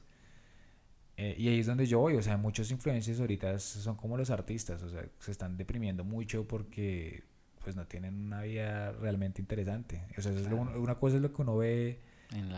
Eh, 1.15 1.35
y 1.37 1.47
ahí 1.47 1.59
es 1.59 1.65
donde 1.65 1.85
yo 1.85 1.99
voy, 1.99 2.15
o 2.15 2.21
sea, 2.21 2.35
muchos 2.35 2.69
influencers 2.69 3.19
ahorita 3.19 3.57
son 3.57 3.95
como 3.95 4.17
los 4.17 4.29
artistas, 4.29 4.83
o 4.83 4.89
sea, 4.89 5.05
se 5.19 5.31
están 5.31 5.55
deprimiendo 5.55 6.03
mucho 6.03 6.47
porque 6.47 7.23
pues 7.67 7.75
no 7.75 7.85
tienen 7.85 8.15
una 8.27 8.43
vida 8.43 8.93
realmente 8.93 9.41
interesante. 9.41 10.05
O 10.17 10.21
sea, 10.21 10.31
eso 10.31 10.39
es 10.39 10.49
lo- 10.49 10.61
Claro. 10.63 10.81
una 10.81 10.95
cosa 10.95 11.17
es 11.17 11.21
lo 11.21 11.33
que 11.33 11.41
uno 11.41 11.57
ve 11.57 11.99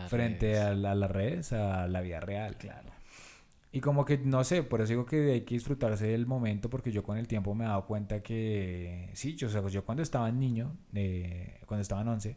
frente 0.06 0.52
redes. 0.52 0.60
a, 0.60 0.74
la- 0.74 0.92
a 0.92 0.94
las 0.94 1.10
redes, 1.10 1.52
a 1.52 1.88
la 1.88 2.00
vida 2.00 2.20
real. 2.20 2.56
Claro. 2.58 2.88
Y 3.72 3.80
como 3.80 4.04
que, 4.04 4.18
no 4.18 4.44
sé, 4.44 4.62
por 4.62 4.80
eso 4.80 4.90
digo 4.90 5.06
que 5.06 5.32
hay 5.32 5.40
que 5.40 5.56
disfrutarse 5.56 6.06
del 6.06 6.26
momento, 6.26 6.70
porque 6.70 6.92
yo 6.92 7.02
con 7.02 7.18
el 7.18 7.26
tiempo 7.26 7.56
me 7.56 7.64
he 7.64 7.66
dado 7.66 7.86
cuenta 7.86 8.22
que, 8.22 9.10
sí, 9.14 9.34
yo, 9.34 9.48
o 9.48 9.50
sea, 9.50 9.66
yo 9.66 9.84
cuando 9.84 10.04
estaba 10.04 10.30
niño, 10.30 10.76
eh, 10.94 11.58
cuando 11.66 11.82
estaba 11.82 12.02
en 12.02 12.08
11, 12.08 12.36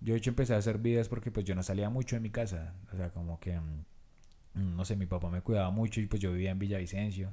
yo 0.00 0.14
de 0.14 0.18
hecho 0.18 0.30
empecé 0.30 0.54
a 0.54 0.56
hacer 0.58 0.78
videos 0.78 1.08
porque 1.08 1.30
pues 1.30 1.46
yo 1.46 1.54
no 1.54 1.62
salía 1.62 1.88
mucho 1.88 2.16
de 2.16 2.20
mi 2.20 2.30
casa, 2.30 2.74
o 2.92 2.96
sea, 2.96 3.10
como 3.10 3.38
que, 3.38 3.60
mm, 3.60 4.76
no 4.76 4.84
sé, 4.84 4.96
mi 4.96 5.06
papá 5.06 5.30
me 5.30 5.40
cuidaba 5.40 5.70
mucho 5.70 6.00
y 6.00 6.06
pues 6.06 6.20
yo 6.20 6.32
vivía 6.32 6.50
en 6.50 6.58
Villavicencio. 6.58 7.32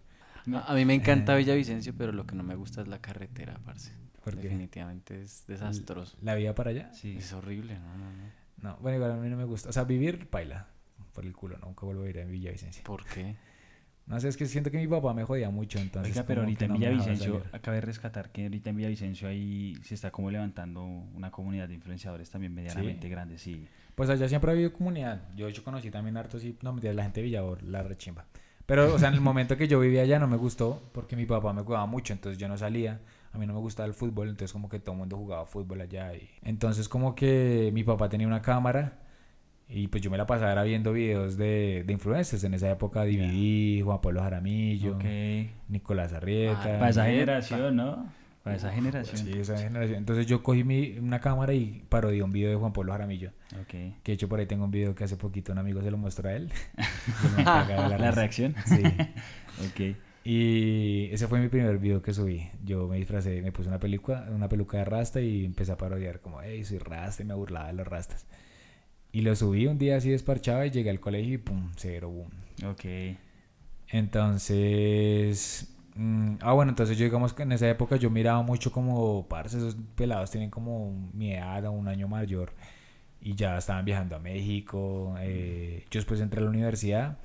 A, 0.54 0.72
a 0.72 0.76
mí 0.76 0.86
me 0.86 0.94
encanta 0.94 1.34
Eh. 1.34 1.38
Villavicencio, 1.40 1.96
pero 1.98 2.12
lo 2.12 2.28
que 2.28 2.36
no 2.36 2.44
me 2.44 2.54
gusta 2.56 2.82
es 2.82 2.88
la 2.88 3.00
carretera, 3.00 3.60
parce. 3.66 3.92
¿Por 4.24 4.36
qué? 4.36 4.44
Definitivamente 4.44 5.22
es 5.22 5.46
desastroso. 5.48 6.18
La 6.22 6.36
vida 6.36 6.56
para 6.56 6.70
allá. 6.70 6.94
Sí. 6.94 7.18
Es 7.18 7.34
horrible, 7.34 7.76
no, 7.80 7.98
no, 7.98 8.12
no. 8.12 8.44
No, 8.62 8.78
bueno, 8.82 8.98
igual 8.98 9.12
a 9.12 9.16
mí 9.16 9.30
no 9.30 9.36
me 9.36 9.44
gusta, 9.44 9.70
o 9.70 9.74
sea, 9.74 9.84
vivir, 9.84 10.30
paila, 10.30 10.68
por 11.12 11.26
el 11.26 11.34
culo, 11.34 11.58
nunca 11.58 11.86
vuelvo 11.86 12.04
a 12.04 12.10
ir 12.10 12.20
a 12.20 12.26
Villavicencio. 12.26 12.84
¿Por 12.86 13.04
qué? 13.06 13.36
No 14.06 14.20
sé, 14.20 14.28
es 14.28 14.38
que 14.38 14.46
siento 14.46 14.70
que 14.70 14.78
mi 14.78 14.88
papá 14.88 15.14
me 15.14 15.24
jodía 15.24 15.50
mucho, 15.50 15.80
entonces... 15.80 16.12
Oiga, 16.14 16.26
pero 16.26 16.42
ahorita 16.42 16.66
en 16.66 16.72
no 16.72 16.78
Villavicencio, 16.78 17.40
salir. 17.40 17.56
acabé 17.56 17.78
de 17.78 17.82
rescatar 17.82 18.32
que 18.32 18.44
ahorita 18.44 18.70
en 18.70 18.76
Villavicencio 18.78 19.28
ahí 19.28 19.78
se 19.84 19.96
está 19.96 20.12
como 20.12 20.30
levantando 20.32 20.84
una 20.84 21.32
comunidad 21.32 21.68
de 21.68 21.76
influenciadores 21.76 22.30
también 22.30 22.54
medianamente 22.54 23.08
grande, 23.10 23.38
sí. 23.38 23.68
Pues 23.96 24.10
allá 24.10 24.28
siempre 24.28 24.52
ha 24.52 24.54
habido 24.54 24.74
comunidad. 24.74 25.30
Yo 25.36 25.48
hecho 25.48 25.64
conocí 25.64 25.92
también 25.92 26.18
hartos 26.18 26.44
y 26.44 26.58
no 26.62 26.74
mentira, 26.74 26.94
la 26.94 27.04
gente 27.04 27.22
de 27.22 27.26
Villavor, 27.26 27.64
la 27.64 27.84
rechimba. 27.84 28.26
Pero, 28.66 28.94
o 28.94 29.00
sea, 29.00 29.10
en 29.10 29.16
el 29.16 29.22
momento 29.22 29.58
que 29.58 29.68
yo 29.68 29.80
vivía 29.80 30.04
allá 30.04 30.20
no 30.20 30.28
me 30.28 30.38
gustó 30.38 30.82
porque 30.94 31.16
mi 31.16 31.26
papá 31.26 31.52
me 31.54 31.64
cuidaba 31.64 31.86
mucho, 31.86 32.14
entonces 32.14 32.38
yo 32.38 32.48
no 32.48 32.58
salía. 32.58 33.02
A 33.34 33.38
mí 33.38 33.48
no 33.48 33.54
me 33.54 33.60
gustaba 33.60 33.88
el 33.88 33.94
fútbol, 33.94 34.30
entonces 34.30 34.54
como 34.54 34.70
que 34.70 34.80
todo 34.80 34.92
el 34.94 35.00
mundo 35.00 35.18
jugaba 35.18 35.46
fútbol 35.46 35.82
allá. 35.82 36.14
Y... 36.14 36.30
Entonces 36.44 36.88
como 36.88 37.16
que 37.16 37.72
mi 37.74 37.84
papá 37.84 38.08
tenía 38.08 38.28
una 38.28 38.42
cámara 38.42 39.00
y 39.68 39.88
pues 39.88 40.04
yo 40.04 40.12
me 40.12 40.18
la 40.18 40.28
pasaba 40.28 40.52
era 40.52 40.64
viendo 40.64 40.94
videos 40.94 41.36
de, 41.36 41.84
de 41.86 41.94
influencers. 41.94 42.44
En 42.44 42.54
esa 42.54 42.70
época 42.70 43.06
DVD, 43.06 43.84
Juan 43.84 44.02
Pablo 44.02 44.22
Jaramillo. 44.22 45.00
Nicolás 45.68 46.14
Arrieta. 46.14 46.76
Ah, 46.76 46.80
Para 46.80 46.90
esa 46.90 47.06
generación, 47.06 47.76
¿no? 47.76 48.06
Para 48.44 48.58
esa 48.58 48.72
generación. 48.72 49.18
Sí, 49.18 49.32
esa 49.40 49.58
generación. 49.58 49.98
Entonces 49.98 50.28
yo 50.28 50.44
cogí 50.44 50.64
mi, 50.64 50.98
una 51.00 51.20
cámara 51.22 51.54
y 51.54 51.86
parodié 51.90 52.22
un 52.22 52.32
video 52.32 52.50
de 52.50 52.56
Juan 52.58 52.74
Pablo 52.74 52.92
Jaramillo. 52.92 53.32
Ok. 53.62 53.68
Que 53.68 54.02
de 54.04 54.14
hecho 54.14 54.28
por 54.30 54.40
ahí 54.40 54.46
tengo 54.46 54.66
un 54.66 54.72
video 54.72 54.94
que 54.94 55.06
hace 55.06 55.16
poquito 55.16 55.54
un 55.54 55.58
amigo 55.58 55.82
se 55.82 55.90
lo 55.90 55.98
mostró 55.98 56.30
a 56.30 56.34
él. 56.34 56.52
La 57.38 57.98
risa. 57.98 58.12
reacción. 58.12 58.56
Sí. 58.66 58.84
Ok. 59.70 59.96
Y 60.26 61.10
ese 61.12 61.28
fue 61.28 61.40
mi 61.42 61.50
primer 61.50 61.78
video 61.80 62.02
que 62.02 62.14
subí. 62.14 62.50
Yo 62.64 62.88
me 62.88 62.98
disfracé, 62.98 63.42
me 63.42 63.52
puse 63.52 63.68
una 63.68 63.80
peluca, 63.80 64.26
una 64.34 64.48
peluca 64.48 64.78
de 64.78 64.86
rasta 64.86 65.20
y 65.20 65.44
empecé 65.46 65.74
a 65.74 65.78
parodiar 65.78 66.22
como, 66.22 66.42
hey, 66.42 66.64
soy 66.64 66.78
rasta 66.78 67.24
y 67.24 67.26
me 67.26 67.34
burlaba 67.34 67.68
de 67.68 67.74
los 67.74 67.88
rastas. 67.88 68.26
Y 69.12 69.22
lo 69.22 69.36
subí 69.36 69.68
un 69.68 69.78
día 69.78 69.98
así 69.98 70.10
desparchado 70.10 70.66
y 70.66 70.72
llegué 70.72 70.90
al 70.90 71.00
colegio 71.00 71.36
y 71.36 71.38
pum, 71.38 71.72
cero, 71.76 72.10
boom. 72.10 72.30
Ok. 72.72 72.86
Entonces, 73.90 75.76
mm, 75.96 76.36
ah 76.42 76.54
bueno, 76.54 76.72
entonces 76.72 76.98
yo 76.98 77.04
digamos 77.06 77.34
que 77.34 77.44
en 77.44 77.52
esa 77.52 77.70
época 77.70 77.98
yo 77.98 78.10
miraba 78.10 78.42
mucho 78.42 78.72
como, 78.72 79.28
parce, 79.28 79.58
esos 79.58 79.76
pelados 79.96 80.32
tienen 80.32 80.50
como 80.50 81.12
mi 81.14 81.34
edad 81.34 81.66
o 81.66 81.72
un 81.72 81.88
año 81.88 82.08
mayor 82.08 82.54
y 83.22 83.36
ya 83.36 83.58
estaban 83.58 83.86
viajando 83.86 84.16
a 84.16 84.20
México. 84.20 85.16
eh, 85.20 85.86
yo 85.92 86.00
después 86.00 86.20
entré 86.22 86.40
a 86.42 86.44
la 86.44 86.50
universidad 86.50 87.18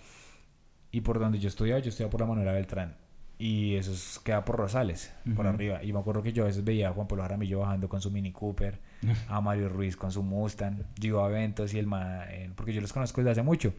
y 0.98 1.00
por 1.00 1.18
donde 1.18 1.38
yo 1.38 1.48
estudiaba, 1.48 1.80
yo 1.80 1.88
estudiaba 1.90 2.10
por 2.10 2.20
la 2.20 2.26
Manuela 2.26 2.52
Beltrán. 2.52 2.96
Y 3.40 3.76
eso 3.76 3.92
es- 3.92 4.18
queda 4.24 4.44
por 4.44 4.56
Rosales, 4.56 5.12
por 5.36 5.46
arriba. 5.46 5.82
Y 5.84 5.92
me 5.92 6.00
acuerdo 6.00 6.22
que 6.22 6.32
yo 6.32 6.42
a 6.42 6.46
veces 6.46 6.64
veía 6.64 6.88
a 6.88 6.92
Juan 6.92 7.06
Pablo 7.06 7.22
Jaramillo 7.22 7.60
bajando 7.60 7.88
con 7.88 8.00
su 8.00 8.10
Mini 8.10 8.32
Cooper, 8.32 8.80
a 9.28 9.40
Mario 9.40 9.68
Ruiz 9.68 9.96
con 9.96 10.10
su 10.10 10.22
Mustang. 10.24 10.82
Yo 10.98 11.08
iba 11.10 11.24
a 11.24 11.30
eventos 11.30 11.72
y 11.72 11.78
el 11.78 11.86
ma, 11.86 12.24
eh, 12.30 12.50
porque 12.56 12.72
yo 12.72 12.80
los 12.80 12.92
conozco 12.92 13.20
desde 13.20 13.30
hace 13.30 13.42
mucho. 13.42 13.72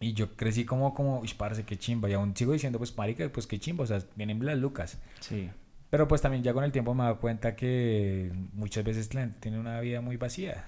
Y 0.00 0.12
yo 0.12 0.36
crecí 0.36 0.64
como, 0.64 0.94
como, 0.94 1.20
uy, 1.20 1.30
parce, 1.36 1.64
qué 1.64 1.76
chimba. 1.78 2.08
Y 2.10 2.12
aún 2.12 2.36
sigo 2.36 2.52
diciendo, 2.52 2.78
pues, 2.78 2.96
marica, 2.96 3.28
pues 3.32 3.46
qué 3.46 3.58
chimba. 3.58 3.84
O 3.84 3.86
sea, 3.86 4.00
vienen 4.16 4.44
las 4.44 4.58
lucas. 4.58 4.98
Sí. 5.20 5.50
Pero 5.90 6.06
pues 6.08 6.20
también 6.20 6.42
ya 6.42 6.52
con 6.52 6.64
el 6.64 6.72
tiempo 6.72 6.92
me 6.94 7.02
he 7.02 7.06
dado 7.06 7.20
cuenta 7.20 7.54
que 7.56 8.32
muchas 8.52 8.84
veces 8.84 9.14
la 9.14 9.22
gente 9.22 9.38
tiene 9.40 9.58
una 9.60 9.80
vida 9.80 10.00
muy 10.00 10.16
vacía. 10.16 10.64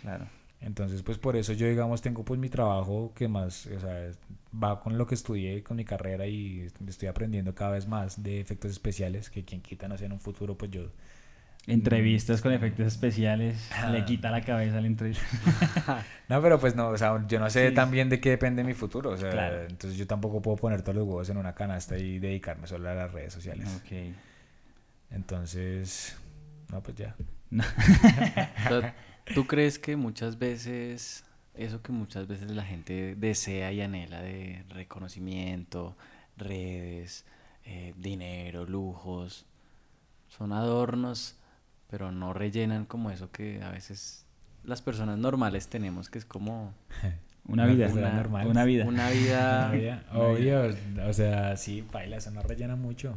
Claro. 0.00 0.26
Entonces, 0.60 1.02
pues 1.02 1.18
por 1.18 1.36
eso 1.36 1.52
yo, 1.52 1.66
digamos, 1.68 2.00
tengo 2.02 2.24
pues 2.24 2.40
mi 2.40 2.48
trabajo 2.48 3.12
que 3.14 3.28
más, 3.28 3.66
o 3.66 3.78
sea, 3.78 4.10
va 4.52 4.80
con 4.80 4.96
lo 4.98 5.06
que 5.06 5.14
estudié, 5.14 5.62
con 5.62 5.76
mi 5.76 5.84
carrera 5.84 6.26
y 6.26 6.66
estoy 6.88 7.08
aprendiendo 7.08 7.54
cada 7.54 7.72
vez 7.72 7.86
más 7.86 8.22
de 8.22 8.40
efectos 8.40 8.70
especiales, 8.70 9.28
que 9.30 9.44
quien 9.44 9.60
quita, 9.60 9.86
no 9.86 9.96
sé, 9.98 10.06
en 10.06 10.12
un 10.12 10.20
futuro, 10.20 10.56
pues 10.56 10.70
yo... 10.70 10.90
Entrevistas 11.68 12.42
con 12.42 12.52
efectos 12.52 12.86
especiales. 12.86 13.68
Ah. 13.74 13.90
Le 13.90 14.04
quita 14.04 14.30
la 14.30 14.40
cabeza 14.40 14.78
al 14.78 14.86
entrevista. 14.86 15.24
No, 16.28 16.40
pero 16.42 16.58
pues 16.58 16.74
no, 16.74 16.88
o 16.88 16.96
sea, 16.98 17.24
yo 17.28 17.38
no 17.38 17.48
sé 17.50 17.68
Sí. 17.68 17.74
también 17.74 18.08
de 18.08 18.18
qué 18.20 18.30
depende 18.30 18.64
mi 18.64 18.74
futuro, 18.74 19.10
o 19.10 19.16
sea, 19.16 19.30
Claro. 19.30 19.62
entonces 19.62 19.96
yo 19.98 20.06
tampoco 20.08 20.40
puedo 20.42 20.56
poner 20.56 20.82
todos 20.82 20.96
los 20.96 21.06
huevos 21.06 21.28
en 21.28 21.36
una 21.36 21.54
canasta 21.54 21.96
y 21.98 22.18
dedicarme 22.18 22.66
solo 22.66 22.88
a 22.88 22.94
las 22.94 23.12
redes 23.12 23.32
sociales. 23.32 23.68
Ok. 23.84 24.14
Entonces, 25.10 26.16
no, 26.72 26.82
pues 26.82 26.96
ya. 26.96 27.14
O 27.56 28.80
sea, 28.80 28.94
¿Tú 29.34 29.46
crees 29.46 29.78
que 29.78 29.96
muchas 29.96 30.38
veces, 30.38 31.24
eso 31.54 31.82
que 31.82 31.92
muchas 31.92 32.26
veces 32.26 32.50
la 32.50 32.64
gente 32.64 33.14
desea 33.16 33.72
y 33.72 33.80
anhela 33.80 34.20
de 34.22 34.64
reconocimiento, 34.68 35.96
redes, 36.36 37.24
eh, 37.64 37.94
dinero, 37.96 38.64
lujos, 38.64 39.46
son 40.28 40.52
adornos, 40.52 41.36
pero 41.88 42.12
no 42.12 42.32
rellenan 42.32 42.84
como 42.86 43.10
eso 43.10 43.30
que 43.30 43.62
a 43.62 43.70
veces 43.70 44.26
las 44.64 44.82
personas 44.82 45.18
normales 45.18 45.68
tenemos, 45.68 46.10
que 46.10 46.18
es 46.18 46.24
como 46.24 46.74
Una 47.48 47.66
vida. 47.66 47.88
Una, 47.92 48.12
normal. 48.12 48.46
una 48.48 48.64
vida. 48.64 48.84
una 48.86 49.10
vida... 49.10 49.68
Una 49.68 49.76
vida, 49.76 50.04
Obvio, 50.12 50.74
o 51.06 51.12
sea, 51.12 51.56
sí, 51.56 51.84
baila, 51.92 52.16
eso 52.16 52.30
no 52.30 52.42
rellena 52.42 52.76
mucho. 52.76 53.16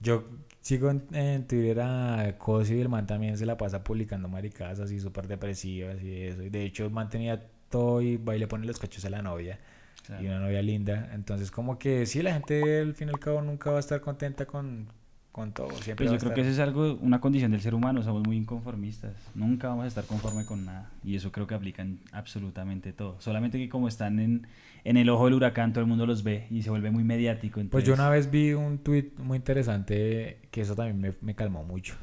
Yo 0.00 0.24
sigo 0.66 0.90
en, 0.90 1.06
en 1.12 1.46
Twitter 1.46 1.78
a 1.80 2.34
Cosi 2.38 2.74
y 2.74 2.80
el 2.80 2.88
man 2.88 3.06
también 3.06 3.38
se 3.38 3.46
la 3.46 3.56
pasa 3.56 3.84
publicando 3.84 4.28
maricadas 4.28 4.80
así 4.80 4.98
súper 4.98 5.28
depresivas 5.28 6.02
y 6.02 6.22
eso. 6.22 6.42
Y 6.42 6.50
de 6.50 6.64
hecho, 6.64 6.86
el 6.86 6.90
man 6.90 7.08
tenía 7.08 7.40
todo 7.70 8.02
y 8.02 8.16
va 8.16 8.34
y 8.34 8.40
le 8.40 8.48
pone 8.48 8.66
los 8.66 8.80
cachos 8.80 9.04
a 9.04 9.10
la 9.10 9.22
novia. 9.22 9.60
Claro. 10.04 10.24
Y 10.24 10.26
una 10.26 10.40
novia 10.40 10.62
linda. 10.62 11.10
Entonces, 11.14 11.52
como 11.52 11.78
que 11.78 12.04
sí, 12.04 12.20
la 12.20 12.32
gente 12.32 12.80
al 12.80 12.94
fin 12.94 13.06
y 13.06 13.10
al 13.12 13.20
cabo 13.20 13.42
nunca 13.42 13.70
va 13.70 13.76
a 13.76 13.80
estar 13.80 14.00
contenta 14.00 14.46
con, 14.46 14.88
con 15.36 15.52
todo. 15.52 15.68
Siempre 15.82 16.06
Pues 16.06 16.10
yo 16.10 16.16
a 16.16 16.18
creo 16.18 16.32
que 16.34 16.40
eso 16.40 16.50
es 16.50 16.58
algo, 16.58 16.94
una 17.02 17.20
condición 17.20 17.50
del 17.52 17.60
ser 17.60 17.74
humano, 17.74 18.02
somos 18.02 18.26
muy 18.26 18.38
inconformistas. 18.38 19.12
Nunca 19.34 19.68
vamos 19.68 19.84
a 19.84 19.88
estar 19.88 20.04
conforme 20.04 20.46
con 20.46 20.64
nada. 20.64 20.90
Y 21.04 21.14
eso 21.14 21.30
creo 21.30 21.46
que 21.46 21.54
aplica 21.54 21.82
en 21.82 22.00
absolutamente 22.10 22.92
todo. 22.94 23.20
Solamente 23.20 23.58
que 23.58 23.68
como 23.68 23.86
están 23.86 24.18
en, 24.18 24.46
en 24.84 24.96
el 24.96 25.10
ojo 25.10 25.26
del 25.26 25.34
huracán, 25.34 25.74
todo 25.74 25.82
el 25.82 25.86
mundo 25.88 26.06
los 26.06 26.22
ve 26.24 26.46
y 26.50 26.62
se 26.62 26.70
vuelve 26.70 26.90
muy 26.90 27.04
mediático. 27.04 27.60
Pues 27.70 27.84
yo 27.84 27.92
una 27.92 28.08
vez 28.08 28.30
vi 28.30 28.54
un 28.54 28.78
tweet 28.78 29.10
muy 29.18 29.36
interesante 29.36 30.38
que 30.50 30.62
eso 30.62 30.74
también 30.74 30.98
me, 31.00 31.12
me 31.20 31.34
calmó 31.34 31.62
mucho. 31.64 31.94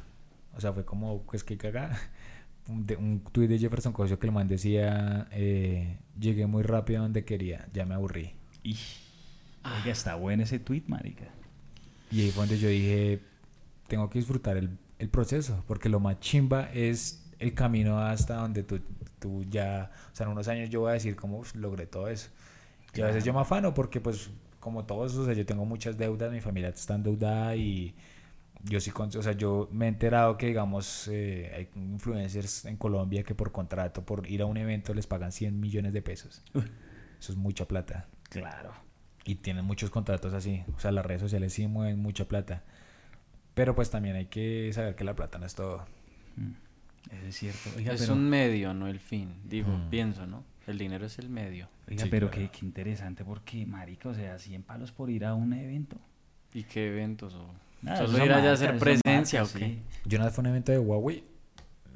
O 0.56 0.60
sea, 0.60 0.72
fue 0.72 0.84
como, 0.84 1.22
pues 1.22 1.42
que 1.44 1.56
caga. 1.58 1.90
Un, 2.66 2.86
de- 2.86 2.96
un 2.96 3.20
tweet 3.20 3.46
de 3.48 3.58
Jefferson 3.58 3.92
Cosio 3.92 4.18
que 4.18 4.26
el 4.26 4.32
man 4.32 4.48
decía, 4.48 5.26
eh, 5.32 5.98
llegué 6.18 6.46
muy 6.46 6.62
rápido 6.62 7.00
a 7.00 7.02
donde 7.02 7.22
quería, 7.22 7.66
ya 7.74 7.84
me 7.84 7.92
aburrí. 7.92 8.30
Y, 8.62 8.74
oiga, 9.64 9.92
está 9.92 10.14
bueno 10.14 10.44
ese 10.44 10.58
tweet, 10.60 10.84
marica. 10.86 11.24
Y 12.14 12.22
ahí 12.22 12.30
fue 12.30 12.42
donde 12.46 12.58
yo 12.58 12.68
dije, 12.68 13.20
tengo 13.88 14.08
que 14.08 14.18
disfrutar 14.20 14.56
el, 14.56 14.70
el 14.98 15.08
proceso, 15.08 15.64
porque 15.66 15.88
lo 15.88 15.98
más 16.00 16.20
chimba 16.20 16.70
es 16.72 17.24
el 17.38 17.54
camino 17.54 17.98
hasta 17.98 18.36
donde 18.36 18.62
tú, 18.62 18.80
tú 19.18 19.44
ya, 19.50 19.90
o 20.12 20.14
sea, 20.16 20.26
en 20.26 20.32
unos 20.32 20.46
años 20.48 20.70
yo 20.70 20.80
voy 20.80 20.90
a 20.90 20.94
decir 20.94 21.16
cómo 21.16 21.38
"Uf, 21.38 21.54
logré 21.56 21.86
todo 21.86 22.08
eso. 22.08 22.28
Y 22.94 23.00
a 23.00 23.06
veces 23.06 23.24
yo 23.24 23.34
me 23.34 23.40
afano 23.40 23.74
porque 23.74 24.00
pues 24.00 24.30
como 24.60 24.84
todos, 24.84 25.14
o 25.16 25.24
sea, 25.24 25.34
yo 25.34 25.44
tengo 25.44 25.64
muchas 25.64 25.98
deudas, 25.98 26.30
mi 26.32 26.40
familia 26.40 26.68
está 26.68 26.94
endeudada 26.94 27.56
y 27.56 27.94
yo 28.62 28.80
sí, 28.80 28.92
con- 28.92 29.08
o 29.14 29.22
sea, 29.22 29.32
yo 29.32 29.68
me 29.72 29.86
he 29.86 29.88
enterado 29.88 30.38
que 30.38 30.46
digamos 30.46 31.08
eh, 31.08 31.52
hay 31.54 31.68
influencers 31.74 32.64
en 32.66 32.76
Colombia 32.76 33.24
que 33.24 33.34
por 33.34 33.50
contrato, 33.52 34.04
por 34.06 34.26
ir 34.30 34.40
a 34.42 34.46
un 34.46 34.56
evento 34.56 34.94
les 34.94 35.06
pagan 35.08 35.32
100 35.32 35.58
millones 35.60 35.92
de 35.92 36.00
pesos. 36.02 36.42
Eso 37.18 37.32
es 37.32 37.36
mucha 37.36 37.66
plata. 37.66 38.06
Claro. 38.30 38.72
Y 39.24 39.36
tienen 39.36 39.64
muchos 39.64 39.90
contratos 39.90 40.34
así. 40.34 40.62
O 40.76 40.80
sea, 40.80 40.92
las 40.92 41.04
redes 41.06 41.22
sociales 41.22 41.52
sí 41.52 41.66
mueven 41.66 41.98
mucha 42.00 42.26
plata. 42.26 42.62
Pero 43.54 43.74
pues 43.74 43.90
también 43.90 44.16
hay 44.16 44.26
que 44.26 44.70
saber 44.72 44.96
que 44.96 45.04
la 45.04 45.14
plata 45.14 45.38
no 45.38 45.46
es 45.46 45.54
todo. 45.54 45.86
Mm, 46.36 46.50
Eso 47.10 47.26
es 47.26 47.36
cierto. 47.36 47.70
Oiga, 47.76 47.92
es 47.92 48.00
pero- 48.02 48.14
un 48.14 48.28
medio, 48.28 48.74
no 48.74 48.86
el 48.88 48.98
fin, 48.98 49.34
digo, 49.44 49.68
Mm. 49.70 49.90
pienso, 49.90 50.26
¿no? 50.26 50.44
El 50.66 50.78
dinero 50.78 51.06
es 51.06 51.18
el 51.18 51.28
medio. 51.28 51.68
Oiga, 51.88 52.04
Sí, 52.04 52.08
pero 52.10 52.30
claro. 52.30 52.50
qué, 52.50 52.58
qué 52.58 52.64
interesante 52.66 53.24
porque, 53.24 53.66
marica, 53.66 54.08
o 54.08 54.14
sea, 54.14 54.38
100 54.38 54.62
palos 54.62 54.90
por 54.92 55.10
ir 55.10 55.24
a 55.26 55.34
un 55.34 55.52
evento. 55.52 55.96
¿Y 56.54 56.64
qué 56.64 56.88
eventos? 56.88 57.34
O... 57.34 57.50
Nada, 57.82 58.06
Solo 58.06 58.24
ir 58.24 58.32
allá 58.32 58.50
a 58.50 58.54
hacer 58.54 58.78
presencia, 58.78 59.42
¿o 59.42 59.46
qué? 59.52 59.58
sí. 59.58 59.82
Yo 60.06 60.16
una 60.16 60.24
vez 60.26 60.34
fue 60.34 60.40
a 60.42 60.44
un 60.44 60.50
evento 60.50 60.72
de 60.72 60.78
Huawei 60.78 61.22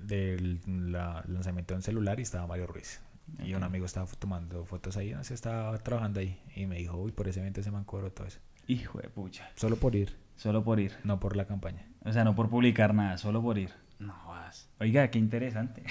del 0.05 0.61
la- 0.93 1.24
lanzamiento 1.29 1.72
de 1.74 1.76
un 1.79 1.83
celular 1.83 2.18
y 2.18 2.22
estaba 2.22 2.47
Mario 2.47 2.66
Ruiz. 2.66 3.01
Y 3.45 3.55
un 3.55 3.62
amigo 3.62 3.87
estaba 3.87 4.07
tomando 4.18 4.64
fotos 4.64 4.97
ahí, 4.97 5.12
no 5.12 5.22
sé, 5.24 5.35
estaba 5.35 5.76
trabajando 5.79 6.20
ahí. 6.20 6.41
Y 6.57 6.66
me 6.66 6.76
dijo, 6.76 6.97
uy, 6.97 7.12
por 7.12 7.29
ese 7.29 7.41
evento 7.41 7.62
se 7.62 7.70
me 7.70 7.85
cobró 7.85 8.11
todo 8.12 8.26
eso. 8.26 8.39
Hijo 8.66 8.99
de 9.01 9.09
pucha. 9.09 9.49
Solo 9.55 9.76
por 9.76 9.95
ir, 9.95 10.16
Solo 10.37 10.62
por 10.64 10.81
ir. 10.81 10.93
no 11.05 11.18
por 11.20 11.37
la 11.37 11.47
campaña. 11.47 11.87
O 12.05 12.12
sea, 12.12 12.24
no 12.24 12.35
por 12.35 12.49
publicar 12.51 12.95
nada, 12.95 13.16
solo 13.18 13.43
por 13.43 13.59
ir. 13.59 13.70
No 13.99 14.14
vas. 14.29 14.68
Oiga, 14.81 15.11
qué 15.11 15.18
interesante. 15.18 15.83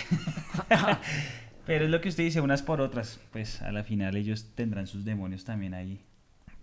Pero 1.66 1.86
es 1.86 1.92
lo 1.92 2.00
que 2.00 2.10
usted 2.10 2.24
dice, 2.24 2.40
unas 2.42 2.62
por 2.64 2.80
otras. 2.82 3.20
Pues 3.32 3.62
a 3.62 3.72
la 3.72 3.84
final 3.84 4.16
ellos 4.16 4.52
tendrán 4.56 4.88
sus 4.88 5.04
demonios 5.04 5.44
también 5.44 5.74
ahí. 5.74 6.02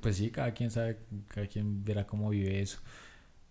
Pues 0.00 0.16
sí, 0.16 0.30
cada 0.30 0.52
quien 0.52 0.70
sabe, 0.70 0.98
cada 1.28 1.46
quien 1.46 1.84
verá 1.84 2.06
cómo 2.06 2.30
vive 2.30 2.60
eso. 2.60 2.78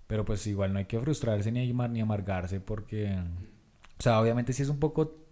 Pero 0.08 0.26
pues 0.26 0.46
igual 0.48 0.74
no 0.74 0.80
hay 0.80 0.86
que 0.86 1.00
frustrarse 1.00 1.52
ni, 1.52 1.70
amar- 1.72 1.90
ni 1.92 2.02
amargarse 2.02 2.60
porque, 2.60 3.16
o 4.00 4.02
sea, 4.04 4.20
obviamente 4.20 4.54
sí 4.54 4.62
es 4.64 4.70
un 4.70 4.80
poco, 4.80 5.23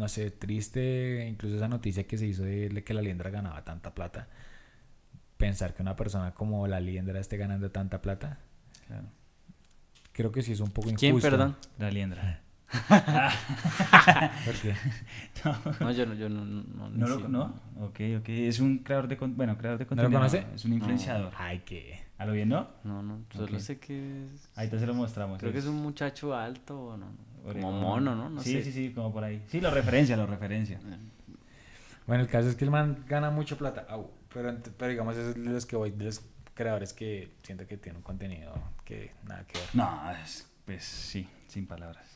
no 0.00 0.08
sé, 0.08 0.30
triste 0.30 1.26
incluso 1.28 1.56
esa 1.56 1.68
noticia 1.68 2.06
que 2.06 2.16
se 2.16 2.26
hizo 2.26 2.42
de 2.42 2.82
que 2.82 2.94
la 2.94 3.02
liendra 3.02 3.28
ganaba 3.28 3.62
tanta 3.64 3.94
plata. 3.94 4.28
Pensar 5.36 5.74
que 5.74 5.82
una 5.82 5.94
persona 5.94 6.32
como 6.32 6.66
la 6.66 6.80
liendra 6.80 7.20
esté 7.20 7.36
ganando 7.36 7.70
tanta 7.70 8.00
plata, 8.00 8.38
Claro. 8.86 9.08
creo 10.12 10.32
que 10.32 10.40
sí 10.42 10.52
es 10.52 10.60
un 10.60 10.70
poco 10.70 10.88
injusto. 10.88 11.00
¿Quién, 11.06 11.20
perdón? 11.20 11.56
La 11.78 11.90
liendra. 11.90 12.40
Porque 14.46 14.74
No, 15.80 15.90
yo 15.90 16.06
no, 16.06 16.14
yo 16.14 16.28
no, 16.30 16.44
no, 16.46 16.62
no, 16.62 16.88
ni 16.88 16.98
¿No 16.98 17.06
lo 17.06 17.28
no? 17.28 17.60
Ok, 17.80 18.00
ok. 18.20 18.28
Es 18.28 18.58
un 18.60 18.78
creador 18.78 19.06
de 19.06 19.16
bueno, 19.16 19.58
creador 19.58 19.78
de 19.80 19.84
¿No 19.84 19.90
lo 19.90 19.96
contenido. 19.96 20.18
conoce? 20.18 20.46
Es 20.54 20.64
un 20.64 20.72
influenciador. 20.72 21.34
Ay, 21.36 21.58
que... 21.60 22.00
¿A 22.16 22.24
lo 22.24 22.32
bien, 22.32 22.48
no? 22.48 22.68
No, 22.84 23.02
no, 23.02 23.24
solo 23.34 23.58
sé 23.60 23.78
que 23.78 24.24
es... 24.24 24.50
Ahí 24.54 24.68
te 24.68 24.78
se 24.78 24.86
lo 24.86 24.94
mostramos. 24.94 25.38
Creo 25.38 25.52
que 25.52 25.58
es 25.58 25.66
un 25.66 25.82
muchacho 25.82 26.34
alto, 26.34 26.80
o 26.80 26.96
no, 26.96 27.06
como 27.42 27.72
mono, 27.72 28.14
¿no? 28.14 28.28
No 28.30 28.40
sí, 28.42 28.52
sé. 28.52 28.62
sí, 28.64 28.72
sí, 28.72 28.92
como 28.92 29.12
por 29.12 29.24
ahí. 29.24 29.42
Sí, 29.48 29.60
lo 29.60 29.70
referencia, 29.70 30.16
lo 30.16 30.26
referencia. 30.26 30.78
Eh, 30.78 30.96
Bueno, 32.06 32.22
el 32.24 32.28
caso 32.28 32.48
es 32.48 32.56
que 32.56 32.64
el 32.64 32.70
man 32.70 33.04
gana 33.08 33.30
mucho 33.30 33.56
plata, 33.56 33.86
au, 33.88 34.10
pero, 34.32 34.56
pero 34.76 34.90
digamos 34.90 35.16
es 35.16 35.34
de 35.34 35.50
los 35.50 35.66
que 35.66 35.76
voy, 35.76 35.90
de 35.92 36.04
los 36.06 36.22
creadores 36.54 36.92
que 36.92 37.32
siento 37.42 37.66
que 37.66 37.76
tienen 37.76 37.98
un 37.98 38.02
contenido 38.02 38.52
que 38.84 39.12
nada 39.26 39.44
que 39.46 39.58
ver. 39.58 39.68
No, 39.74 40.10
es- 40.22 40.46
pues 40.64 40.84
sí, 40.84 41.28
sin 41.46 41.66
palabras. 41.66 42.06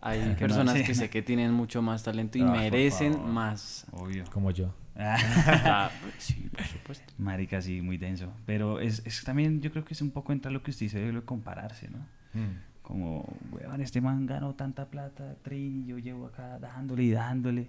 Hay 0.00 0.18
Que 0.20 0.26
no, 0.30 0.36
personas 0.36 0.74
sí. 0.78 0.84
que 0.84 0.94
sé 0.94 1.08
que 1.10 1.22
tienen 1.22 1.52
mucho 1.52 1.80
más 1.82 2.02
talento 2.02 2.36
y 2.38 2.42
Ah, 2.42 2.46
merecen 2.46 3.28
más. 3.32 3.86
Obvio. 3.92 4.24
Como 4.32 4.50
yo. 4.50 4.74
Ah, 4.94 5.90
pues 6.02 6.14
sí, 6.18 6.48
por 6.54 6.64
supuesto. 6.66 7.12
Marica, 7.18 7.62
sí, 7.62 7.80
muy 7.80 7.96
denso. 7.98 8.32
Pero 8.44 8.78
es, 8.80 9.00
es 9.06 9.22
también, 9.24 9.60
yo 9.62 9.70
creo 9.70 9.84
que 9.84 9.94
es 9.94 10.02
un 10.02 10.10
poco 10.10 10.32
entra 10.32 10.50
lo 10.50 10.62
que 10.62 10.70
usted 10.70 10.86
dice 10.86 10.98
de 11.00 11.12
lo 11.12 11.20
de 11.20 11.26
compararse, 11.26 11.88
¿no? 11.88 11.98
Como, 12.82 13.24
weón, 13.52 13.80
este 13.80 14.00
man 14.00 14.26
ganó 14.26 14.54
tanta 14.54 14.86
plata, 14.86 15.36
Trin, 15.42 15.84
y 15.84 15.86
yo 15.86 15.98
llevo 15.98 16.26
acá 16.26 16.58
dándole 16.58 17.04
y 17.04 17.10
dándole. 17.10 17.68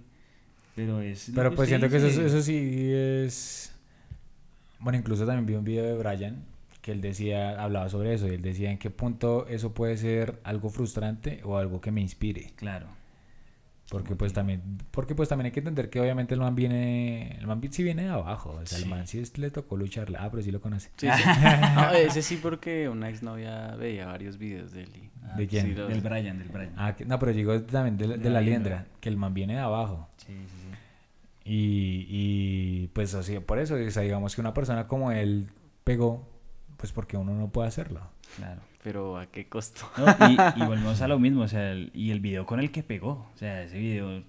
Pero 0.74 1.00
es. 1.00 1.30
Pero 1.34 1.54
pues 1.54 1.68
siento 1.68 1.88
que 1.88 1.96
eso, 1.96 2.22
eso 2.22 2.42
sí 2.42 2.90
es... 2.92 3.72
Bueno, 4.80 4.98
incluso 4.98 5.24
también 5.24 5.46
vi 5.46 5.54
un 5.54 5.64
video 5.64 5.84
de 5.84 5.96
Brian 5.96 6.42
que 6.82 6.92
él 6.92 7.00
decía, 7.00 7.62
hablaba 7.62 7.88
sobre 7.88 8.12
eso, 8.12 8.26
y 8.26 8.32
él 8.32 8.42
decía 8.42 8.70
en 8.70 8.76
qué 8.76 8.90
punto 8.90 9.46
eso 9.46 9.72
puede 9.72 9.96
ser 9.96 10.38
algo 10.44 10.68
frustrante 10.68 11.40
o 11.42 11.56
algo 11.56 11.80
que 11.80 11.90
me 11.90 12.02
inspire. 12.02 12.52
Claro. 12.56 12.88
Porque 13.90 14.16
pues 14.16 14.32
también, 14.32 14.62
porque 14.90 15.14
pues 15.14 15.28
también 15.28 15.46
hay 15.46 15.52
que 15.52 15.60
entender 15.60 15.90
que 15.90 16.00
obviamente 16.00 16.32
el 16.34 16.40
man 16.40 16.54
viene, 16.54 17.36
el 17.38 17.46
man 17.46 17.60
sí 17.70 17.82
viene 17.82 18.04
de 18.04 18.08
abajo, 18.08 18.50
o 18.62 18.66
sea, 18.66 18.78
Sí. 18.78 18.84
el 18.84 18.90
man 18.90 19.06
sí 19.06 19.18
es- 19.18 19.36
le 19.36 19.50
tocó 19.50 19.76
lucharla, 19.76 20.20
ah, 20.24 20.30
pero 20.30 20.42
sí 20.42 20.50
lo 20.50 20.60
conoce. 20.60 20.90
Sí, 20.96 21.06
sí. 21.06 21.22
No, 21.76 21.90
ese 21.92 22.22
sí 22.22 22.38
porque 22.42 22.88
una 22.88 23.10
exnovia 23.10 23.76
veía 23.76 24.06
varios 24.06 24.38
videos 24.38 24.72
de 24.72 24.84
él. 24.84 24.90
y- 24.96 25.10
¿De 25.36 25.46
quién? 25.46 25.66
sí, 25.66 25.74
lo- 25.74 25.86
Del 25.88 26.00
Brian, 26.00 26.38
del 26.38 26.48
Brian. 26.48 26.72
Ah, 26.76 26.94
que- 26.96 27.04
no, 27.04 27.18
pero 27.18 27.32
digo 27.32 27.60
también 27.62 27.96
de, 27.98 28.06
la- 28.08 28.16
de 28.16 28.30
la 28.30 28.40
liendra, 28.40 28.86
que 29.00 29.08
el 29.10 29.16
man 29.18 29.34
viene 29.34 29.54
de 29.54 29.60
abajo. 29.60 30.08
Sí, 30.16 30.32
sí, 30.32 30.46
sí. 30.48 30.68
Y, 31.46 32.06
y 32.08 32.88
pues 32.94 33.14
así, 33.14 33.38
por 33.40 33.58
eso, 33.58 33.74
o 33.74 33.90
sea, 33.90 34.02
digamos 34.02 34.34
que 34.34 34.40
una 34.40 34.54
persona 34.54 34.88
como 34.88 35.12
él 35.12 35.48
pegó, 35.84 36.26
pues 36.78 36.90
porque 36.92 37.16
uno 37.18 37.34
no 37.34 37.48
puede 37.50 37.68
hacerlo. 37.68 38.00
Claro. 38.36 38.60
Pero 38.84 39.18
a 39.18 39.26
qué 39.26 39.48
costo. 39.48 39.80
No, 39.98 40.04
y, 40.28 40.60
y 40.62 40.64
volvemos 40.66 41.00
a 41.00 41.08
lo 41.08 41.18
mismo, 41.18 41.40
o 41.42 41.48
sea, 41.48 41.72
el- 41.72 41.90
y 41.94 42.10
el 42.12 42.20
video 42.20 42.46
con 42.46 42.60
el 42.60 42.70
que 42.70 42.82
pegó, 42.84 43.26
o 43.34 43.36
sea, 43.36 43.62
ese 43.62 43.78
video 43.78 44.22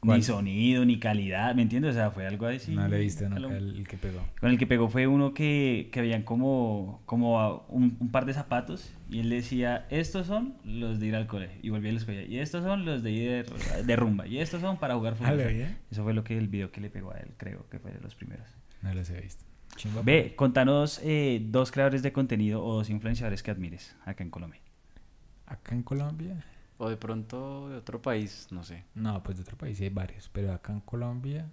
¿Cuál? 0.00 0.18
ni 0.18 0.22
sonido, 0.24 0.84
ni 0.84 0.98
calidad, 0.98 1.54
¿me 1.54 1.62
entiendes? 1.62 1.92
O 1.92 1.94
sea, 1.94 2.10
fue 2.10 2.26
algo 2.26 2.46
así. 2.46 2.74
no 2.74 2.88
le 2.88 2.98
viste 2.98 3.26
a 3.26 3.28
nunca 3.28 3.40
lo- 3.42 3.54
el, 3.54 3.76
el 3.78 3.86
que 3.86 3.96
pegó. 3.98 4.20
Con 4.40 4.50
el 4.50 4.58
que 4.58 4.66
pegó 4.66 4.88
fue 4.88 5.06
uno 5.06 5.32
que, 5.32 5.90
que 5.92 6.00
habían 6.00 6.22
como, 6.24 7.02
como 7.06 7.38
a- 7.40 7.64
un, 7.68 7.96
un 8.00 8.10
par 8.10 8.24
de 8.26 8.34
zapatos 8.34 8.92
y 9.10 9.20
él 9.20 9.30
decía, 9.30 9.86
estos 9.90 10.26
son 10.26 10.54
los 10.64 10.98
de 10.98 11.06
ir 11.06 11.14
al 11.16 11.26
colegio. 11.28 11.58
Y 11.62 11.70
volvía 11.70 11.90
y 11.90 11.94
los 11.94 12.04
cogía. 12.04 12.24
Y 12.24 12.38
estos 12.40 12.64
son 12.64 12.84
los 12.84 13.02
de 13.04 13.12
ir 13.12 13.30
de, 13.46 13.82
de 13.84 13.96
rumba. 13.96 14.26
Y 14.26 14.38
estos 14.38 14.60
son 14.60 14.78
para 14.78 14.94
jugar 14.96 15.14
fútbol. 15.14 15.38
Ah. 15.40 15.76
Eso 15.90 16.02
fue 16.02 16.14
lo 16.14 16.24
que 16.24 16.36
el 16.36 16.48
video 16.48 16.72
que 16.72 16.80
le 16.80 16.90
pegó 16.90 17.12
a 17.12 17.18
él, 17.18 17.28
creo 17.36 17.68
que 17.70 17.78
fue 17.78 17.92
de 17.92 18.00
los 18.00 18.14
primeros. 18.16 18.48
No 18.82 18.92
los 18.94 19.08
he 19.10 19.20
visto. 19.20 19.44
Chimba, 19.80 20.02
Ve, 20.02 20.34
contanos 20.36 21.00
eh, 21.02 21.40
dos 21.42 21.70
creadores 21.72 22.02
de 22.02 22.12
contenido 22.12 22.62
o 22.62 22.74
dos 22.76 22.90
influenciadores 22.90 23.42
que 23.42 23.50
admires 23.50 23.96
acá 24.04 24.22
en 24.22 24.30
Colombia. 24.30 24.60
Acá 25.46 25.74
en 25.74 25.82
Colombia, 25.82 26.44
O 26.78 26.88
de 26.88 26.96
pronto 26.96 27.68
de 27.70 27.76
otro 27.76 28.00
país, 28.02 28.48
no 28.50 28.62
sé. 28.62 28.84
no, 28.94 29.22
pues 29.22 29.36
de 29.38 29.42
otro 29.42 29.56
país 29.56 29.78
sí 29.78 29.84
hay 29.84 29.90
varios, 29.90 30.28
pero 30.28 30.52
acá 30.52 30.72
en 30.72 30.80
Colombia, 30.80 31.48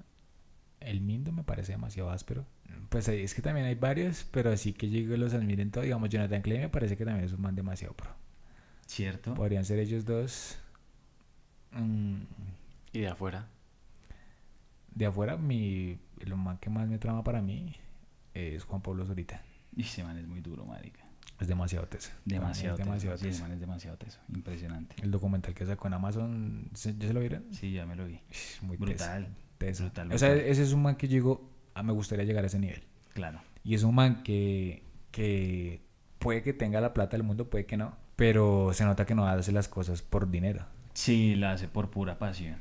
el 0.79 1.01
Mindo 1.01 1.31
me 1.31 1.43
parece 1.43 1.71
demasiado 1.71 2.09
áspero. 2.11 2.45
Pues 2.89 3.07
ahí 3.09 3.21
es 3.23 3.33
que 3.33 3.41
también 3.41 3.65
hay 3.65 3.75
varios, 3.75 4.25
pero 4.31 4.51
así 4.51 4.73
que 4.73 4.89
yo 4.89 5.15
los 5.17 5.33
admiren 5.33 5.71
todos. 5.71 5.85
Digamos, 5.85 6.09
Jonathan 6.09 6.41
Clay 6.41 6.59
me 6.59 6.69
parece 6.69 6.95
que 6.97 7.05
también 7.05 7.25
es 7.25 7.33
un 7.33 7.41
man 7.41 7.55
demasiado 7.55 7.93
pro. 7.95 8.11
¿Cierto? 8.85 9.33
Podrían 9.33 9.65
ser 9.65 9.79
ellos 9.79 10.05
dos. 10.05 10.57
Mm, 11.71 12.17
Y 12.93 12.99
de 13.01 13.07
afuera. 13.07 13.47
de 14.93 15.05
afuera, 15.05 15.37
mi, 15.37 15.97
el 16.19 16.35
man 16.35 16.57
que 16.57 16.69
más 16.69 16.87
me 16.87 16.97
trama 16.97 17.23
para 17.23 17.41
mí 17.41 17.73
es 18.37 18.63
Juan 18.63 18.81
Pablo 18.81 19.05
Zurita. 19.05 19.41
Y 19.75 19.81
ese 19.83 20.03
man 20.03 20.17
es 20.17 20.27
muy 20.27 20.41
duro, 20.41 20.65
marica. 20.65 21.01
Es 21.39 21.47
demasiado 21.47 21.85
teso. 21.87 22.09
Mí 22.25 22.33
es 22.33 22.39
Demasiado, 22.39 22.77
demasiado 22.77 23.17
teso. 23.17 23.35
Sí, 23.37 23.41
man 23.43 23.51
es 23.51 23.59
demasiado 23.59 23.97
teso. 23.97 24.19
Impresionante. 24.33 24.95
El 25.03 25.11
documental 25.11 25.53
que 25.53 25.65
sacó 25.65 25.87
en 25.87 25.93
Amazon, 25.93 26.69
¿se- 26.73 26.97
¿ya 26.97 27.07
se 27.07 27.13
lo 27.13 27.19
vieron? 27.19 27.43
Sí, 27.53 27.71
ya 27.73 27.85
me 27.85 27.95
lo 27.95 28.05
vi. 28.07 28.19
Muy 28.63 28.75
Brutal. 28.77 29.27
teso. 29.59 29.83
Brutal, 29.83 30.11
O 30.13 30.17
sea, 30.17 30.33
ese 30.33 30.63
es 30.63 30.73
un 30.73 30.81
man 30.81 30.95
que 30.95 31.07
yo 31.07 31.13
digo, 31.13 31.49
ah, 31.75 31.83
me 31.83 31.93
gustaría 31.93 32.25
llegar 32.25 32.43
a 32.43 32.47
ese 32.47 32.57
nivel. 32.59 32.81
Claro. 33.13 33.39
Y 33.63 33.75
es 33.75 33.83
un 33.83 33.93
man 33.93 34.23
que, 34.23 34.83
que 35.11 35.81
puede 36.19 36.41
que 36.41 36.53
tenga 36.53 36.81
la 36.81 36.93
plata 36.93 37.17
del 37.17 37.23
mundo, 37.23 37.49
puede 37.49 37.65
que 37.65 37.77
no. 37.77 37.95
Pero 38.15 38.71
se 38.73 38.83
nota 38.85 39.05
que 39.05 39.13
no 39.13 39.27
hace 39.27 39.51
las 39.51 39.67
cosas 39.67 40.01
por 40.01 40.31
dinero. 40.31 40.65
Sí, 40.93 41.35
la 41.35 41.51
hace 41.51 41.67
por 41.67 41.91
pura 41.91 42.17
pasión. 42.17 42.57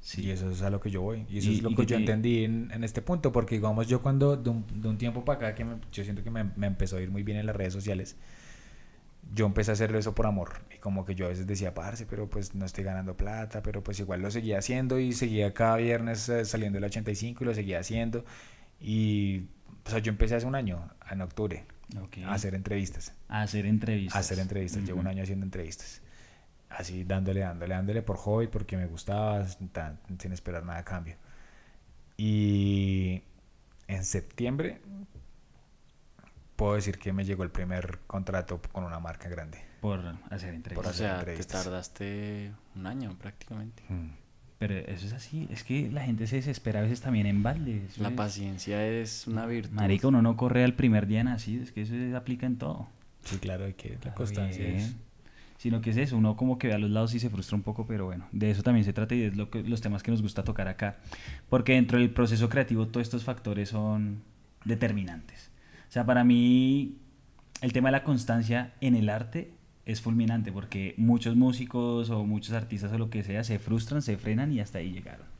Sí. 0.00 0.22
Y 0.26 0.30
eso 0.30 0.50
es 0.50 0.62
a 0.62 0.70
lo 0.70 0.80
que 0.80 0.90
yo 0.90 1.02
voy. 1.02 1.26
Y 1.28 1.38
eso 1.38 1.50
Y- 1.50 1.56
es 1.56 1.62
lo 1.62 1.70
que 1.70 1.76
yo 1.82 1.86
te- 1.86 1.94
entendí 1.96 2.44
en, 2.44 2.70
en 2.72 2.84
este 2.84 3.02
punto. 3.02 3.32
Porque, 3.32 3.56
digamos, 3.56 3.86
yo 3.88 4.00
cuando 4.00 4.36
de 4.36 4.50
un, 4.50 4.64
de 4.80 4.88
un 4.88 4.96
tiempo 4.98 5.24
para 5.24 5.48
acá, 5.48 5.54
que 5.54 5.64
me- 5.64 5.76
yo 5.92 6.04
siento 6.04 6.22
que 6.22 6.30
me, 6.30 6.44
me 6.56 6.66
empezó 6.66 6.96
a 6.96 7.00
ir 7.02 7.10
muy 7.10 7.22
bien 7.22 7.38
en 7.38 7.46
las 7.46 7.56
redes 7.56 7.72
sociales, 7.72 8.16
yo 9.34 9.44
empecé 9.44 9.72
a 9.72 9.74
hacerlo 9.74 9.98
eso 9.98 10.14
por 10.14 10.26
amor. 10.26 10.62
Y 10.74 10.78
como 10.78 11.04
que 11.04 11.14
yo 11.14 11.26
a 11.26 11.28
veces 11.28 11.46
decía, 11.46 11.74
parce, 11.74 12.06
pero 12.06 12.28
pues 12.30 12.54
no 12.54 12.64
estoy 12.64 12.84
ganando 12.84 13.16
plata, 13.16 13.62
pero 13.62 13.82
pues 13.82 13.98
igual 14.00 14.22
lo 14.22 14.30
seguía 14.30 14.58
haciendo 14.58 14.98
y 14.98 15.12
seguía 15.12 15.52
cada 15.52 15.76
viernes 15.76 16.28
eh, 16.30 16.44
saliendo 16.44 16.78
el 16.78 16.84
85 16.84 17.44
y 17.44 17.46
lo 17.46 17.54
seguía 17.54 17.80
haciendo. 17.80 18.24
Y, 18.80 19.40
o 19.84 19.90
sea, 19.90 19.98
yo 19.98 20.10
empecé 20.10 20.36
hace 20.36 20.46
un 20.46 20.54
año, 20.54 20.88
en 21.10 21.20
octubre, 21.20 21.64
Ok. 22.00 22.18
a 22.24 22.32
hacer 22.32 22.54
entrevistas. 22.54 23.12
A 23.28 23.42
hacer 23.42 23.66
entrevistas. 23.66 24.16
A 24.16 24.20
hacer 24.20 24.38
entrevistas. 24.38 24.84
Llevo 24.84 25.00
un 25.00 25.06
año 25.08 25.22
haciendo 25.22 25.44
entrevistas. 25.44 26.00
Así 26.70 27.04
dándole, 27.04 27.40
dándole, 27.40 27.74
dándole 27.74 28.02
por 28.02 28.16
hobby, 28.16 28.46
porque 28.46 28.76
me 28.76 28.86
gustaba, 28.86 29.46
tan- 29.72 29.98
sin 30.18 30.32
esperar 30.32 30.64
nada 30.64 30.80
a 30.80 30.84
cambio. 30.84 31.16
Y 32.16 33.22
en 33.86 34.04
septiembre 34.04 34.80
puedo 36.56 36.74
decir 36.74 36.98
que 36.98 37.12
me 37.12 37.24
llegó 37.24 37.42
el 37.44 37.50
primer 37.50 38.00
contrato 38.06 38.60
con 38.72 38.84
una 38.84 38.98
marca 38.98 39.28
grande. 39.28 39.58
Por 39.80 40.00
hacer 40.30 40.50
O 40.50 40.54
entrevistas. 40.56 40.86
hacer 40.90 40.94
sea, 41.06 41.14
te 41.14 41.18
entrevistas. 41.20 41.64
tardaste 41.64 42.52
un 42.74 42.86
año 42.86 43.16
prácticamente. 43.18 43.82
Pero 44.58 44.74
eso 44.74 45.06
es 45.06 45.12
así. 45.12 45.46
Es 45.52 45.62
que 45.62 45.88
la 45.88 46.02
gente 46.02 46.26
se 46.26 46.36
desespera 46.36 46.80
a 46.80 46.82
veces 46.82 47.00
también 47.00 47.26
en 47.26 47.44
balde. 47.44 47.86
La 47.98 48.08
es- 48.08 48.14
paciencia 48.14 48.84
es 48.84 49.28
una 49.28 49.46
virtud. 49.46 49.72
Marica, 49.74 50.08
uno 50.08 50.20
no 50.20 50.36
corre 50.36 50.64
al 50.64 50.74
primer 50.74 51.06
día 51.06 51.22
nacido. 51.22 51.62
Es 51.62 51.70
que 51.70 51.82
eso 51.82 51.92
se 51.94 52.14
aplica 52.16 52.44
en 52.46 52.58
todo. 52.58 52.88
Sí, 53.22 53.38
claro, 53.38 53.66
hay 53.66 53.74
que 53.74 53.90
la 53.90 53.98
Claro, 54.00 54.16
constancia 54.16 54.66
es... 54.66 54.96
Sino 55.58 55.80
que 55.80 55.90
es 55.90 55.96
eso, 55.96 56.16
uno 56.16 56.36
como 56.36 56.56
que 56.56 56.68
ve 56.68 56.74
a 56.74 56.78
los 56.78 56.90
lados 56.90 57.14
y 57.14 57.20
se 57.20 57.28
frustra 57.28 57.56
un 57.56 57.62
poco, 57.62 57.86
pero 57.86 58.06
bueno, 58.06 58.26
de 58.32 58.50
eso 58.50 58.62
también 58.62 58.84
se 58.84 58.92
trata 58.92 59.14
y 59.14 59.22
es 59.22 59.36
lo 59.36 59.50
que, 59.50 59.62
los 59.62 59.80
temas 59.80 60.02
que 60.02 60.10
nos 60.10 60.22
gusta 60.22 60.44
tocar 60.44 60.68
acá. 60.68 60.96
Porque 61.50 61.72
dentro 61.74 61.98
del 61.98 62.10
proceso 62.10 62.48
creativo 62.48 62.86
todos 62.86 63.06
estos 63.06 63.24
factores 63.24 63.68
son 63.68 64.22
determinantes. 64.64 65.50
O 65.88 65.92
sea, 65.92 66.06
para 66.06 66.24
mí 66.24 66.96
el 67.60 67.72
tema 67.72 67.88
de 67.88 67.92
la 67.92 68.04
constancia 68.04 68.72
en 68.80 68.94
el 68.94 69.10
arte 69.10 69.52
es 69.84 70.00
fulminante 70.00 70.52
porque 70.52 70.94
muchos 70.96 71.34
músicos 71.34 72.10
o 72.10 72.24
muchos 72.24 72.54
artistas 72.54 72.92
o 72.92 72.98
lo 72.98 73.10
que 73.10 73.24
sea 73.24 73.42
se 73.42 73.58
frustran, 73.58 74.02
se 74.02 74.16
frenan 74.16 74.52
y 74.52 74.60
hasta 74.60 74.78
ahí 74.78 74.92
llegaron. 74.92 75.37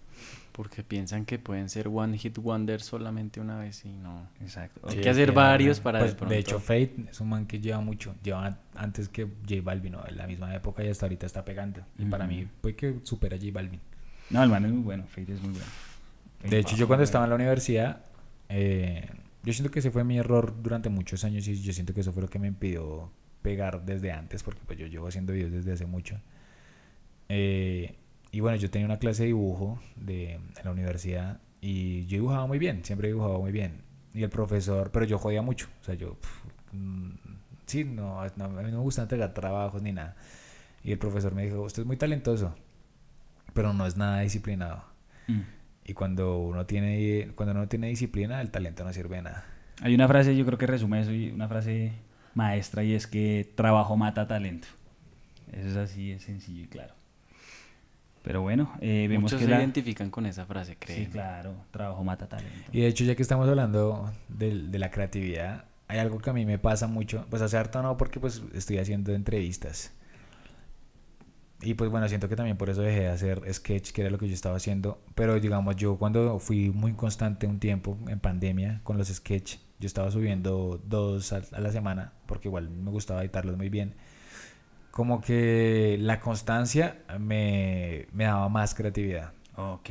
Porque 0.59 0.83
piensan 0.83 1.25
que 1.25 1.39
pueden 1.39 1.69
ser 1.69 1.87
one 1.87 2.19
hit 2.19 2.37
wonder 2.39 2.81
solamente 2.81 3.41
una 3.41 3.61
vez 3.61 3.85
y 3.85 3.91
no. 3.93 4.29
Exacto. 4.41 4.81
Hay 4.89 4.97
Sí, 4.97 5.01
que 5.01 5.09
hacer 5.09 5.29
que, 5.29 5.35
varios 5.37 5.79
para 5.79 6.01
pues, 6.01 6.11
de 6.11 6.17
pronto. 6.17 6.35
De 6.35 6.41
hecho, 6.41 6.59
Fate 6.59 6.97
es 7.09 7.21
un 7.21 7.29
man 7.29 7.47
que 7.47 7.61
lleva 7.61 7.81
mucho. 7.81 8.13
Lleva 8.25 8.45
an- 8.45 8.59
antes 8.75 9.09
que 9.09 9.23
J 9.49 9.63
Balvin, 9.63 9.93
¿no? 9.93 10.05
en 10.05 10.17
la 10.17 10.27
misma 10.27 10.53
época 10.53 10.83
y 10.83 10.89
hasta 10.89 11.07
ahorita 11.07 11.27
está 11.27 11.45
pegando. 11.45 11.83
Y 11.97 12.07
para 12.07 12.27
mí, 12.27 12.49
puede 12.61 12.75
que 12.75 12.97
supera 13.05 13.37
a 13.37 13.39
J 13.39 13.53
Balvin. 13.53 13.81
No, 14.31 14.43
el 14.43 14.51
man 14.51 14.65
es 14.65 14.73
muy 14.73 14.83
bueno. 14.83 15.05
Fate 15.07 15.33
es 15.33 15.41
muy 15.41 15.53
bueno. 15.53 15.67
Fate 16.41 16.49
De 16.49 16.59
hecho, 16.59 16.75
yo 16.77 16.89
cuando 16.89 17.05
estaba 17.05 17.25
en 17.25 17.31
la 17.31 17.37
universidad, 17.37 18.01
eh, 18.49 19.09
yo 19.45 19.53
siento 19.53 19.71
que 19.71 19.79
ese 19.79 19.93
fue 19.93 20.03
mi 20.03 20.19
error 20.19 20.61
durante 20.61 20.89
muchos 20.89 21.23
años 21.23 21.47
y 21.47 21.63
yo 21.63 21.73
siento 21.73 21.95
que 21.95 22.01
eso 22.01 22.13
fue 22.13 22.23
lo 22.23 22.29
que 22.29 22.41
me 22.41 22.49
impidió 22.49 23.13
pegar 23.43 23.85
desde 23.87 24.11
antes, 24.11 24.43
porque 24.43 24.61
pues 24.67 24.77
yo 24.77 24.89
llevo 24.89 25.07
haciendo 25.07 25.33
videos 25.33 25.53
desde 25.53 25.73
hace 25.73 25.87
mucho. 25.87 26.21
Eh, 27.29 27.95
y 28.31 28.41
bueno, 28.41 28.57
yo 28.57 28.71
tenía 28.71 28.87
una 28.87 28.99
clase 28.99 29.23
de 29.23 29.29
dibujo 29.29 29.81
de, 29.97 30.35
en 30.35 30.65
la 30.65 30.71
universidad 30.71 31.41
y 31.61 32.07
yo 32.07 32.17
dibujaba 32.17 32.47
muy 32.47 32.59
bien, 32.59 32.85
siempre 32.85 33.09
he 33.09 33.13
dibujado 33.13 33.41
muy 33.41 33.53
bien. 33.53 33.83
Y 34.15 34.23
el 34.23 34.31
profesor, 34.31 34.91
pero 34.91 35.05
yo 35.05 35.19
jodía 35.19 35.43
mucho, 35.43 35.69
o 35.81 35.85
sea, 35.85 35.95
yo, 35.95 36.17
mm, 36.73 37.11
sí, 37.67 37.85
no, 37.85 38.25
no, 38.37 38.45
a 38.45 38.49
mí 38.49 38.71
no 38.71 38.79
me 38.79 38.83
gusta 38.83 39.03
entregar 39.03 39.33
trabajos 39.35 39.83
ni 39.83 39.93
nada. 39.93 40.17
Y 40.83 40.93
el 40.93 40.99
profesor 40.99 41.35
me 41.35 41.45
dijo, 41.45 41.63
usted 41.63 41.83
es 41.83 41.87
muy 41.87 41.97
talentoso, 41.97 42.55
pero 43.55 43.73
no 43.73 43.87
es 43.87 43.97
nada 43.97 44.21
disciplinado. 44.21 44.85
Mm. 45.27 45.41
Y 45.85 45.95
cuando 45.95 46.39
uno 46.39 46.67
tiene 46.67 47.33
cuando 47.35 47.55
uno 47.55 47.67
tiene 47.69 47.89
disciplina, 47.89 48.41
el 48.41 48.51
talento 48.51 48.85
no 48.85 48.93
sirve 48.93 49.17
de 49.17 49.23
nada. 49.23 49.47
Hay 49.81 49.95
una 49.95 50.09
frase, 50.09 50.37
yo 50.37 50.45
creo 50.45 50.59
que 50.59 50.67
resume 50.67 51.01
eso, 51.01 51.13
y 51.13 51.31
una 51.31 51.49
frase 51.49 51.93
maestra, 52.35 52.85
y 52.85 52.95
es 52.95 53.07
que 53.07 53.51
trabajo 53.55 53.97
mata 53.97 54.27
talento. 54.27 54.69
Eso 55.53 55.69
es 55.69 55.77
así, 55.77 56.13
es 56.13 56.23
sencillo 56.25 56.65
y 56.65 56.67
claro. 56.67 56.98
Pero 58.23 58.43
bueno, 58.43 58.73
eh, 58.81 59.07
vemos 59.09 59.25
Muchos 59.25 59.39
que 59.41 59.45
se 59.47 59.51
la... 59.51 59.59
identifican 59.59 60.11
con 60.11 60.27
esa 60.27 60.45
frase, 60.45 60.77
creo. 60.79 60.97
Sí, 60.97 61.07
claro, 61.07 61.55
trabajo 61.71 62.03
mata 62.05 62.29
talento. 62.29 62.71
Y 62.73 62.81
de 62.81 62.89
hecho, 62.89 63.05
ya 63.05 63.15
que 63.15 63.23
estamos 63.23 63.49
hablando 63.49 64.13
del- 64.29 64.71
de, 64.71 64.79
la 64.79 64.91
creatividad, 64.91 65.65
hay 65.87 65.99
algo 65.99 66.19
que 66.19 66.29
a 66.31 66.33
mí 66.33 66.45
me 66.45 66.59
pasa 66.59 66.87
mucho. 66.89 67.27
Pues 67.31 67.41
hace 67.43 67.57
harto 67.57 67.81
no, 67.83 67.97
porque 67.97 68.21
pues 68.21 68.43
estoy 68.55 68.79
haciendo 68.79 69.15
entrevistas. 69.15 69.93
Y 71.61 71.75
pues 71.75 71.91
bueno, 71.91 72.09
siento 72.09 72.29
que 72.29 72.37
también 72.37 72.57
por 72.57 72.71
eso 72.71 72.83
dejé 72.83 73.01
de 73.01 73.09
hacer 73.09 73.43
sketch, 73.53 73.91
que 73.93 74.03
era 74.03 74.11
lo 74.11 74.19
que 74.19 74.29
yo 74.29 74.35
estaba 74.35 74.57
haciendo. 74.57 75.01
Pero 75.15 75.41
digamos, 75.41 75.75
yo 75.77 75.97
cuando 75.97 76.39
fui 76.39 76.71
muy 76.71 76.93
constante 76.93 77.47
un 77.47 77.59
tiempo 77.59 77.99
en 78.09 78.21
pandemia 78.21 78.81
con 78.85 78.97
los 78.97 79.09
sketch, 79.09 79.57
yo 79.81 79.87
estaba 79.87 80.11
subiendo 80.11 80.81
dos 80.85 81.33
a, 81.33 81.43
a 81.53 81.61
la 81.61 81.73
semana, 81.73 82.13
porque 82.27 82.49
igual 82.49 82.69
me 82.71 82.91
gustaba 82.91 83.23
editarlos 83.23 83.57
muy 83.57 83.71
bien. 83.71 83.95
Como 84.99 85.21
que 85.21 85.97
la 86.01 86.19
constancia 86.19 86.97
me, 87.21 88.09
me 88.13 88.25
daba 88.25 88.49
más 88.49 88.75
creatividad. 88.75 89.31
Ok. 89.55 89.91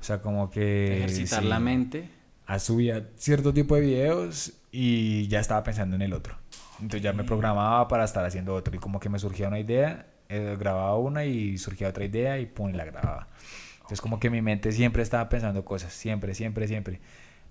O 0.00 0.02
sea, 0.02 0.20
como 0.20 0.50
que... 0.50 0.96
Ejercitar 0.96 1.44
sí, 1.44 1.48
la 1.48 1.60
mente. 1.60 2.08
a- 2.44 2.58
subía 2.58 3.08
cierto 3.14 3.54
tipo 3.54 3.76
de 3.76 3.82
videos 3.82 4.54
y 4.72 5.28
ya 5.28 5.38
estaba 5.38 5.62
pensando 5.62 5.94
en 5.94 6.02
el 6.02 6.12
otro. 6.12 6.34
Entonces 6.80 7.02
ya 7.02 7.12
me 7.12 7.22
programaba 7.22 7.86
para 7.86 8.02
estar 8.02 8.24
haciendo 8.24 8.52
otro. 8.52 8.74
Y 8.74 8.80
como 8.80 8.98
que 8.98 9.08
me 9.08 9.20
surgía 9.20 9.46
una 9.46 9.60
idea, 9.60 10.08
eh, 10.28 10.56
grababa 10.58 10.96
una 10.98 11.24
y 11.24 11.56
surgía 11.56 11.86
otra 11.90 12.04
idea 12.04 12.40
y 12.40 12.46
pum, 12.46 12.72
la 12.72 12.84
grababa. 12.84 13.28
Entonces 13.76 14.00
como 14.00 14.18
que 14.18 14.28
mi 14.28 14.42
mente 14.42 14.72
siempre 14.72 15.04
estaba 15.04 15.28
pensando 15.28 15.64
cosas, 15.64 15.92
siempre, 15.92 16.34
siempre, 16.34 16.66
siempre. 16.66 17.00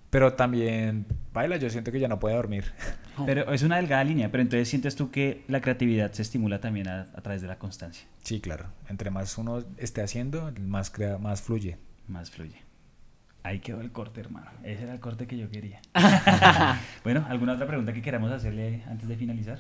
Pero 0.10 0.34
también, 0.34 1.05
baila, 1.34 1.58
yo 1.58 1.70
siento 1.70 1.91
que 1.91 1.99
ya 1.99 2.08
no 2.08 2.20
puede 2.20 2.36
dormir. 2.36 2.72
Pero 3.26 3.51
es 3.51 3.62
una 3.64 3.78
delgada 3.78 4.03
línea, 4.03 4.32
pero 4.32 4.41
entonces 4.41 4.70
sientes 4.70 4.95
tú 4.95 5.12
que 5.12 5.43
la 5.47 5.60
creatividad 5.60 6.12
se 6.14 6.22
estimula 6.22 6.62
también 6.62 6.88
a, 6.88 7.08
a 7.14 7.22
través 7.22 7.41
de 7.41 7.47
la 7.47 7.58
constancia. 7.58 8.08
Sí, 8.22 8.39
claro. 8.39 8.68
Entre 8.89 9.10
más 9.10 9.38
uno 9.38 9.64
esté 9.78 10.01
haciendo, 10.01 10.51
más, 10.62 10.89
crea, 10.91 11.18
más 11.18 11.41
fluye. 11.41 11.78
Más 12.08 12.32
fluye. 12.32 12.62
Ahí 13.43 13.60
quedó 13.60 13.82
el 13.82 13.91
corte, 13.91 14.20
hermano. 14.22 14.47
Ese 14.64 14.84
era 14.84 14.93
el 14.93 14.99
corte 14.99 15.28
que 15.28 15.38
yo 15.38 15.49
quería. 15.49 15.82
bueno, 17.03 17.26
¿alguna 17.30 17.53
otra 17.53 17.68
pregunta 17.68 17.93
que 17.93 18.01
queramos 18.01 18.32
hacerle 18.32 18.84
antes 18.88 19.08
de 19.08 19.16
finalizar? 19.16 19.60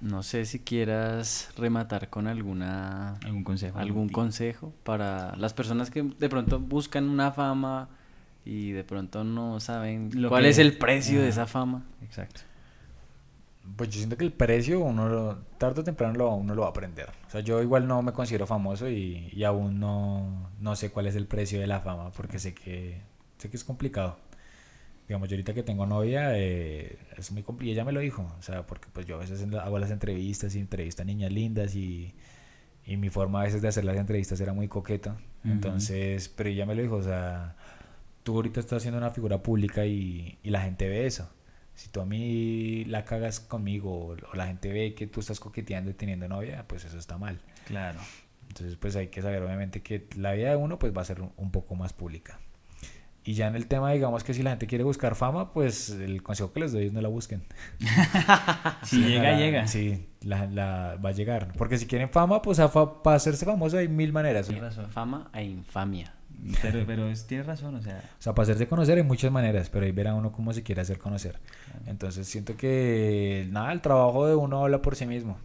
No 0.00 0.22
sé 0.22 0.44
si 0.44 0.58
quieras 0.58 1.50
rematar 1.56 2.10
con 2.10 2.26
alguna 2.26 3.14
¿Algún 3.24 3.44
consejo? 3.44 3.78
algún 3.78 4.08
consejo 4.08 4.74
para 4.82 5.34
las 5.36 5.54
personas 5.54 5.90
que 5.90 6.02
de 6.02 6.28
pronto 6.28 6.58
buscan 6.58 7.08
una 7.08 7.32
fama 7.32 7.88
y 8.44 8.72
de 8.72 8.84
pronto 8.84 9.24
no 9.24 9.58
saben 9.60 10.10
Lo 10.14 10.28
cuál 10.28 10.42
que- 10.44 10.50
es 10.50 10.58
el 10.58 10.76
precio 10.78 11.20
de 11.22 11.28
esa 11.28 11.46
fama. 11.46 11.84
Exacto. 12.02 12.42
Pues 13.76 13.88
yo 13.88 13.96
siento 13.96 14.18
que 14.18 14.24
el 14.24 14.32
precio 14.32 14.80
uno 14.80 15.08
lo- 15.08 15.36
tarde 15.58 15.80
o 15.80 15.84
temprano 15.84 16.12
lo, 16.14 16.34
uno 16.34 16.54
lo 16.54 16.60
va 16.62 16.66
a 16.68 16.70
aprender. 16.70 17.08
O 17.26 17.30
sea, 17.30 17.40
yo 17.40 17.62
igual 17.62 17.86
no 17.88 18.02
me 18.02 18.12
considero 18.12 18.46
famoso 18.46 18.88
y, 18.90 19.30
y 19.32 19.44
aún 19.44 19.80
no, 19.80 20.50
no 20.60 20.76
sé 20.76 20.90
cuál 20.90 21.06
es 21.06 21.16
el 21.16 21.26
precio 21.26 21.58
de 21.60 21.66
la 21.66 21.80
fama 21.80 22.10
porque 22.10 22.38
sé 22.38 22.52
que, 22.54 23.00
sé 23.38 23.48
que 23.48 23.56
es 23.56 23.64
complicado. 23.64 24.18
Digamos, 25.08 25.28
yo 25.28 25.34
ahorita 25.34 25.54
que 25.54 25.62
tengo 25.62 25.86
novia, 25.86 26.38
eh, 26.38 26.98
es 27.16 27.32
muy 27.32 27.42
complicado. 27.42 27.72
Ella 27.72 27.84
me 27.84 27.92
lo 27.92 28.00
dijo. 28.00 28.30
O 28.38 28.42
sea, 28.42 28.66
porque 28.66 28.88
pues 28.92 29.06
yo 29.06 29.16
a 29.16 29.18
veces 29.20 29.42
hago 29.54 29.78
las 29.78 29.90
entrevistas 29.90 30.54
y 30.54 30.60
entrevisto 30.60 31.00
a 31.02 31.04
niñas 31.06 31.32
lindas 31.32 31.74
y, 31.74 32.12
y 32.86 32.96
mi 32.98 33.08
forma 33.08 33.40
a 33.40 33.44
veces 33.44 33.62
de 33.62 33.68
hacer 33.68 33.84
las 33.86 33.96
entrevistas 33.96 34.38
era 34.40 34.52
muy 34.52 34.68
coqueta. 34.68 35.16
Entonces, 35.42 36.28
pero 36.28 36.50
ella 36.50 36.64
me 36.66 36.74
lo 36.74 36.82
dijo, 36.82 36.96
o 36.96 37.02
sea, 37.02 37.54
tú 38.24 38.34
ahorita 38.36 38.58
estás 38.58 38.78
haciendo 38.78 38.98
una 38.98 39.10
figura 39.10 39.42
pública 39.42 39.86
y, 39.86 40.38
y 40.42 40.50
la 40.50 40.60
gente 40.62 40.88
ve 40.88 41.06
eso. 41.06 41.30
Si 41.76 41.88
tú 41.88 42.00
a 42.00 42.04
mí 42.06 42.84
la 42.86 43.04
cagas 43.04 43.38
conmigo 43.40 44.14
o, 44.32 44.36
la 44.36 44.46
gente 44.46 44.72
ve 44.72 44.94
que 44.94 45.06
tú 45.06 45.20
estás 45.20 45.38
coqueteando 45.40 45.90
y 45.90 45.94
teniendo 45.94 46.26
novia, 46.28 46.64
pues 46.66 46.84
eso 46.84 46.98
está 46.98 47.16
mal. 47.18 47.40
Claro. 47.66 48.00
Entonces, 48.48 48.76
pues 48.76 48.94
hay 48.96 49.08
que 49.08 49.22
saber 49.22 49.42
obviamente 49.42 49.82
que 49.82 50.06
la 50.16 50.32
vida 50.32 50.50
de 50.50 50.56
uno 50.56 50.78
pues 50.78 50.92
va 50.96 51.02
a 51.02 51.04
ser 51.04 51.20
un, 51.20 51.50
poco 51.50 51.74
más 51.76 51.92
pública. 51.92 52.38
Y 53.26 53.32
ya 53.34 53.46
en 53.48 53.56
el 53.56 53.66
tema, 53.68 53.90
digamos 53.90 54.22
que 54.22 54.34
si 54.34 54.42
la 54.42 54.50
gente 54.50 54.66
quiere 54.66 54.84
buscar 54.84 55.14
fama, 55.14 55.52
pues 55.52 55.88
el 55.90 56.22
consejo 56.22 56.52
que 56.52 56.60
les 56.60 56.72
doy 56.72 56.86
es 56.86 56.92
no 56.92 57.00
la 57.00 57.08
busquen. 57.08 57.42
Si 58.84 59.00
llega, 59.02 59.32
la- 59.32 59.38
llega. 59.38 59.66
Sí, 59.66 60.06
la, 60.22 60.46
la- 60.46 60.96
va 61.04 61.08
a 61.08 61.12
llegar. 61.12 61.52
Porque 61.56 61.78
si 61.78 61.86
quieren 61.86 62.10
fama, 62.10 62.42
pues 62.42 62.58
a 62.58 62.68
fa- 62.68 63.02
para 63.02 63.16
hacerse 63.16 63.44
famoso 63.46 63.78
hay 63.78 63.88
mil 63.88 64.12
maneras. 64.12 64.46
Tienes 64.46 64.62
razón. 64.76 64.90
Fama 64.90 65.30
e 65.32 65.42
infamia. 65.44 66.14
Pero, 66.62 66.84
pero 66.86 67.08
es- 67.08 67.26
tienes 67.26 67.46
razón, 67.46 67.74
o 67.76 67.82
sea, 67.82 68.02
O 68.18 68.22
sea, 68.22 68.34
para 68.34 68.44
hacerse 68.44 68.66
conocer 68.68 68.98
hay 68.98 69.04
muchas 69.04 69.32
maneras, 69.32 69.70
pero 69.70 69.86
ahí 69.86 69.92
verá 69.92 70.14
uno 70.14 70.30
cómo 70.32 70.52
se 70.52 70.62
quiere 70.62 70.80
hacer 70.82 70.98
conocer. 70.98 71.38
Entonces 71.86 72.26
siento 72.28 72.56
que, 72.56 73.46
nada, 73.50 73.72
el 73.72 73.80
trabajo 73.80 74.26
de 74.26 74.34
uno 74.34 74.62
habla 74.64 74.82
por 74.82 74.94
sí 74.96 75.06
mismo. 75.06 75.38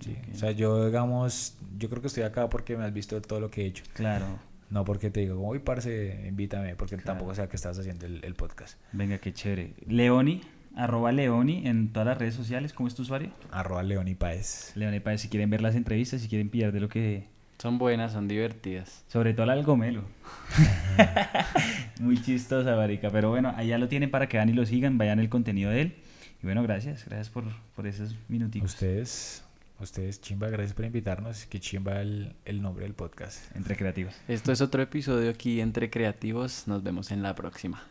Sí. 0.00 0.16
O 0.32 0.36
sea, 0.36 0.50
yo, 0.52 0.86
digamos, 0.86 1.56
yo 1.78 1.88
creo 1.90 2.00
que 2.00 2.08
estoy 2.08 2.22
acá 2.22 2.48
porque 2.48 2.76
me 2.76 2.84
has 2.84 2.92
visto 2.92 3.20
todo 3.20 3.40
lo 3.40 3.50
que 3.50 3.62
he 3.62 3.66
hecho. 3.66 3.84
claro. 3.94 4.26
No 4.70 4.84
porque 4.84 5.10
te 5.10 5.20
digo, 5.20 5.40
uy, 5.40 5.60
parce, 5.60 6.26
invítame, 6.28 6.76
porque 6.76 6.96
Claro. 6.96 7.12
tampoco 7.18 7.34
sé 7.34 7.48
que 7.48 7.56
estás 7.56 7.78
haciendo 7.78 8.04
el, 8.04 8.22
el 8.22 8.34
podcast. 8.34 8.78
Venga, 8.92 9.16
qué 9.16 9.32
chévere. 9.32 9.72
Leoni, 9.86 10.42
arroba 10.76 11.10
Leoni 11.10 11.66
en 11.66 11.90
todas 11.90 12.06
las 12.06 12.18
redes 12.18 12.34
sociales. 12.34 12.74
¿Cómo 12.74 12.86
es 12.86 12.94
tu 12.94 13.00
usuario? 13.00 13.30
Arroba 13.50 13.82
León 13.82 14.08
y 14.08 14.14
Paez. 14.14 14.72
Leoni 14.74 15.00
Páez, 15.00 15.22
si 15.22 15.28
quieren 15.30 15.48
ver 15.48 15.62
las 15.62 15.74
entrevistas, 15.74 16.20
si 16.20 16.28
quieren 16.28 16.50
pillar 16.50 16.72
de 16.72 16.80
lo 16.80 16.90
que... 16.90 17.28
Son 17.58 17.76
buenas, 17.76 18.12
son 18.12 18.28
divertidas. 18.28 19.04
Sobre 19.08 19.34
todo 19.34 19.46
la 19.46 19.56
del 19.56 19.64
gomelo. 19.64 20.04
Muy 22.00 22.22
chistosa, 22.22 22.76
marica. 22.76 23.10
Pero 23.10 23.30
bueno, 23.30 23.52
allá 23.56 23.78
lo 23.78 23.88
tienen 23.88 24.12
para 24.12 24.28
que 24.28 24.38
van 24.38 24.48
y 24.48 24.52
lo 24.52 24.64
sigan, 24.64 24.96
vayan 24.96 25.18
el 25.18 25.28
contenido 25.28 25.70
de 25.70 25.82
él. 25.82 25.96
Y 26.40 26.46
bueno, 26.46 26.62
gracias, 26.62 27.04
gracias 27.06 27.30
por, 27.30 27.44
por 27.74 27.88
esos 27.88 28.14
minutitos. 28.28 28.72
Ustedes, 28.72 29.42
ustedes, 29.80 30.20
chimba, 30.20 30.48
gracias 30.50 30.72
por 30.72 30.84
invitarnos. 30.84 31.46
Que 31.46 31.58
chimba 31.58 32.00
el, 32.00 32.32
el 32.44 32.62
nombre 32.62 32.84
del 32.84 32.94
podcast. 32.94 33.44
Entre 33.56 33.74
creativos. 33.74 34.14
Esto 34.28 34.52
es 34.52 34.60
otro 34.60 34.80
episodio 34.80 35.28
aquí 35.28 35.60
entre 35.60 35.90
creativos. 35.90 36.68
Nos 36.68 36.84
vemos 36.84 37.10
en 37.10 37.24
la 37.24 37.34
próxima. 37.34 37.82